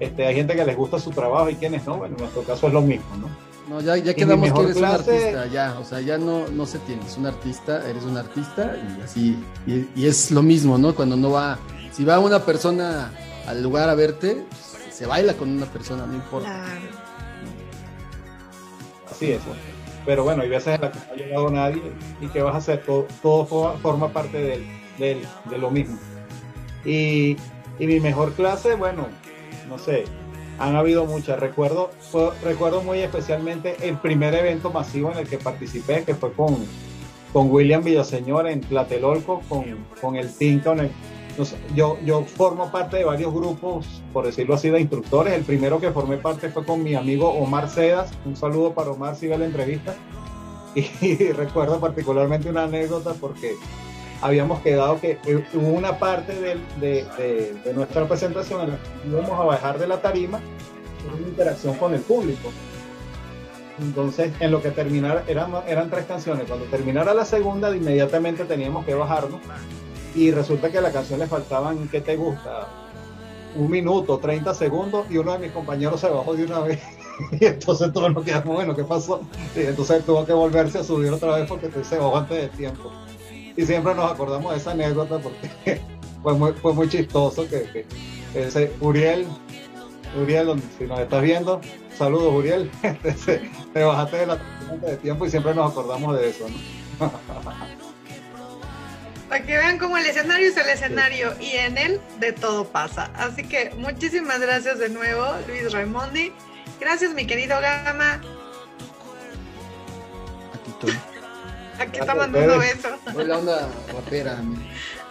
este, 0.00 0.26
hay 0.26 0.34
gente 0.34 0.54
que 0.54 0.64
les 0.64 0.76
gusta 0.76 0.98
su 0.98 1.10
trabajo 1.10 1.48
y 1.50 1.54
quienes 1.54 1.86
no, 1.86 1.96
bueno, 1.96 2.16
en 2.16 2.22
nuestro 2.22 2.42
caso 2.42 2.66
es 2.66 2.72
lo 2.72 2.80
mismo, 2.80 3.16
¿no? 3.16 3.28
No, 3.68 3.80
ya, 3.80 3.96
ya 3.96 4.12
quedamos 4.14 4.52
que 4.52 4.60
eres 4.60 4.76
un 4.76 4.84
artista, 4.84 5.46
ya, 5.46 5.78
o 5.78 5.84
sea, 5.84 6.00
ya 6.00 6.18
no, 6.18 6.48
no 6.48 6.66
se 6.66 6.78
tiene, 6.80 7.06
es 7.06 7.16
un 7.16 7.26
artista, 7.26 7.88
eres 7.88 8.02
un 8.02 8.16
artista 8.16 8.76
y 8.76 9.02
así, 9.02 9.44
y, 9.66 10.06
es 10.06 10.30
lo 10.32 10.42
mismo, 10.42 10.78
¿no? 10.78 10.94
Cuando 10.94 11.16
no 11.16 11.30
va, 11.30 11.58
si 11.92 12.04
va 12.04 12.18
una 12.18 12.40
persona 12.40 13.12
al 13.46 13.62
lugar 13.62 13.88
a 13.88 13.94
verte, 13.94 14.44
se 14.90 15.06
baila 15.06 15.34
con 15.34 15.48
una 15.50 15.66
persona, 15.66 16.04
no 16.06 16.14
importa. 16.14 16.64
Así 19.10 19.30
es, 19.30 19.40
pero 20.04 20.24
bueno, 20.24 20.42
hay 20.42 20.48
veces 20.48 20.74
en 20.74 20.80
las 20.80 20.90
que 20.90 20.98
no 20.98 21.12
ha 21.12 21.16
llegado 21.16 21.50
nadie 21.50 21.82
y 22.20 22.26
que 22.26 22.42
vas 22.42 22.56
a 22.56 22.58
hacer, 22.58 22.82
todo, 22.84 23.06
todo 23.22 23.78
forma 23.78 24.08
parte 24.08 24.38
de, 24.38 24.66
de, 24.98 25.24
de 25.48 25.58
lo 25.58 25.70
mismo. 25.70 25.96
Y, 26.84 27.36
y 27.78 27.86
mi 27.86 28.00
mejor 28.00 28.32
clase, 28.32 28.74
bueno, 28.74 29.06
no 29.68 29.78
sé, 29.78 30.04
han 30.58 30.76
habido 30.76 31.06
muchas. 31.06 31.38
Recuerdo, 31.38 31.90
recuerdo 32.42 32.82
muy 32.82 32.98
especialmente 32.98 33.76
el 33.82 33.96
primer 33.98 34.34
evento 34.34 34.70
masivo 34.70 35.10
en 35.12 35.18
el 35.18 35.28
que 35.28 35.38
participé, 35.38 36.04
que 36.04 36.14
fue 36.14 36.32
con, 36.32 36.56
con 37.32 37.50
William 37.50 37.82
Villaseñor 37.82 38.48
en 38.48 38.60
Tlatelolco, 38.60 39.42
con, 39.48 39.64
con 40.00 40.16
el 40.16 40.32
Tinka. 40.32 40.74
yo, 41.74 41.98
yo 42.04 42.24
formo 42.24 42.70
parte 42.70 42.98
de 42.98 43.04
varios 43.04 43.32
grupos, 43.32 44.02
por 44.12 44.26
decirlo 44.26 44.54
así, 44.54 44.70
de 44.70 44.80
instructores. 44.80 45.34
El 45.34 45.44
primero 45.44 45.80
que 45.80 45.90
formé 45.90 46.18
parte 46.18 46.48
fue 46.50 46.64
con 46.64 46.82
mi 46.82 46.94
amigo 46.94 47.30
Omar 47.30 47.68
Sedas. 47.68 48.12
Un 48.24 48.36
saludo 48.36 48.72
para 48.72 48.90
Omar 48.90 49.16
si 49.16 49.28
ve 49.28 49.38
la 49.38 49.46
entrevista. 49.46 49.96
y 50.74 51.32
recuerdo 51.32 51.80
particularmente 51.80 52.48
una 52.48 52.64
anécdota 52.64 53.14
porque 53.20 53.56
habíamos 54.22 54.60
quedado 54.60 55.00
que 55.00 55.18
hubo 55.52 55.68
una 55.68 55.98
parte 55.98 56.32
de, 56.80 57.54
nuestra 57.74 58.06
presentación 58.06 58.62
en 58.62 58.70
la 58.70 58.76
que 58.76 59.08
íbamos 59.08 59.32
a 59.32 59.44
bajar 59.44 59.78
de 59.78 59.88
la 59.88 60.00
tarima, 60.00 60.40
una 61.12 61.28
interacción 61.28 61.76
con 61.76 61.92
el 61.92 62.00
público. 62.00 62.50
Entonces, 63.80 64.32
en 64.38 64.52
lo 64.52 64.62
que 64.62 64.70
terminara, 64.70 65.24
eran, 65.26 65.52
eran 65.66 65.90
tres 65.90 66.06
canciones. 66.06 66.46
Cuando 66.46 66.66
terminara 66.66 67.12
la 67.14 67.24
segunda, 67.24 67.74
inmediatamente 67.74 68.44
teníamos 68.44 68.84
que 68.84 68.94
bajarnos. 68.94 69.40
Y 70.14 70.30
resulta 70.30 70.70
que 70.70 70.78
a 70.78 70.82
la 70.82 70.92
canción 70.92 71.18
le 71.18 71.26
faltaban, 71.26 71.88
¿qué 71.88 72.00
te 72.00 72.16
gusta? 72.16 72.68
Un 73.56 73.70
minuto, 73.70 74.18
30 74.18 74.54
segundos, 74.54 75.06
y 75.10 75.16
uno 75.16 75.32
de 75.32 75.38
mis 75.40 75.52
compañeros 75.52 76.00
se 76.00 76.08
bajó 76.08 76.34
de 76.34 76.44
una 76.44 76.60
vez. 76.60 76.80
y 77.40 77.46
entonces 77.46 77.92
todos 77.92 78.12
nos 78.14 78.24
quedamos, 78.24 78.54
bueno, 78.54 78.76
¿qué 78.76 78.84
pasó? 78.84 79.22
Y 79.56 79.60
entonces 79.60 80.04
tuvo 80.04 80.24
que 80.24 80.32
volverse 80.32 80.78
a 80.78 80.84
subir 80.84 81.10
otra 81.10 81.36
vez 81.36 81.48
porque 81.48 81.70
se 81.82 81.98
bajó 81.98 82.18
antes 82.18 82.42
de 82.42 82.48
tiempo 82.56 82.92
y 83.56 83.66
siempre 83.66 83.94
nos 83.94 84.10
acordamos 84.12 84.52
de 84.52 84.58
esa 84.58 84.72
anécdota 84.72 85.18
porque 85.18 85.80
fue 86.22 86.34
muy, 86.34 86.52
fue 86.52 86.72
muy 86.72 86.88
chistoso 86.88 87.48
que, 87.48 87.86
ese 88.34 88.72
Uriel, 88.80 89.26
Uriel, 90.20 90.62
si 90.78 90.84
nos 90.84 91.00
estás 91.00 91.22
viendo, 91.22 91.60
saludos 91.96 92.34
Uriel, 92.34 92.70
te 93.74 93.84
bajaste 93.84 94.16
de 94.16 94.26
la 94.26 94.38
de 94.80 94.96
tiempo 94.96 95.26
y 95.26 95.30
siempre 95.30 95.54
nos 95.54 95.70
acordamos 95.70 96.18
de 96.18 96.30
eso, 96.30 96.46
Para 99.28 99.46
que 99.46 99.56
vean 99.56 99.78
cómo 99.78 99.96
el 99.96 100.04
escenario 100.04 100.48
es 100.48 100.56
el 100.58 100.68
escenario 100.68 101.34
y 101.40 101.52
en 101.52 101.78
él 101.78 102.00
de 102.20 102.32
todo 102.34 102.66
pasa. 102.66 103.10
Así 103.14 103.42
que 103.44 103.70
muchísimas 103.78 104.40
gracias 104.40 104.78
de 104.78 104.90
nuevo, 104.90 105.24
Luis 105.48 105.72
Raimondi. 105.72 106.34
Gracias, 106.78 107.14
mi 107.14 107.26
querido 107.26 107.58
Gama. 107.58 108.20
Aquí 110.52 111.02
estoy. 111.82 111.88
Aquí 111.88 111.98
está 112.00 112.14
mandando 112.14 112.62
eso. 112.62 112.88
Hoy 113.14 113.24
la 113.24 113.38
onda 113.38 113.68
rapera. 113.92 114.38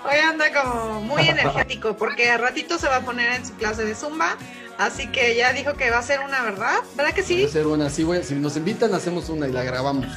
Hoy 0.04 0.18
anda 0.18 0.52
como 0.52 1.02
muy 1.02 1.22
energético 1.30 1.96
porque 1.96 2.30
a 2.30 2.38
ratito 2.38 2.78
se 2.78 2.88
va 2.88 2.98
a 2.98 3.02
poner 3.02 3.32
en 3.34 3.46
su 3.46 3.54
clase 3.56 3.86
de 3.86 3.96
zumba. 3.96 4.38
Así 4.78 5.08
que 5.08 5.36
ya 5.36 5.54
dijo 5.54 5.74
que 5.74 5.92
va 5.92 6.00
a 6.00 6.04
ser 6.04 6.22
una, 6.22 6.42
¿verdad? 6.42 6.80
¿Verdad 6.96 7.14
que 7.14 7.22
sí? 7.22 7.44
Va 7.44 7.50
a 7.50 7.52
ser 7.52 7.68
una, 7.68 7.90
sí, 7.90 8.06
Si 8.24 8.36
nos 8.36 8.58
invitan, 8.58 8.94
hacemos 8.96 9.30
una 9.30 9.48
y 9.48 9.52
la 9.52 9.64
grabamos. 9.64 10.08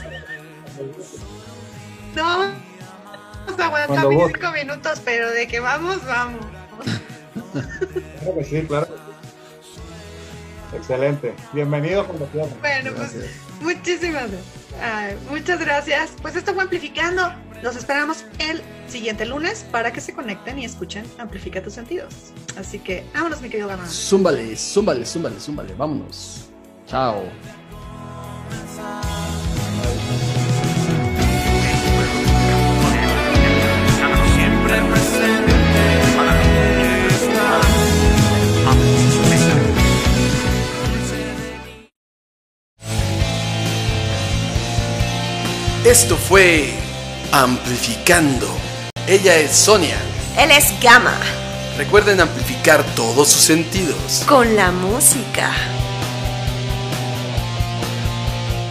No, 2.14 2.52
vamos 3.46 3.60
a 3.60 3.64
aguantar 3.64 4.08
mis 4.08 4.26
cinco 4.26 4.52
minutos, 4.52 5.02
pero 5.04 5.30
de 5.30 5.46
que 5.46 5.60
vamos, 5.60 6.04
vamos. 6.06 6.46
Claro 8.20 8.38
que 8.38 8.44
sí, 8.44 8.62
claro. 8.66 8.88
Excelente. 10.74 11.34
Bienvenido 11.52 12.06
cuando 12.06 12.26
Bueno, 12.60 12.92
pues 12.96 13.14
muchísimas 13.60 14.30
muchas 15.30 15.60
gracias. 15.60 16.12
Pues 16.22 16.36
esto 16.36 16.54
fue 16.54 16.62
Amplificando. 16.62 17.32
Los 17.62 17.76
esperamos 17.76 18.24
el 18.38 18.60
siguiente 18.88 19.24
lunes 19.24 19.64
para 19.70 19.92
que 19.92 20.00
se 20.00 20.12
conecten 20.12 20.58
y 20.58 20.64
escuchen 20.64 21.04
Amplifica 21.18 21.62
tus 21.62 21.72
sentidos. 21.74 22.14
Así 22.58 22.78
que 22.78 23.04
vámonos, 23.14 23.40
mi 23.40 23.48
querido 23.48 23.68
Gama. 23.68 23.86
Zúmbale, 23.86 24.56
zúmbale, 24.56 25.06
zúmbale, 25.06 25.40
zúmbale. 25.40 25.74
Vámonos. 25.74 26.48
Chao. 26.86 27.22
Esto 45.84 46.16
fue 46.16 46.72
Amplificando. 47.30 48.48
Ella 49.06 49.36
es 49.36 49.54
Sonia. 49.54 49.98
Él 50.38 50.50
es 50.50 50.72
Gama. 50.80 51.14
Recuerden 51.76 52.22
amplificar 52.22 52.82
todos 52.96 53.28
sus 53.28 53.42
sentidos. 53.42 54.24
Con 54.26 54.56
la 54.56 54.70
música. 54.70 55.52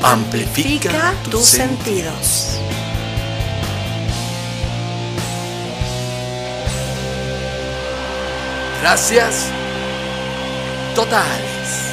Amplifica, 0.02 1.14
tus, 1.30 1.46
sentidos. 1.46 2.58
Gracias. 8.82 9.50
Totales. 10.96 11.93